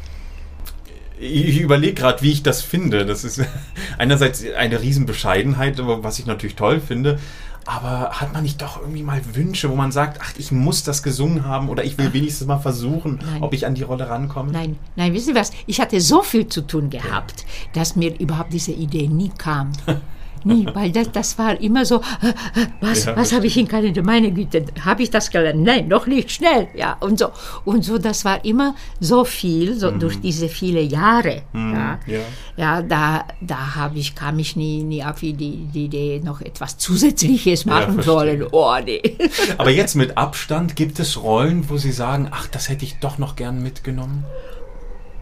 [1.18, 3.06] Ich überlege gerade, wie ich das finde.
[3.06, 3.40] Das ist
[3.98, 7.20] einerseits eine Riesenbescheidenheit, aber was ich natürlich toll finde.
[7.64, 11.02] Aber hat man nicht doch irgendwie mal Wünsche, wo man sagt, ach, ich muss das
[11.02, 13.42] gesungen haben oder ich will wenigstens mal versuchen, Nein.
[13.42, 14.50] ob ich an die Rolle rankomme?
[14.52, 15.52] Nein, nein, wissen Sie was?
[15.66, 19.72] Ich hatte so viel zu tun gehabt, dass mir überhaupt diese Idee nie kam.
[20.44, 23.68] Nie, weil das, das war immer so, äh, äh, was, Ja, was habe ich in
[23.68, 24.02] Kalender?
[24.02, 25.62] Meine Güte, habe ich das gelernt?
[25.62, 26.68] Nein, noch nicht, schnell.
[26.74, 27.28] Ja, und so.
[27.64, 31.42] Und so, das war immer so viel, so durch diese viele Jahre.
[31.52, 31.98] Ja, Mhm.
[32.06, 32.20] ja.
[32.56, 36.78] ja da, da habe ich, kam ich nie, nie auf die, die Idee, noch etwas
[36.78, 38.04] Zusätzliches machen verstehe.
[38.04, 38.46] sollen.
[38.50, 39.00] Oh, nee.
[39.58, 43.18] Aber jetzt mit Abstand gibt es Rollen, wo Sie sagen, ach, das hätte ich doch
[43.18, 44.24] noch gern mitgenommen?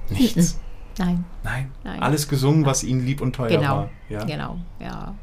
[0.09, 0.59] Nichts.
[0.99, 1.71] Nein, Nein.
[1.85, 2.03] Nein.
[2.03, 3.91] Alles gesungen, was Ihnen lieb und teuer genau, war.
[4.09, 4.25] Ja.
[4.25, 5.15] genau, ja.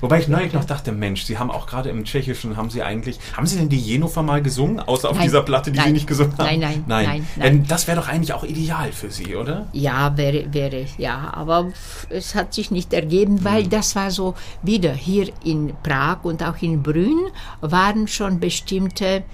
[0.00, 3.18] Wobei ich neulich noch dachte, Mensch, Sie haben auch gerade im Tschechischen, haben Sie eigentlich,
[3.36, 5.24] haben Sie denn die Jennifer mal gesungen, außer auf Nein.
[5.24, 5.92] dieser Platte, die Sie Nein.
[5.94, 6.44] nicht gesungen haben?
[6.44, 7.06] Nein, nein, nein.
[7.06, 7.66] nein, Denn nein.
[7.68, 9.68] das wäre doch eigentlich auch ideal für Sie, oder?
[9.72, 11.72] Ja, wäre, wäre, ja, aber
[12.10, 16.60] es hat sich nicht ergeben, weil das war so wieder hier in Prag und auch
[16.60, 17.18] in Brünn
[17.60, 19.24] waren schon bestimmte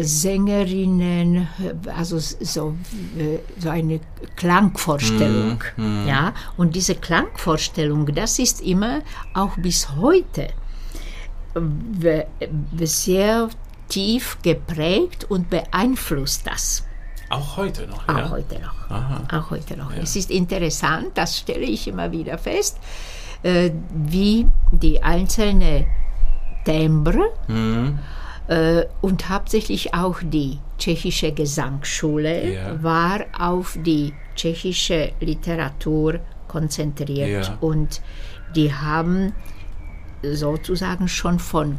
[0.00, 1.48] Sängerinnen,
[1.96, 2.76] also so,
[3.18, 4.00] äh, so eine
[4.36, 5.62] Klangvorstellung.
[6.06, 9.00] Ja, und diese Klangvorstellung, das ist immer
[9.34, 10.48] auch bis heute
[11.54, 12.24] äh,
[12.86, 13.48] sehr
[13.88, 16.84] tief geprägt und beeinflusst das.
[17.28, 18.30] Auch heute noch, Auch ja?
[18.30, 18.90] heute noch.
[18.90, 19.22] Aha.
[19.38, 19.92] Auch heute noch.
[19.94, 22.78] Es ist interessant, das stelle ich immer wieder fest,
[23.42, 25.86] äh, wie die einzelnen
[26.64, 27.98] Timbre Mhm.
[28.50, 32.82] Äh, und hauptsächlich auch die tschechische Gesangsschule Ja.
[32.82, 36.18] war auf die tschechische Literatur
[36.48, 37.56] konzentriert Ja.
[37.60, 38.02] und
[38.56, 39.32] die haben
[40.22, 41.78] sozusagen schon von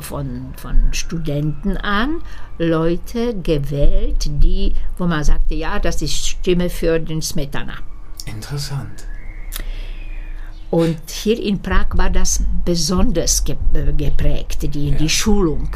[0.00, 2.20] von, von Studenten an
[2.58, 7.74] Leute gewählt, die, wo man sagte, ja, das ist Stimme für den Smetana.
[8.26, 9.06] Interessant.
[10.70, 15.68] Und hier in Prag war das besonders äh, geprägt, die, die Schulung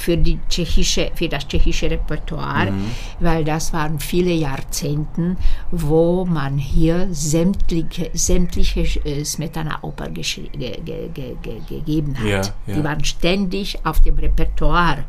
[0.00, 2.72] für, die tschechische, für das tschechische Repertoire,
[3.20, 5.36] weil das waren viele Jahrzehnte,
[5.70, 10.22] wo man hier sämtliche, sämtliche äh, Smetana-Oper ge
[10.56, 12.26] ge ge ge gegeben hat.
[12.26, 12.74] Ja, ja.
[12.74, 15.04] Die waren ständig auf dem Repertoire.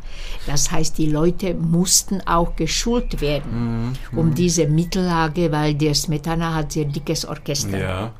[0.46, 6.72] Das heißt, die Leute mussten auch geschult werden um diese Mittellage, weil der Smetana hat
[6.72, 7.78] sehr dickes Orchester.
[7.78, 8.12] Ja.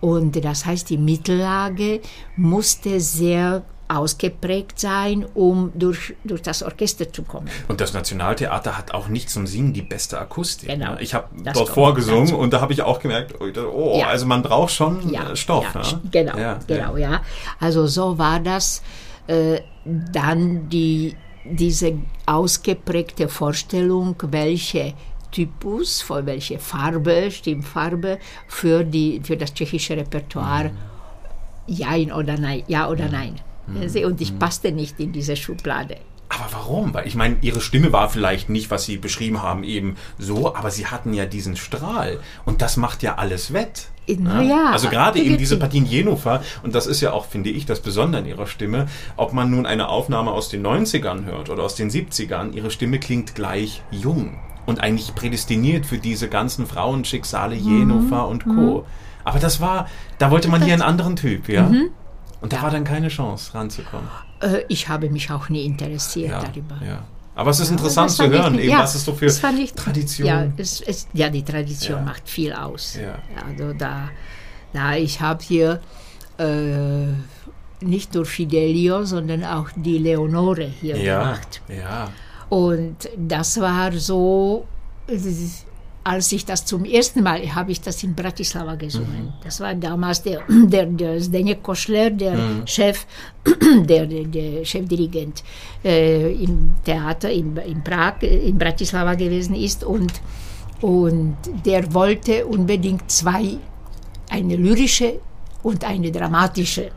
[0.00, 2.00] Und das heißt, die Mittellage
[2.36, 7.48] musste sehr ausgeprägt sein, um durch, durch das Orchester zu kommen.
[7.68, 10.68] Und das Nationaltheater hat auch nicht zum Singen die beste Akustik.
[10.68, 10.92] Genau.
[10.92, 11.02] Ne?
[11.02, 14.08] Ich habe dort vorgesungen und da habe ich auch gemerkt, oh, Ja.
[14.08, 15.66] also man braucht schon Ja, äh, Stoff.
[15.74, 16.00] ja, ne?
[16.10, 17.22] genau, Ja, genau, ja.
[17.60, 18.82] Also so war das
[19.26, 21.94] äh, dann die, diese
[22.26, 24.94] ausgeprägte Vorstellung, welche
[25.30, 30.70] Typus, für welche Farbe, Stimmfarbe für, die, für das tschechische Repertoire
[31.66, 33.36] ja oder nein, ja oder nein.
[33.86, 35.96] Sie, Und ich passte nicht in diese Schublade.
[36.30, 36.92] Aber warum?
[36.92, 40.70] Weil ich meine, ihre Stimme war vielleicht nicht, was sie beschrieben haben, eben so, aber
[40.70, 43.88] sie hatten ja diesen Strahl und das macht ja alles wett.
[44.18, 45.58] Na ja, also gerade eben diese.
[45.58, 48.86] Partien Jennifer, und das ist ja auch, finde ich, das Besondere an ihrer Stimme,
[49.16, 52.98] ob man nun eine Aufnahme aus den 90ern hört oder aus den 70ern, ihre Stimme
[52.98, 57.78] klingt gleich jung und eigentlich prädestiniert für diese ganzen Frauenschicksale Mhm.
[57.78, 58.84] Jennifer und Co.
[59.24, 59.88] Aber das war,
[60.18, 61.64] da wollte man hier einen anderen Typ, ja?
[61.68, 61.90] Mhm.
[62.40, 64.08] Und da war dann keine Chance ranzukommen.
[64.40, 66.76] Äh, ich habe mich auch nie interessiert Ja, darüber.
[66.84, 67.02] ja.
[67.34, 69.72] Aber es ist interessant zu ich hören, nicht- eben ja, was es so für ich-
[69.74, 70.26] Tradition.
[70.26, 72.98] Ja, es, es, ja, die Tradition macht viel aus.
[73.48, 74.08] Also da,
[74.72, 75.80] da ich habe hier
[76.38, 77.06] äh,
[77.80, 81.60] nicht nur Fidelio, sondern auch die Leonore hier ja, gemacht.
[81.68, 82.08] ja.
[82.48, 84.66] Und das war so,
[86.04, 89.34] als ich das zum ersten Mal, habe ich das in Bratislava gesungen.
[89.44, 93.06] Das war damals der, der, der Zdeněk Koschler, der Chef,
[93.84, 95.42] der, der, Chefdirigent
[95.84, 100.12] äh, im Theater in, in Prag, äh, in Bratislava gewesen ist und,
[100.80, 103.58] und der wollte unbedingt zwei,
[104.30, 105.20] eine lyrische
[105.62, 106.90] und eine dramatische.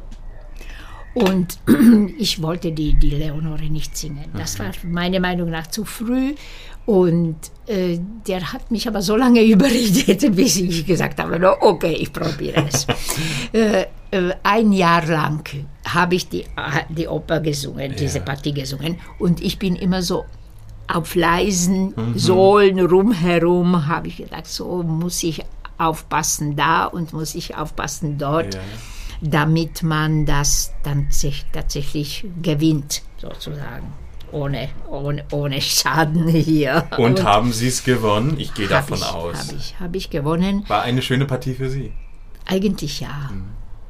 [1.14, 1.60] Und
[2.18, 4.26] ich wollte die, die Leonore nicht singen.
[4.34, 6.36] Das war meiner Meinung nach zu früh.
[6.91, 7.38] Und
[7.68, 12.11] äh, der hat mich aber so lange überredet, bis ich gesagt habe, no, okay, ich
[12.11, 12.85] probiere es.
[13.53, 15.47] äh, äh, ein Jahr lang
[15.88, 16.43] habe ich die,
[16.89, 18.99] die Oper gesungen, diese Partie gesungen.
[19.19, 20.26] Und ich bin immer so
[20.89, 25.41] auf leisen Sohlen rumherum, habe ich gedacht, so muss ich
[25.77, 28.59] aufpassen da und muss ich aufpassen dort Ja.
[29.22, 31.07] damit man das dann
[31.53, 33.93] tatsächlich gewinnt, sozusagen.
[34.31, 36.87] Ohne, ohne, ohne Schaden hier.
[36.97, 38.35] Und haben Sie es gewonnen?
[38.39, 39.47] Ich gehe davon ich, aus.
[39.47, 40.63] Habe ich, hab ich gewonnen.
[40.67, 41.91] War eine schöne Partie für Sie.
[42.45, 43.29] Eigentlich ja.
[43.31, 43.43] Mhm.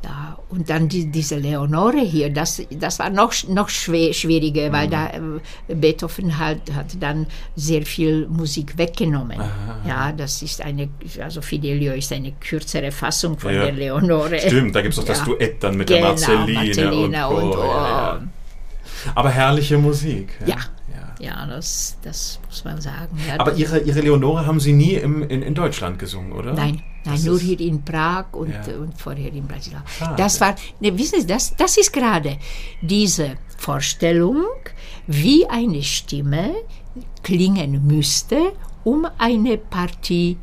[0.03, 0.37] ja.
[0.49, 4.91] Und dann die, diese Leonore hier, das, das war noch, noch schwer, schwieriger, weil Mhm.
[4.91, 5.07] da
[5.69, 9.39] äh, Beethoven halt, hat dann sehr viel Musik weggenommen.
[9.87, 10.89] Ja, das ist eine,
[11.23, 13.63] also Fidelio ist eine kürzere Fassung von Ja.
[13.63, 14.39] der Leonore.
[14.39, 15.25] Stimmt, da gibt es das Ja.
[15.25, 17.61] Duett dann mit Genau, der Marceline, Marcellina und, und, Co.
[17.63, 18.17] oh.
[19.15, 20.37] Aber herrliche Musik.
[20.41, 20.47] Ja.
[20.47, 20.57] ja.
[21.19, 23.15] Ja, das, das muss man sagen.
[23.27, 26.53] Ja, Aber Ihre, Ihre Leonore haben Sie nie im, in, in Deutschland gesungen, oder?
[26.53, 28.77] Nein, nein Das nur hier in Prag und, Ja.
[28.79, 29.83] und vorher in Bratislava.
[29.87, 30.15] Schade.
[30.17, 32.37] Das war, ne, wissen Sie, das, das ist gerade
[32.81, 34.37] diese Vorstellung,
[35.05, 36.55] wie eine Stimme
[37.21, 38.53] klingen müsste,
[38.83, 40.37] um eine Partie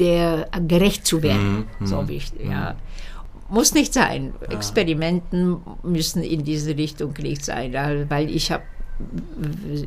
[0.00, 1.66] der gerecht zu werden.
[1.78, 2.74] Mhm, so wie ich, ja.
[3.50, 4.32] Muss nicht sein.
[4.48, 7.72] Experimenten müssen in diese Richtung nicht sein,
[8.08, 8.62] weil ich habe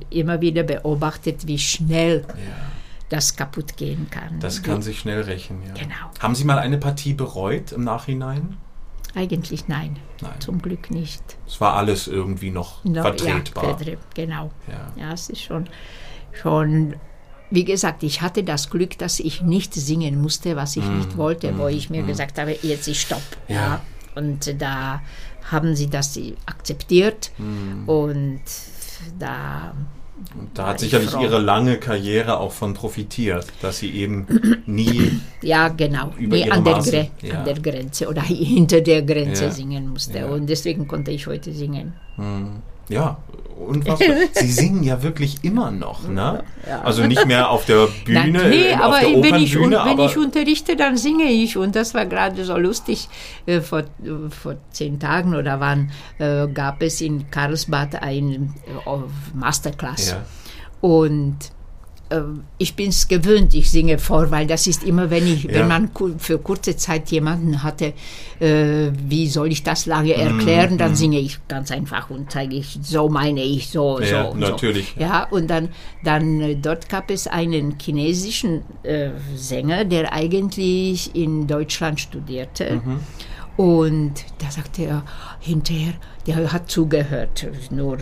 [0.09, 2.35] immer wieder beobachtet, wie schnell Ja,
[3.09, 4.39] das kaputt gehen kann.
[4.39, 5.61] das kann sich schnell rächen.
[5.67, 5.73] Ja.
[5.73, 5.95] Genau.
[6.19, 8.57] Haben Sie mal eine Partie bereut im Nachhinein?
[9.15, 10.31] Eigentlich nein, Nein.
[10.39, 11.21] zum Glück nicht.
[11.45, 13.79] Es war alles irgendwie noch No, vertretbar.
[13.83, 14.49] Ja, genau.
[14.67, 15.03] Ja.
[15.05, 15.69] Ja, es ist schon,
[16.31, 16.95] schon,
[17.53, 21.57] wie gesagt, ich hatte das Glück, dass ich nicht singen musste, was ich nicht wollte,
[21.57, 23.21] wo ich mir gesagt habe, jetzt ist Stopp.
[23.47, 23.81] Mm, Ja.
[24.15, 25.01] Und da
[25.51, 27.87] haben sie das akzeptiert Mm.
[27.89, 28.41] und
[29.19, 29.73] da
[30.37, 31.21] Und da hat ich sicherlich froh.
[31.23, 34.25] Ihre lange Karriere auch von profitiert, dass Sie eben
[34.65, 36.11] nie Ja, genau.
[36.17, 37.39] Über ihre an, der Maße, ja.
[37.39, 38.21] an der Grenze oder
[38.55, 40.19] hinter der Grenze Ja, singen musste.
[40.19, 40.25] ja.
[40.27, 41.93] Und deswegen konnte ich heute singen.
[42.89, 43.17] Ja,
[43.67, 44.15] unfassbar.
[44.33, 46.43] Sie singen ja wirklich immer noch, ne?
[46.67, 46.81] Ja.
[46.81, 49.71] Also nicht mehr auf der Bühne, Nein, nee, äh, auf aber der wenn, ich, un-
[49.71, 51.55] wenn aber ich unterrichte, dann singe ich.
[51.57, 53.07] Und das war gerade so lustig.
[53.45, 53.83] Äh, vor, äh,
[54.29, 55.91] vor zehn Tagen oder wann
[56.53, 58.89] gab es in Karlsbad ein äh,
[59.37, 60.11] Masterclass.
[60.11, 60.25] Ja.
[60.81, 61.37] Und
[62.57, 65.53] ich bin es gewöhnt, ich singe vor, weil das ist immer, wenn ich, Ja.
[65.53, 67.93] wenn man für kurze Zeit jemanden hatte,
[68.39, 72.77] äh, wie soll ich das lange erklären, dann singe ich ganz einfach und zeige ich,
[72.81, 74.31] so meine ich, so, Ja, so.
[74.31, 74.93] und natürlich.
[74.95, 75.01] So.
[75.01, 75.69] Ja, und dann,
[76.03, 82.81] dann äh, dort gab es einen chinesischen äh, Sänger, der eigentlich in Deutschland studierte.
[82.83, 82.99] Mhm.
[83.55, 85.03] Und da sagte er
[85.39, 85.93] hinterher,
[86.25, 87.97] der hat zugehört, nur.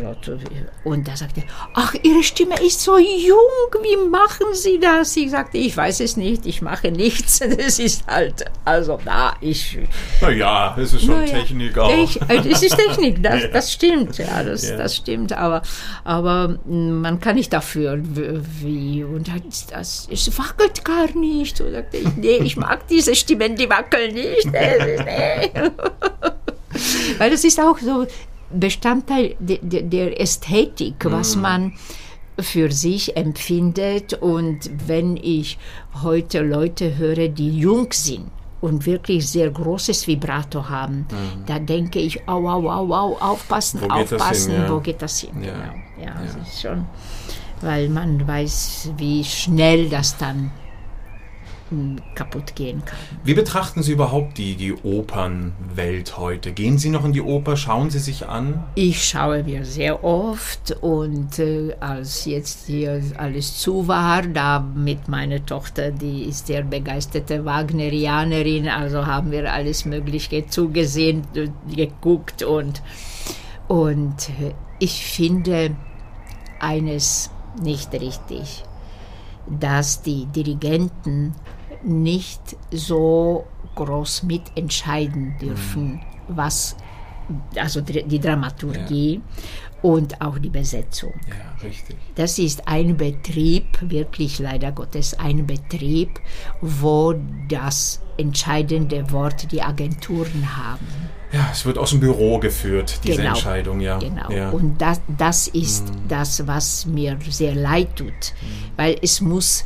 [0.84, 5.16] Und da sagte er, ach, Ihre Stimme ist so jung, wie machen Sie das?
[5.18, 7.40] Ich sagte, ich weiß es nicht, ich mache nichts.
[7.62, 9.78] Das ist halt, also da, ich.
[10.22, 11.92] naja, es ist schon Naja, Technik auch.
[12.04, 13.48] Ich, äh, das ist Technik, das, Ja.
[13.50, 14.78] das stimmt, ja, das, Ja.
[14.78, 15.62] das stimmt, aber,
[16.04, 19.28] aber mh, man kann nicht dafür, wie, und
[19.72, 21.60] das, es wackelt gar nicht.
[21.62, 24.52] Und sagte ich, nee, ich mag diese Stimmen, die wackeln nicht.
[24.52, 25.52] Nee.
[27.18, 28.06] Weil das ist auch so
[28.54, 31.74] Bestandteil de, de, der Ästhetik, was man
[32.40, 34.14] für sich empfindet.
[34.14, 35.58] Und wenn ich
[36.02, 38.30] heute Leute höre, die jung sind
[38.62, 41.08] und wirklich sehr großes Vibrato haben,
[41.46, 44.72] da denke ich, au, au, au, au, aufpassen, Wo aufpassen, hin, ja.
[44.72, 45.44] wo geht das hin?
[45.44, 45.54] Ja.
[45.54, 45.74] Genau.
[46.06, 46.86] Ja, das ist schon,
[47.62, 50.52] weil man weiß, wie schnell das dann
[52.16, 53.00] kaputt gehen kann.
[53.24, 56.52] Wie betrachten Sie überhaupt die, die Opernwelt heute?
[56.52, 57.58] Gehen Sie noch in die Oper?
[57.58, 58.64] Schauen Sie sich an?
[58.76, 65.08] Ich schaue mir sehr oft und äh, als jetzt hier alles zu war, da mit
[65.08, 72.44] meiner Tochter, die ist sehr begeisterte Wagnerianerin, also haben wir alles Mögliche zugesehen, äh, geguckt
[72.44, 72.82] und,
[73.68, 75.76] und äh, ich finde
[76.60, 77.32] eines
[77.62, 78.64] nicht richtig,
[79.48, 81.34] dass die Dirigenten
[81.84, 82.42] nicht
[82.72, 83.46] so
[83.76, 86.76] groß mitentscheiden dürfen, was
[87.56, 89.22] also die Dramaturgie
[89.82, 91.14] und auch die Besetzung.
[91.30, 91.96] Ja, richtig.
[92.16, 96.20] Das ist ein Betrieb, wirklich leider Gottes ein Betrieb,
[96.60, 97.16] wo
[97.48, 100.86] das entscheidende Wort die Agenturen haben.
[101.32, 103.30] Ja, es wird aus dem Büro geführt, diese Genau.
[103.30, 103.98] Entscheidung, ja.
[104.00, 104.30] Genau.
[104.30, 104.50] Ja.
[104.50, 106.08] Und das, das ist Mhm.
[106.10, 108.34] das, was mir sehr leid tut,
[108.76, 109.66] weil es muss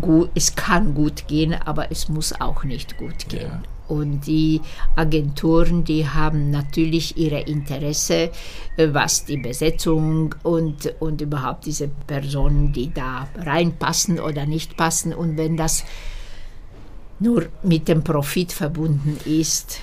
[0.00, 3.50] gut, es kann gut gehen, aber es muss auch nicht gut gehen.
[3.50, 3.62] Ja.
[3.86, 4.62] Und die
[4.96, 8.30] Agenturen, die haben natürlich ihre Interesse,
[8.76, 15.12] äh, was die Besetzung und, und überhaupt diese Personen, die da reinpassen oder nicht passen.
[15.12, 15.84] Und wenn das
[17.20, 19.80] nur mit dem Profit verbunden ist,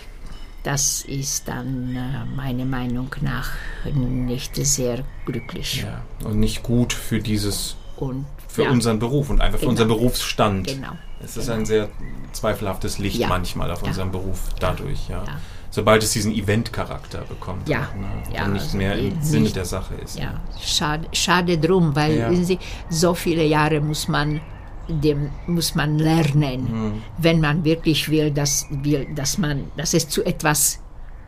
[0.64, 3.52] das ist dann äh, meiner Meinung nach
[3.94, 5.84] nicht sehr glücklich.
[5.84, 6.04] ja.
[6.28, 9.72] Und nicht gut für dieses, Und für ja, unseren Beruf und einfach für Genau.
[9.72, 10.68] unseren Berufsstand.
[10.68, 10.92] Genau.
[11.24, 11.88] Es ist ein sehr
[12.34, 13.28] zweifelhaftes Licht Ja.
[13.28, 13.88] manchmal auf Ja.
[13.90, 15.24] unserem Beruf dadurch, ja.
[15.70, 17.70] Sobald es diesen Event-Charakter bekommt.
[17.70, 17.88] Ja.
[17.98, 18.08] Ne?
[18.36, 20.20] Ja, und nicht also mehr im nicht- Sinne der Sache ist.
[20.20, 22.60] Ja, schade, schade drum, weil Sie,
[22.90, 24.42] so viele Jahre muss man
[24.90, 27.04] dem muss man lernen, Mhm.
[27.20, 30.80] wenn man wirklich will, dass, will, dass man, dass es zu etwas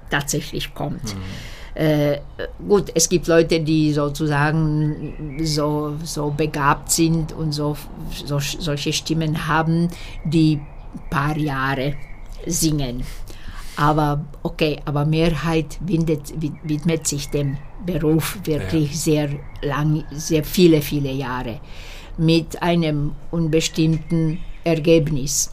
[0.09, 1.03] tatsächlich kommt.
[1.15, 1.21] Mhm.
[1.75, 2.19] Äh,
[2.67, 7.75] gut, es gibt Leute, die sozusagen so, so begabt sind und so,
[8.25, 9.87] so solche Stimmen haben,
[10.23, 10.59] die
[11.09, 11.95] paar Jahre
[12.45, 13.03] singen.
[13.75, 19.29] Aber okay, aber Mehrheit windet, wid- widmet sich dem Beruf wirklich sehr
[19.63, 21.59] lang, sehr viele, viele Jahre
[22.17, 25.51] mit einem unbestimmten Ergebnis.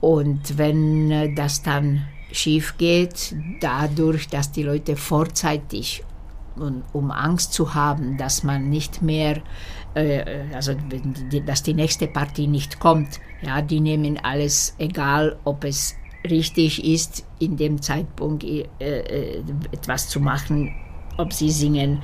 [0.00, 2.02] Und wenn äh, das dann
[2.36, 6.04] schief geht, dadurch, dass die Leute vorzeitig,
[6.56, 9.42] und, um Angst zu haben, dass man nicht mehr,
[9.94, 10.74] äh, also
[11.44, 15.96] dass die nächste Partie nicht kommt, ja, die nehmen alles, egal ob es
[16.28, 19.42] richtig ist, in dem Zeitpunkt äh, äh,
[19.72, 20.74] etwas zu machen,
[21.18, 22.02] ob sie singen,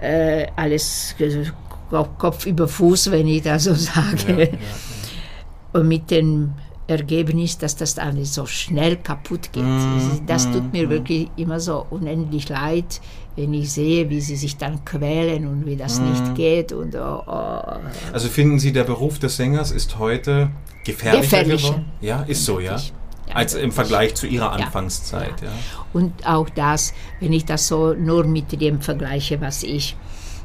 [0.00, 1.44] äh, alles äh,
[1.90, 4.58] Kopf über Fuß, wenn ich das so sage.
[5.72, 6.52] Und mit dem
[6.88, 9.62] Ergebnis, dass das alles so schnell kaputt geht.
[10.26, 13.00] das tut mir wirklich immer so unendlich leid,
[13.36, 16.72] wenn ich sehe, wie sie sich dann quälen und wie das nicht geht.
[16.72, 17.62] Und oh, oh.
[18.12, 20.50] Also finden Sie, der Beruf des Sängers ist heute
[20.84, 21.68] gefährlicher, Gefährlicher.
[21.68, 21.84] geworden?
[22.00, 22.76] Ja, ist so, ja.
[23.28, 23.70] Ja, Als im.
[23.70, 24.64] Vergleich zu Ihrer Ja.
[24.64, 25.50] Anfangszeit, ja.
[25.92, 29.96] Und auch das, wenn ich das so nur mit dem vergleiche, was ich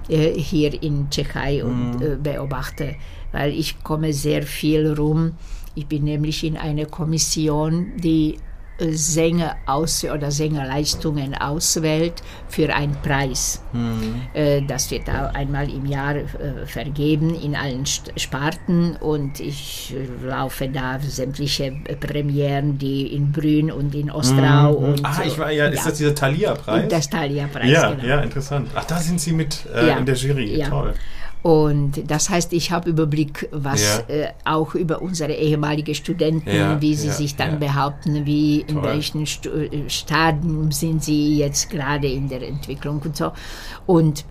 [0.10, 2.96] äh, hier in Tschechei und, äh, beobachte,
[3.32, 5.32] weil ich komme sehr viel rum.
[5.76, 8.38] Ich bin nämlich in einer Kommission, die
[8.80, 13.64] äh, Sänger aus oder Sängerleistungen auswählt für einen Preis.
[14.34, 16.26] Äh, Das wird einmal im Jahr äh,
[16.66, 24.10] vergeben in allen Sparten und ich laufe da sämtliche Premieren, die in Brünn und in
[24.12, 26.88] Ostrau und Ah, ich war ja, ist das dieser Thalia-Preis?
[26.90, 28.08] Das Thalia-Preis, ja, genau.
[28.08, 28.70] ja, interessant.
[28.76, 30.56] Ach, da sind Sie mit äh, Ja, in der Jury.
[30.58, 30.70] ja.
[30.70, 30.94] Toll.
[31.44, 34.16] Und das heißt, ich habe Überblick, was Ja.
[34.16, 38.76] äh, auch über unsere ehemaligen Studenten, Ja, wie sie ja, sich dann behaupten, wie in
[38.76, 38.84] Toll.
[38.84, 43.34] welchen Stu äh, Stadien sind sie jetzt gerade in der Entwicklung und so.
[43.86, 44.24] Und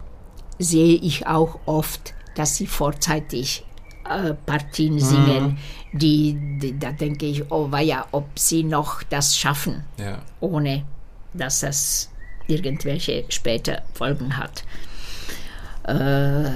[0.59, 3.65] sehe ich auch oft, dass sie vorzeitig
[4.09, 5.59] äh, Partien singen,
[5.93, 9.85] die, die, da denke ich, oh ja, ob sie noch das schaffen
[10.41, 10.85] ohne
[11.35, 12.11] dass das
[12.47, 14.65] irgendwelche später Folgen hat.
[15.85, 16.51] Äh,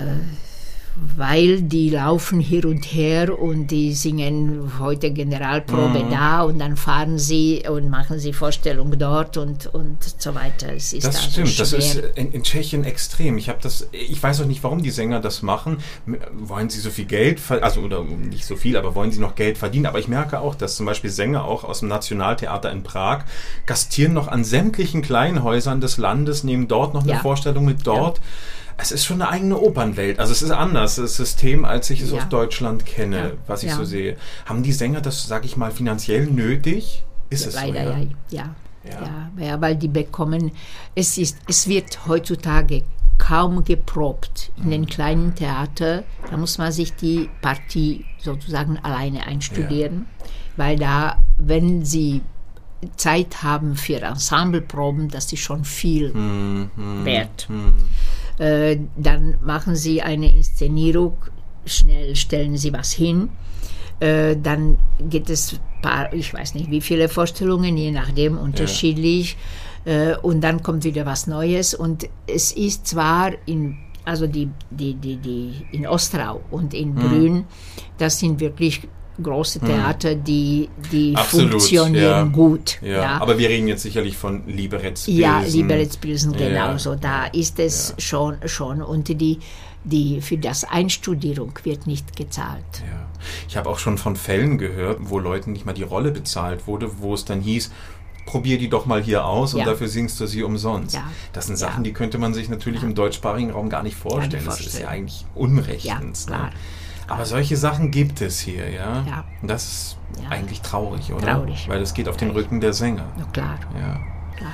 [1.16, 6.10] weil die laufen hier und her und die singen heute Generalprobe Mhm.
[6.10, 10.72] da und dann fahren sie und machen sie Vorstellung dort und, und so weiter.
[10.74, 11.78] Es ist Das also stimmt, das schwer.
[11.80, 13.36] ist in, in Tschechien extrem.
[13.36, 15.78] Ich habe das, ich weiß auch nicht, warum die Sänger das machen.
[16.32, 19.58] Wollen sie so viel Geld, also oder nicht so viel, aber wollen sie noch Geld
[19.58, 19.86] verdienen?
[19.86, 23.24] Aber ich merke auch, dass zum Beispiel Sänger auch aus dem Nationaltheater in Prag
[23.66, 27.18] gastieren noch an sämtlichen kleinen Häusern des Landes, nehmen dort noch eine Ja.
[27.18, 28.20] Vorstellung mit dort.
[28.78, 30.18] Es ist schon eine eigene Opernwelt.
[30.18, 32.18] Also es ist anders, das System, als ich es Ja.
[32.18, 33.30] aus Deutschland kenne, Ja.
[33.46, 33.76] was ich Ja.
[33.76, 34.16] so sehe.
[34.44, 37.02] Haben die Sänger das, sag ich mal, finanziell nötig?
[37.30, 37.90] Ist es Leider, so?
[37.90, 37.98] ja.
[38.30, 38.54] Ja.
[38.84, 39.00] Ja.
[39.38, 39.44] Ja.
[39.46, 40.52] ja, weil die bekommen,
[40.94, 42.82] es, ist, es wird heutzutage
[43.18, 44.52] kaum geprobt.
[44.58, 44.70] In Mhm.
[44.70, 50.06] den kleinen Theater, da muss man sich die Partie sozusagen alleine einstudieren,
[50.56, 52.20] weil da, wenn sie
[52.96, 56.70] Zeit haben für Ensembleproben, das ist schon viel Mhm.
[57.04, 57.48] wert.
[58.38, 61.16] Äh, dann machen sie eine Inszenierung,
[61.64, 63.30] schnell stellen sie was hin.
[64.00, 69.36] Äh, dann gibt es paar, ich weiß nicht wie viele Vorstellungen, je nachdem unterschiedlich.
[69.84, 71.74] Äh, und dann kommt wieder was Neues.
[71.74, 77.44] Und es ist zwar in, also die, die, die, die in Ostrau und in Brünn,
[77.98, 78.88] das sind wirklich
[79.22, 81.16] große Theater, die, die Hm.
[81.16, 82.22] Absolut, funktionieren ja.
[82.24, 82.78] gut.
[82.82, 85.60] Ja, aber wir reden jetzt sicherlich von Liberec Ja, Pilsen.
[85.60, 86.48] Liberec-Pilsen, Ja.
[86.48, 86.94] genau so.
[86.94, 88.82] Da ist es schon, schon.
[88.82, 89.38] Und die,
[89.84, 92.64] die für das Einstudierung wird nicht gezahlt.
[92.80, 93.06] Ja.
[93.48, 96.90] Ich habe auch schon von Fällen gehört, wo Leuten nicht mal die Rolle bezahlt wurde,
[97.00, 97.70] wo es dann hieß,
[98.26, 99.66] probier die doch mal hier aus und Ja.
[99.66, 100.96] dafür singst du sie umsonst.
[100.96, 101.04] Ja.
[101.32, 101.68] Das sind Ja.
[101.68, 104.44] Sachen, die könnte man sich natürlich im deutschsprachigen Raum gar nicht vorstellen.
[104.44, 106.26] Das ist ja eigentlich unrechtens.
[106.28, 106.46] Ja, klar.
[106.48, 106.52] Ne?
[107.08, 109.04] Aber solche Sachen gibt es hier, ja.
[109.06, 109.24] Ja.
[109.42, 110.28] Und das ist Ja.
[110.30, 111.26] eigentlich traurig, oder?
[111.34, 111.68] Traurig.
[111.68, 112.30] Weil es geht auf den.
[112.30, 113.06] Rücken der Sänger.
[113.16, 114.00] Na klar, Ja.
[114.36, 114.50] klar.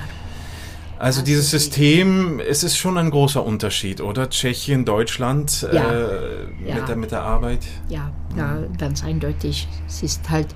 [0.99, 4.29] Also Das dieses System, es ist schon ein großer Unterschied, oder?
[4.29, 5.91] Tschechien, Deutschland Ja.
[5.91, 6.75] äh, Ja.
[6.75, 7.65] Mit, der, mit der Arbeit.
[7.89, 9.67] Ja, ja, ganz eindeutig.
[9.87, 10.47] Es ist halt,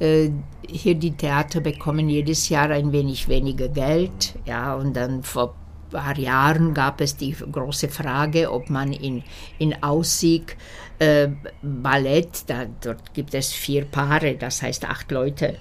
[0.00, 0.30] äh,
[0.68, 4.34] hier die Theater bekommen jedes Jahr ein wenig weniger Geld.
[4.44, 5.54] Ja, und dann vor
[5.88, 9.22] ein paar Jahren gab es die große Frage, ob man in,
[9.58, 10.56] in Aussieg
[10.98, 11.28] äh,
[11.62, 15.56] Ballett, da, dort gibt es vier Paare, das heißt acht Leute,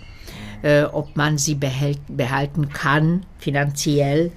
[0.62, 4.32] äh, ob man sie behält, behalten kann, finanziell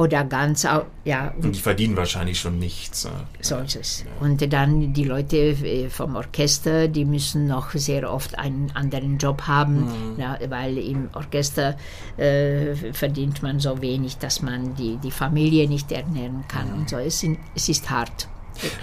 [0.00, 0.66] oder ganz,
[1.04, 3.04] ja, Und die verdienen wahrscheinlich schon nichts.
[3.04, 3.10] ne?
[3.42, 4.04] so ist es.
[4.18, 9.42] Und dann die Leute äh, vom Orchester, die müssen noch sehr oft einen anderen Job
[9.42, 11.76] haben, ja, weil im Orchester
[12.16, 16.72] äh, verdient man so wenig, dass man die, die Familie nicht ernähren kann.
[16.72, 16.96] Und so.
[16.96, 18.26] Es, sind, es ist hart.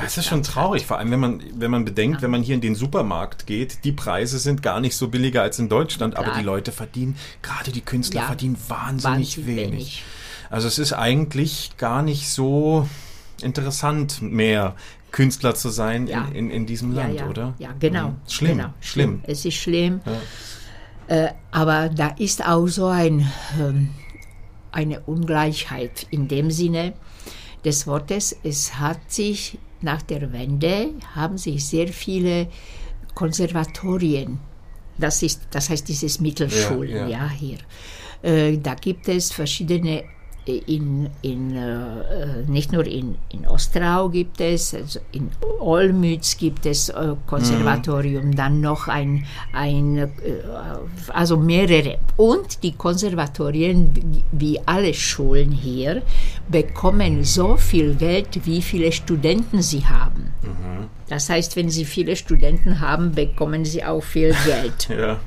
[0.02, 2.62] Das ist schon traurig, vor allem wenn man, wenn man bedenkt, wenn man hier in
[2.62, 6.38] den Supermarkt geht, die Preise sind gar nicht so billiger als in Deutschland, aber Klar.
[6.40, 8.28] die Leute verdienen, gerade die Künstler Ja.
[8.28, 9.72] verdienen wahnsinnig, Wahnsinnig wenig.
[9.72, 10.04] wenig.
[10.50, 12.88] Also es ist eigentlich gar nicht so
[13.42, 14.76] interessant mehr,
[15.12, 16.26] Künstler zu sein Ja.
[16.30, 17.28] in, in, in diesem Ja, Land, ja.
[17.28, 17.54] oder?
[17.60, 18.10] Ja, genau.
[18.10, 18.16] Mhm.
[18.28, 18.70] Schlimm, genau.
[18.82, 19.22] schlimm.
[19.24, 20.02] Es ist schlimm.
[21.08, 23.90] Äh, aber da ist auch so ein, ähm,
[24.72, 26.94] eine Ungleichheit in dem Sinne
[27.68, 28.36] des Wortes.
[28.44, 32.48] Es hat sich nach der Wende, haben sich sehr viele
[33.14, 34.40] Konservatorien,
[34.98, 37.30] das, ist, das heißt dieses Mittelschulen, Ja, ja, ja.
[37.30, 37.58] hier.
[38.24, 40.04] Äh, da gibt es verschiedene
[40.52, 45.30] in, in, äh, nicht nur in, in Ostrau gibt es, also in
[45.60, 50.08] Olmütz gibt es äh, Konservatorium, dann noch ein, ein äh,
[51.10, 51.98] also mehrere.
[52.16, 56.02] Und die Konservatorien, wie- alle Schulen hier,
[56.50, 60.32] bekommen so viel Geld, wie viele Studenten sie haben.
[61.10, 64.90] Das heißt, wenn sie viele Studenten haben, bekommen sie auch viel Geld.
[64.90, 65.20] Ja.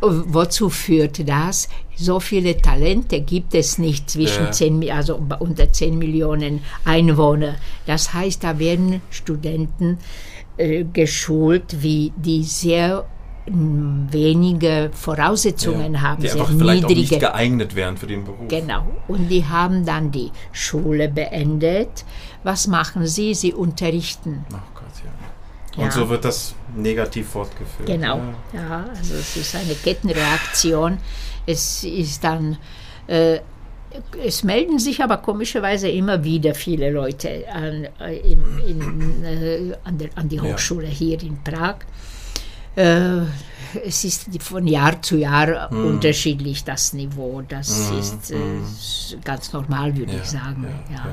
[0.00, 1.68] Wozu führt das?
[2.00, 4.50] So viele Talente gibt es nicht zwischen Ja.
[4.52, 7.56] 10, Mi- also unter 10 Millionen Einwohner.
[7.86, 9.98] Das heißt, da werden Studenten
[10.58, 13.04] äh, geschult, wie die sehr
[13.50, 17.18] wenige Voraussetzungen haben, Die sehr einfach vielleicht auch nicht niedrige.
[17.18, 18.46] geeignet wären für den Beruf.
[18.48, 18.86] Genau.
[19.08, 22.04] Und die haben dann die Schule beendet.
[22.44, 23.34] Was machen sie?
[23.34, 24.44] Sie unterrichten.
[24.52, 25.82] Oh Gott, ja.
[25.82, 25.90] Und Ja.
[25.92, 27.86] so wird das negativ fortgeführt.
[27.86, 28.20] Genau,
[28.52, 28.60] Ja.
[28.60, 30.98] ja, also es ist eine Kettenreaktion.
[31.48, 32.58] Es ist dann,
[33.06, 33.38] äh,
[34.24, 39.96] es melden sich aber komischerweise immer wieder viele Leute an, äh, in, in, äh, an,
[39.98, 40.42] der, an die Ja.
[40.42, 41.76] Hochschule hier in Prag.
[42.76, 43.22] Äh,
[43.84, 45.86] es ist von Jahr zu Jahr Hm.
[45.86, 47.42] unterschiedlich das Niveau.
[47.48, 48.36] Das ist äh,
[49.24, 50.66] ganz normal, würde ich sagen.
[50.90, 51.06] Ja, ja.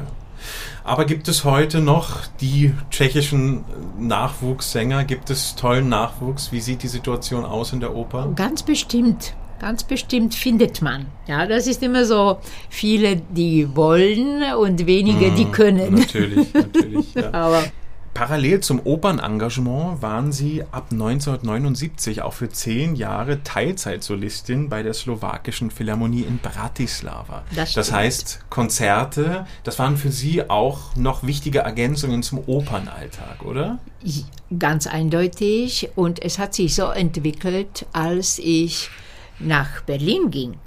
[0.84, 3.64] Aber gibt es heute noch die tschechischen
[3.98, 5.06] Nachwuchssänger?
[5.06, 6.52] Gibt es tollen Nachwuchs?
[6.52, 8.32] Wie sieht die Situation aus in der Oper?
[8.36, 11.06] Ganz bestimmt, ganz bestimmt findet man.
[11.28, 15.96] Ja, das ist immer so, viele, die wollen und wenige, die können.
[15.96, 17.14] Natürlich, natürlich.
[17.14, 17.34] Ja.
[17.34, 17.64] Aber
[18.16, 25.70] Parallel zum Opernengagement waren Sie ab 1979 auch für zehn Jahre Teilzeitsolistin bei der slowakischen
[25.70, 27.44] Philharmonie in Bratislava.
[27.54, 33.80] Das das heißt, Konzerte, das waren für Sie auch noch wichtige Ergänzungen zum Opernalltag, oder?
[34.58, 35.90] ganz eindeutig.
[35.96, 38.90] Und es hat sich so entwickelt, als ich
[39.40, 40.58] nach Berlin ging.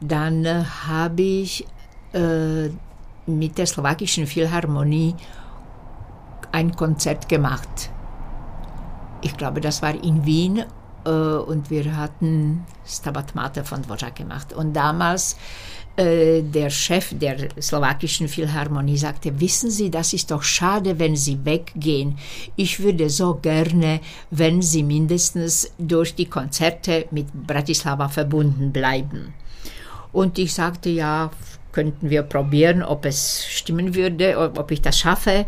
[0.00, 1.66] Dann äh, habe ich
[2.12, 2.68] äh,
[3.26, 5.14] mit der slowakischen Philharmonie
[6.52, 7.90] ein Konzert gemacht.
[9.22, 10.64] Ich glaube, das war in Wien
[11.04, 14.52] äh, und wir hatten Stabat Mater von Dvořák gemacht.
[14.52, 15.36] Und damals
[15.96, 22.18] der Chef der slowakischen Philharmonie sagte, wissen Sie, das ist doch schade, wenn Sie weggehen.
[22.56, 24.00] Ich würde so gerne,
[24.30, 29.34] wenn Sie mindestens durch die Konzerte mit Bratislava verbunden bleiben.
[30.12, 31.30] Und ich sagte, ja,
[31.70, 35.44] könnten wir probieren, ob es stimmen würde, ob ob ich das schaffe.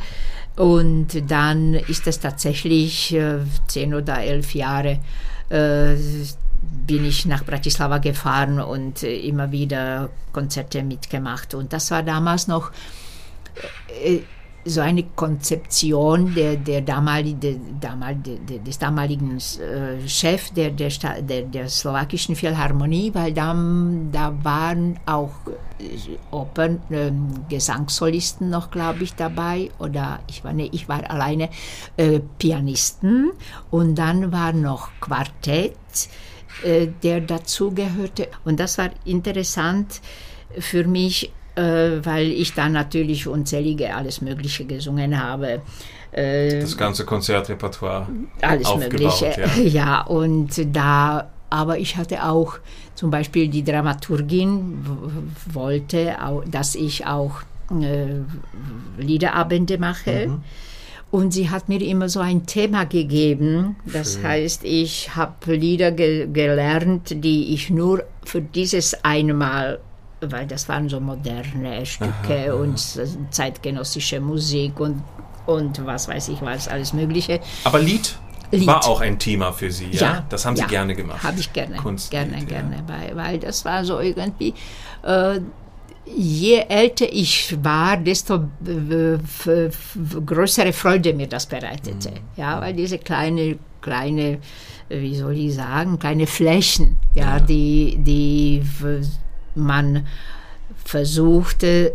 [0.56, 4.98] Und dann ist es tatsächlich äh, zehn oder elf Jahre
[5.50, 5.94] äh,
[6.86, 11.54] bin ich nach Bratislava gefahren und äh, immer wieder Konzerte mitgemacht.
[11.54, 12.70] Und das war damals noch
[14.04, 14.20] äh,
[14.66, 21.42] so eine Konzeption der, der damalige, damal, der, des damaligen äh, Chef der, der, der,
[21.42, 23.54] der slowakischen Philharmonie, weil da,
[24.10, 25.30] da waren auch
[26.32, 29.70] Opern, ähm, Gesangssolisten noch, glaube ich, dabei.
[29.78, 31.48] Oder ich war, nee, ich war alleine
[31.96, 33.30] äh, Pianisten.
[33.70, 35.76] Und dann war noch Quartett,
[36.62, 38.28] äh, der dazugehörte.
[38.44, 40.00] Und das war interessant
[40.58, 41.62] für mich, äh,
[42.02, 45.62] weil ich da natürlich unzählige alles Mögliche gesungen habe.
[46.12, 48.08] Äh, Das ganze Konzertrepertoire
[48.42, 48.74] alles.
[48.76, 49.26] Mögliche.
[49.38, 49.62] Ja.
[49.64, 50.00] Ja.
[50.02, 52.58] und da, aber ich hatte auch
[52.94, 54.84] zum Beispiel die Dramaturgin
[55.52, 58.20] wollte, au- dass ich auch äh,
[58.98, 60.28] Liederabende mache.
[60.28, 60.42] Mhm.
[61.12, 63.76] Und sie hat mir immer so ein Thema gegeben.
[63.86, 64.24] Das Schön.
[64.24, 69.78] heißt, ich habe Lieder ge gelernt, die ich nur für dieses einmal,
[70.20, 75.02] weil das waren so moderne Stücke und s- zeitgenössische Musik und,
[75.46, 77.40] und was weiß ich was, alles Mögliche.
[77.64, 78.18] Aber Lied,
[78.50, 78.66] Lied.
[78.66, 80.24] war auch ein Thema für Sie, ja?
[80.28, 81.22] das haben Sie ja, gerne gemacht.
[81.22, 82.44] Habe ich gerne, Kunstlied, gerne, ja.
[82.44, 84.54] gerne, weil, weil das war so irgendwie,
[85.04, 85.38] äh,
[86.06, 89.18] je älter ich war, desto äh,
[90.24, 92.10] größere Freude mir das bereitete.
[92.10, 92.16] Mhm.
[92.36, 94.38] Ja, weil diese kleine, kleine,
[94.88, 97.40] äh, wie soll ich sagen, kleine Flächen, ja, Ja.
[97.40, 98.62] die, die
[99.54, 100.06] man
[100.84, 101.94] versuchte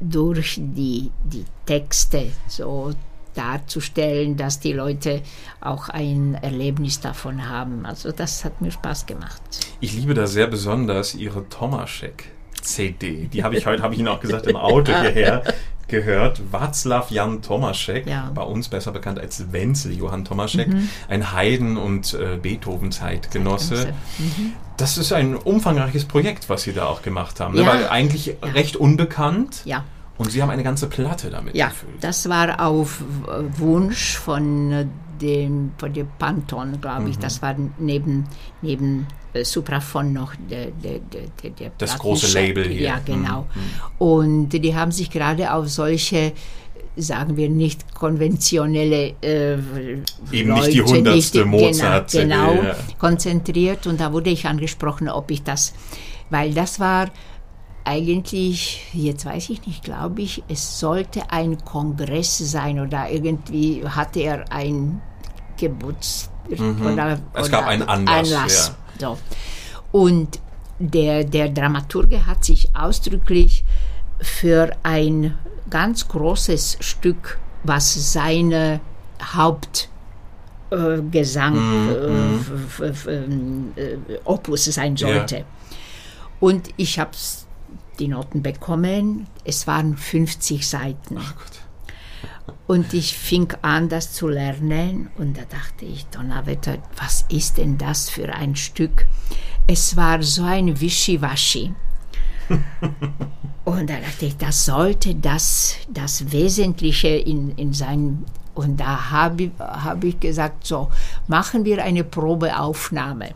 [0.00, 2.90] durch die, die Texte so
[3.34, 5.22] darzustellen, dass die Leute
[5.60, 7.86] auch ein Erlebnis davon haben.
[7.86, 9.40] Also das hat mir Spaß gemacht.
[9.80, 12.24] Ich liebe da sehr besonders Ihre Tomaschek
[12.62, 13.28] CD.
[13.32, 15.42] Die habe ich heute, habe ich Ihnen auch gesagt, im Auto hierher
[15.88, 16.40] gehört.
[16.50, 18.30] Václav Jan Tomaschek, Ja.
[18.34, 20.68] bei uns besser bekannt als Wenzel Johann Tomaschek,
[21.08, 23.92] ein Haydn- und äh, Beethoven-Zeitgenosse.
[24.76, 27.54] Das ist ein umfangreiches Projekt, was Sie da auch gemacht haben.
[27.54, 27.62] Ne?
[27.62, 27.66] Ja.
[27.68, 29.62] Weil eigentlich recht unbekannt.
[29.64, 29.84] Ja.
[30.18, 31.94] Und Sie haben eine ganze Platte damit Ja, gefüllt.
[32.02, 33.02] das war auf
[33.58, 34.86] Wunsch von äh,
[35.20, 37.18] dem, von dem Panton, glaube ich.
[37.18, 38.26] Das war neben,
[38.60, 39.06] neben
[39.44, 42.32] Supraphon noch der, der, der, der, Das große.
[42.34, 42.82] Label hier.
[42.82, 43.46] Ja, genau.
[43.54, 46.32] Mhm, Und die haben sich gerade auf solche
[46.94, 49.54] sagen wir nicht konventionelle äh,
[50.30, 52.76] Eben nicht die hundertste Mozart-CD, genau, genau ja.
[52.98, 55.72] konzentriert und da wurde ich angesprochen, ob ich das,
[56.28, 57.08] weil das war
[57.84, 64.20] eigentlich, jetzt weiß ich nicht, glaube ich, es sollte ein Kongress sein oder irgendwie hatte
[64.20, 65.00] er ein
[65.58, 67.22] Geburts oder, Mhm.
[67.34, 68.76] Es oder gab einen Anlass, Anlass.
[69.02, 69.18] So.
[69.90, 70.38] Und
[70.78, 73.64] der, der Dramaturge hat sich ausdrücklich
[74.20, 75.36] für ein
[75.70, 78.80] ganz großes Stück, was seine
[79.34, 79.88] Haupt
[80.70, 81.56] äh, Gesang
[83.76, 85.44] äh, Opus sein sollte.
[86.38, 87.10] Und ich habe
[87.98, 89.26] die Noten bekommen.
[89.44, 91.18] Es waren 50 Seiten.
[91.18, 91.61] Ach Gott.
[92.66, 95.10] Und ich fing an, das zu lernen.
[95.18, 99.06] Und da dachte ich, Donnerwetter, was ist denn das für ein Stück?
[99.66, 101.74] Es war so ein Wischiwaschi.
[103.64, 108.24] und da dachte ich, das sollte das, das Wesentliche in, in sein.
[108.54, 110.90] Und da habe hab ich gesagt, so,
[111.26, 113.30] machen wir eine Probeaufnahme.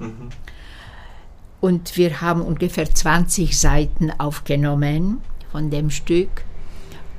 [1.60, 6.45] Und wir haben ungefähr 20 Seiten aufgenommen von dem Stück.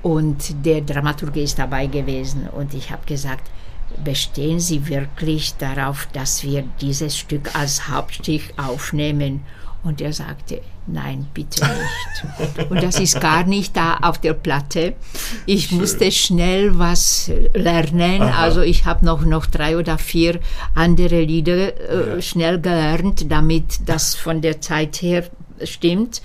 [0.02, 2.48] Und der Dramaturg ist dabei gewesen.
[2.50, 3.50] Und ich habe gesagt,
[4.04, 9.44] bestehen Sie wirklich darauf, dass wir dieses Stück als Hauptstück aufnehmen?
[9.84, 12.70] Und er sagte, nein, bitte nicht.
[12.70, 14.96] Und das ist gar nicht da auf der Platte.
[15.46, 18.22] Ich musste schnell was lernen.
[18.22, 20.40] Also ich habe noch, noch drei oder vier
[20.74, 22.22] andere Lieder äh, Ja.
[22.22, 25.30] schnell gelernt, damit das von der Zeit her
[25.64, 26.22] stimmt.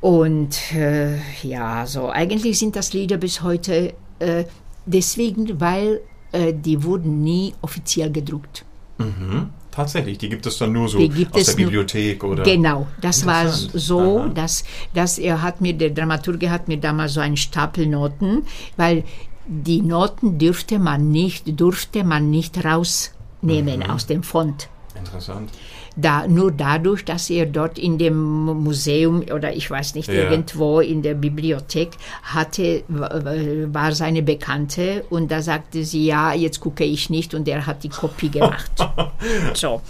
[0.00, 4.44] Und äh, ja, so eigentlich sind das Lieder bis heute äh,
[4.86, 6.00] deswegen, weil
[6.32, 8.64] äh, die wurden nie offiziell gedruckt.
[8.98, 9.50] Mhm.
[9.70, 12.42] Tatsächlich, die gibt es dann nur so aus der nur- Bibliothek oder.
[12.42, 14.28] Genau, das war so, Aha.
[14.28, 14.64] dass,
[14.94, 18.42] dass er hat mir, der Dramaturge hat mir damals so einen Stapel Noten,
[18.76, 19.04] weil
[19.46, 23.90] die Noten dürfte man nicht, durfte man nicht rausnehmen Mhm.
[23.90, 24.68] aus dem Fond.
[24.98, 25.50] Interessant.
[25.96, 30.30] Da, nur dadurch, dass er dort in dem Museum oder ich weiß nicht, Ja.
[30.30, 31.90] irgendwo in der Bibliothek
[32.22, 37.66] hatte, war seine Bekannte und da sagte sie, ja, jetzt gucke ich nicht und er
[37.66, 38.70] hat die Kopie gemacht.
[39.54, 39.82] so.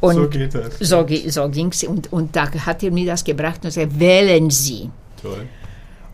[0.00, 0.78] Und so geht das.
[0.78, 4.50] so, so ging es und, und da hat er mir das gebracht und gesagt, wählen
[4.50, 4.90] Sie.
[5.20, 5.46] Toll.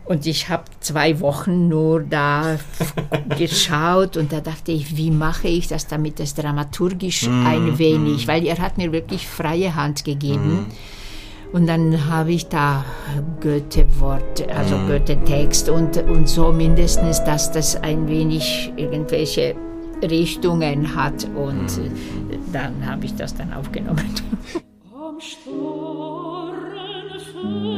[0.05, 2.57] Und ich habe zwei Wochen nur da
[3.37, 8.45] geschaut und da dachte ich, wie mache ich das, damit es dramaturgisch ein wenig, weil
[8.45, 10.67] er hat mir wirklich freie Hand gegeben,
[11.53, 12.83] Und dann habe ich da
[13.41, 19.55] Goethe-Wort, also Goethe-Text und, und so mindestens, dass das ein wenig irgendwelche
[20.01, 21.25] Richtungen hat.
[21.35, 21.89] Und äh,
[22.51, 24.03] dann habe ich das dann aufgenommen.
[27.43, 27.74] Am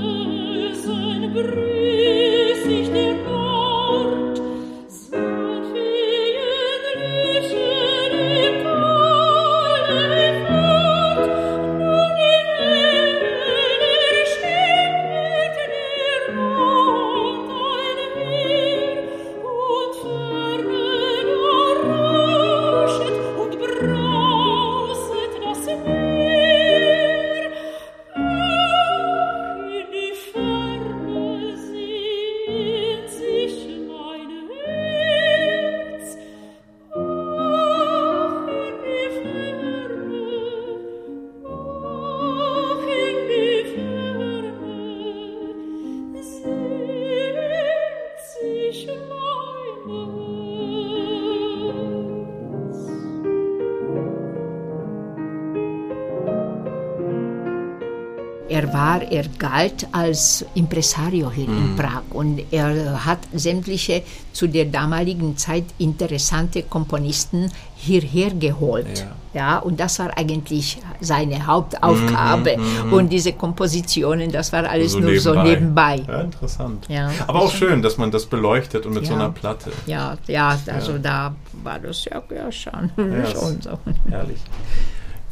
[59.39, 66.63] galt als Impresario hier in Prag und er hat sämtliche zu der damaligen Zeit interessante
[66.63, 69.05] Komponisten hierher geholt.
[69.33, 69.59] Ja.
[69.59, 72.57] und das war eigentlich seine Hauptaufgabe.
[72.91, 76.01] Und diese Kompositionen, das war alles nur so nebenbei.
[76.07, 76.85] Ja, interessant.
[76.89, 77.11] Ja.
[77.27, 79.19] Aber auch schön, dass man das beleuchtet und mit so Ja.
[79.19, 79.71] einer Platte.
[79.85, 83.77] Ja, ja, also da war das ja, ja schon, Ja, schon so.
[84.09, 84.39] Herrlich.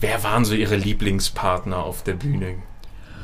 [0.01, 2.55] Wer waren so Ihre Lieblingspartner auf der Bühne?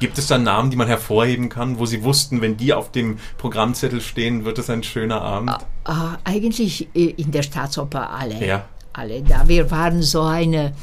[0.02, 3.20] Gibt es da Namen, die man hervorheben kann, wo Sie wussten, wenn die auf dem
[3.38, 5.52] Programmzettel stehen, wird es ein schöner Abend?
[5.84, 8.44] Ah, eigentlich äh, in der Staatsoper alle.
[8.44, 8.66] Ja.
[8.94, 9.22] Alle.
[9.22, 10.74] Da wir waren so eine,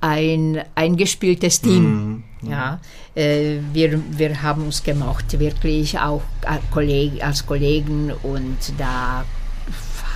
[0.00, 2.24] ein eingespieltes Team.
[2.42, 2.80] Ja,
[3.14, 9.24] äh, wir, wir haben uns gemocht, wirklich auch als Kollegen und da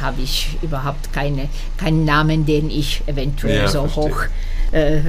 [0.01, 4.05] habe ich überhaupt keine, keinen Namen, den ich eventuell Ja, so verstehe.
[4.13, 4.23] hoch.
[4.75, 5.01] Äh,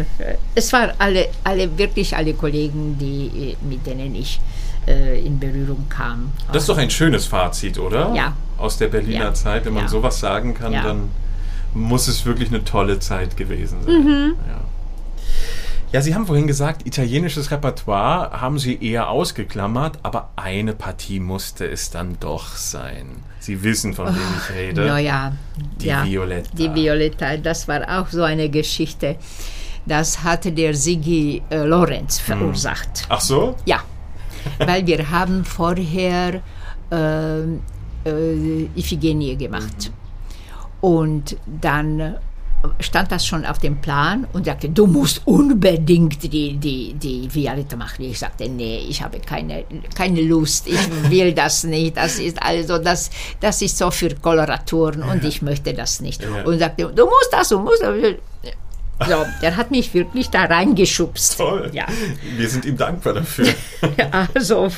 [0.54, 4.40] es waren alle, alle, wirklich alle Kollegen, die, äh, mit denen ich
[4.88, 6.32] äh, in Berührung kam.
[6.54, 8.14] Das ist doch ein schönes Fazit, oder?
[8.14, 8.34] Ja.
[8.58, 9.34] Aus der Berliner Ja.
[9.34, 9.66] Zeit.
[9.66, 9.90] Wenn man Ja.
[9.90, 10.84] sowas sagen kann, Ja.
[10.84, 11.10] dann
[11.74, 13.94] muss es wirklich eine tolle Zeit gewesen sein.
[14.04, 14.36] Mhm.
[14.48, 14.62] Ja.
[15.94, 21.66] ja, Sie haben vorhin gesagt, italienisches Repertoire haben Sie eher ausgeklammert, aber eine Partie musste
[21.66, 23.08] es dann doch sein.
[23.40, 24.86] Sie wissen, von wem ich rede.
[24.86, 25.34] Naja,
[25.82, 26.50] Die ja, Violetta.
[26.54, 29.16] Die Violetta, das war auch so eine Geschichte.
[29.86, 33.06] Das hatte der Sigi äh, Lorenz verursacht.
[33.10, 33.56] Ach so?
[33.66, 33.82] Ja,
[34.60, 36.42] weil wir haben vorher
[36.92, 37.42] äh,
[38.06, 39.92] äh, Iphigenie gemacht.
[40.82, 42.18] Und dann
[42.80, 47.76] stand das schon auf dem Plan und sagte, du musst unbedingt die, die, die Violetta
[47.76, 48.06] machen.
[48.06, 52.78] Ich sagte, nee, ich habe keine, keine Lust, ich will das nicht, das ist also,
[52.78, 56.26] das, das ist so für Koloraturen und ich möchte das nicht.
[56.46, 57.96] Und sagte, du musst das, du musst das.
[59.00, 61.38] So, der hat mich wirklich da reingeschubst.
[61.38, 61.70] Toll.
[61.74, 61.86] Ja.
[62.38, 63.48] Wir sind ihm dankbar dafür.
[64.34, 64.72] Also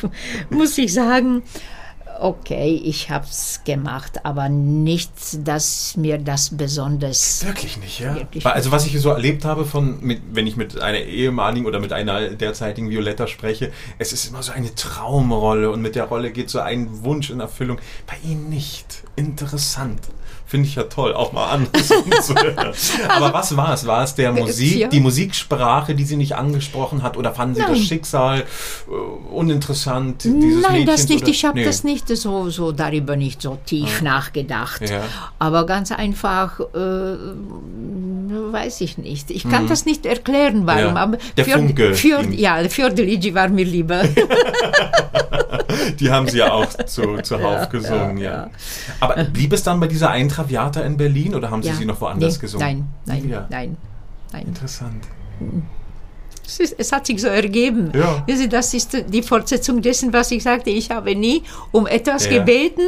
[0.49, 1.43] muss ich sagen,
[2.19, 5.11] okay, ich habe es gemacht, aber nicht,
[5.47, 7.45] dass mir das besonders.
[7.45, 8.15] Wirklich nicht, ja?
[8.15, 11.79] Wirklich Also was ich so erlebt habe, von, mit, wenn ich mit einer ehemaligen oder
[11.79, 16.31] mit einer derzeitigen Violetta spreche, es ist immer so eine Traumrolle und mit der Rolle
[16.31, 17.79] geht so ein Wunsch in Erfüllung.
[18.05, 19.03] Bei Ihnen nicht.
[19.15, 20.01] Interessant.
[20.49, 21.87] Finde ich ja toll, auch mal anders
[22.21, 22.73] zu hören.
[23.09, 23.85] Aber was war es?
[23.85, 24.87] War es der Musik, Ja.
[24.87, 27.17] die Musiksprache, die Sie nicht angesprochen hat?
[27.17, 27.81] Oder fanden Sie das Nein.
[27.81, 28.43] Schicksal äh,
[29.33, 30.23] uninteressant?
[30.23, 31.21] Dieses Nein, das Mädchens, nicht.
[31.23, 31.31] oder?
[31.31, 31.65] Ich habe Nee.
[31.65, 34.89] das nicht so, so darüber nicht so tief nachgedacht.
[34.89, 35.01] Ja.
[35.37, 37.17] Aber ganz einfach, äh,
[38.53, 39.29] weiß ich nicht.
[39.31, 40.91] Ich kann das nicht erklären, warum.
[40.91, 40.95] Mhm.
[40.95, 41.01] Ja.
[41.03, 42.31] Aber Der für, Funke ihm.
[42.33, 44.03] ja, für die Ligi war mir lieber.
[45.99, 48.49] Die haben sie ja auch zu, zuhauf gesungen, ja, ja.
[48.99, 51.75] Aber blieb es dann bei dieser Eintraviata in Berlin oder haben Sie Ja.
[51.75, 52.67] sie noch woanders nee, gesungen?
[53.05, 53.47] Nein, nein, Ja.
[53.49, 53.77] nein,
[54.31, 54.45] nein.
[54.47, 55.03] Interessant.
[56.45, 57.91] Es, ist, es hat sich so ergeben.
[57.93, 58.23] Ja.
[58.27, 60.69] Sie, Das ist die Fortsetzung dessen, was ich sagte.
[60.69, 62.83] Ich habe nie um etwas gebeten.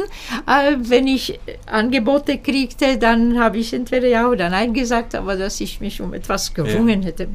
[0.46, 5.60] Äh, wenn ich Angebote kriegte, dann habe ich entweder ja oder nein gesagt, aber dass
[5.60, 7.28] ich mich um etwas gerungen hätte.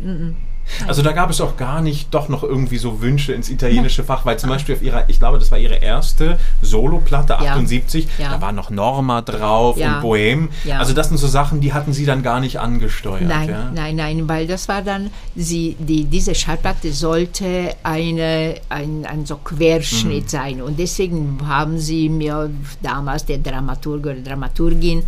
[0.87, 4.25] Also da gab es auch gar nicht doch noch irgendwie so Wünsche ins italienische Fach,
[4.25, 7.51] weil zum Beispiel auf ihrer, ich glaube, das war ihre erste Soloplatte, Ja.
[7.53, 8.29] 78, Ja.
[8.31, 9.95] da war noch Norma drauf Ja.
[9.95, 10.49] und Bohem.
[10.63, 10.79] Ja.
[10.79, 13.21] Also das sind so Sachen, die hatten sie dann gar nicht angesteuert.
[13.27, 13.71] Nein, ja?
[13.73, 19.37] nein, nein, weil das war dann, sie, die, diese Schallplatte sollte eine, ein, ein so
[19.37, 20.29] Querschnitt Mhm.
[20.29, 20.61] sein.
[20.61, 22.49] Und deswegen haben sie mir
[22.81, 25.03] damals, der Dramaturg oder Dramaturgin,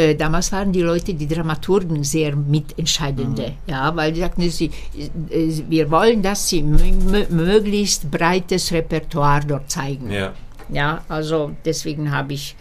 [0.00, 3.70] äh, damals waren die Leute, die Dramaturgen, sehr mitentscheidende, Mhm.
[3.72, 9.70] ja, weil die sagten, sie, äh, wir wollen, dass sie mö- möglichst breites Repertoire dort
[9.70, 10.10] zeigen.
[10.10, 10.32] Ja.
[10.70, 12.54] Ja, also deswegen habe ich,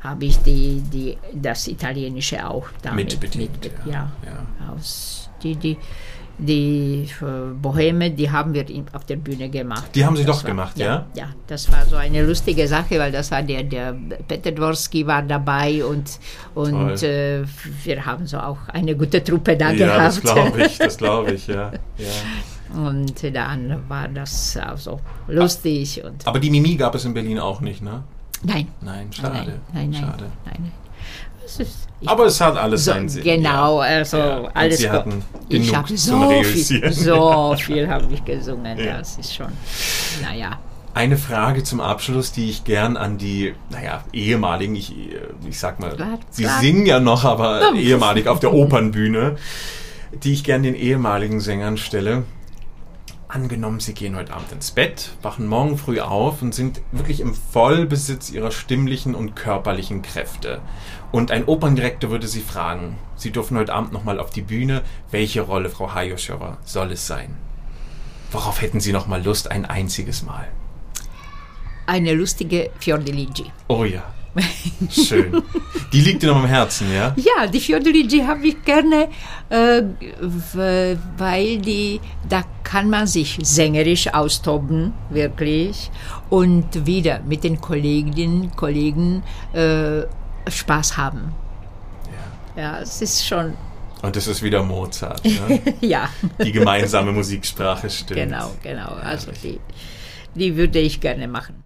[0.00, 3.10] habe ich die, die, das Italienische auch damit.
[3.12, 4.10] Mitbedient, mit- ja, ja.
[4.26, 4.72] ja.
[4.74, 5.76] Aus, die, die,
[6.38, 7.24] die äh,
[7.60, 9.84] Boheme, die haben wir auf der Bühne gemacht.
[9.94, 10.86] Die haben Sie Das doch war, gemacht, ja?
[10.86, 11.06] ja?
[11.14, 13.94] Ja, das war so eine lustige Sache, weil das war der, der
[14.26, 16.18] Peter Dworski war dabei und,
[16.54, 17.44] und äh,
[17.84, 20.36] wir haben so auch eine gute Truppe da Ja, das gehabt.
[20.36, 21.72] glaube ich, das glaube ich, ja.
[21.98, 22.78] ja.
[22.80, 27.38] Und dann war das auch so lustig und Aber die Mimi gab es in Berlin
[27.38, 28.02] auch nicht, ne?
[28.42, 28.66] nein.
[28.80, 29.32] Nein, schade.
[29.32, 30.00] Nein, nein, nein.
[30.00, 30.24] schade.
[30.46, 30.72] nein, nein.
[32.00, 33.22] Ich Aber es hat alles so, seinen Sinn.
[33.22, 38.78] genau, also Ja, alles Sie hatten Ich habe so viel, so viel habe ich gesungen.
[38.78, 38.98] Ja.
[38.98, 39.52] Das ist schon,
[40.22, 40.58] naja.
[40.92, 44.94] Eine Frage zum Abschluss, die ich gern an die, naja, ehemaligen, ich,
[45.48, 45.96] ich sag mal,
[46.30, 49.36] Sie singen ja noch, aber ehemalig auf der Opernbühne,
[50.22, 52.22] die ich gern den ehemaligen Sängern stelle.
[53.34, 57.34] Angenommen, Sie gehen heute Abend ins Bett, wachen morgen früh auf und sind wirklich im
[57.34, 60.60] Vollbesitz Ihrer stimmlichen und körperlichen Kräfte.
[61.10, 65.40] Und ein Operndirektor würde Sie fragen, Sie dürfen heute Abend nochmal auf die Bühne, welche
[65.40, 67.36] Rolle, Frau Hayoschowa, soll es sein?
[68.30, 70.46] Worauf hätten Sie nochmal Lust, ein einziges Mal?
[71.86, 73.50] Eine lustige Fiordiligi.
[73.66, 74.13] Oh ja.
[74.90, 75.42] Schön.
[75.92, 77.14] Die liegt dir noch am Herzen, ja?
[77.16, 79.08] Ja, die Fiordiligi habe ich gerne,
[79.48, 79.82] äh,
[81.16, 85.90] weil die, da kann man sich sängerisch austoben, wirklich,
[86.30, 89.22] und wieder mit den Kolleginnen Kollegen
[89.52, 90.02] äh,
[90.50, 91.32] Spaß haben.
[92.56, 93.54] Ja, es ist schon,
[94.02, 95.24] Und es ist wieder Mozart.
[95.24, 95.60] Ne?
[95.80, 96.08] ja,
[96.42, 98.20] Die gemeinsame Musiksprache stimmt.
[98.20, 98.94] genau, genau.
[99.02, 99.58] Also die,
[100.34, 101.63] die würde ich gerne machen.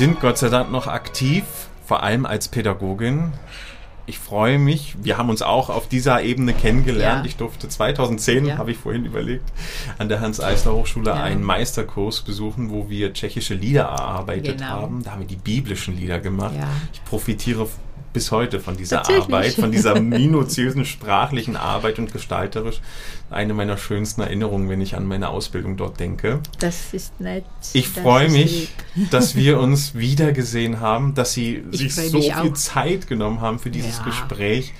[0.00, 1.44] Sind Gott sei Dank noch aktiv,
[1.84, 3.34] vor allem als Pädagogin.
[4.06, 4.96] Ich freue mich.
[5.02, 7.26] Wir haben uns auch auf dieser Ebene kennengelernt.
[7.26, 7.28] Ja.
[7.28, 8.56] Ich durfte 2010, Ja.
[8.56, 9.44] habe ich vorhin überlegt,
[9.98, 11.22] an der Hans-Eisler-Hochschule Ja.
[11.22, 14.70] einen Meisterkurs besuchen, wo wir tschechische Lieder erarbeitet Genau.
[14.70, 15.02] haben.
[15.02, 16.54] Da haben wir die biblischen Lieder gemacht.
[16.94, 17.68] Ich profitiere
[18.12, 19.08] bis heute von dieser.
[19.08, 22.80] Arbeit, von dieser minutiösen sprachlichen Arbeit und gestalterisch.
[23.30, 26.40] Eine meiner schönsten Erinnerungen, wenn ich an meine Ausbildung dort denke.
[26.58, 27.44] Das ist nett.
[27.72, 29.10] Ich freue mich, lieb.
[29.10, 32.52] dass wir uns wiedergesehen haben, dass Sie Ich sich so viel auch.
[32.54, 34.04] Zeit genommen haben für dieses Ja.
[34.04, 34.72] Gespräch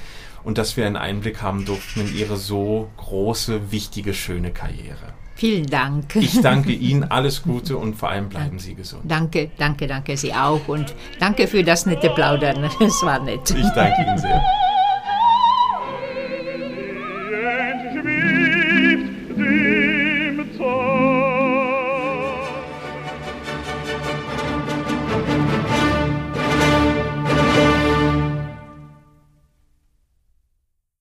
[0.42, 5.14] und dass wir einen Einblick haben durften in Ihre so große, wichtige, schöne Karriere.
[5.40, 6.16] Vielen Dank.
[6.16, 9.04] Ich danke Ihnen, alles Gute und vor allem bleiben Sie gesund.
[9.08, 12.68] Danke, danke, danke Sie auch und danke für das nette Plaudern.
[12.78, 13.48] Es war nett.
[13.48, 14.42] Ich danke Ihnen sehr.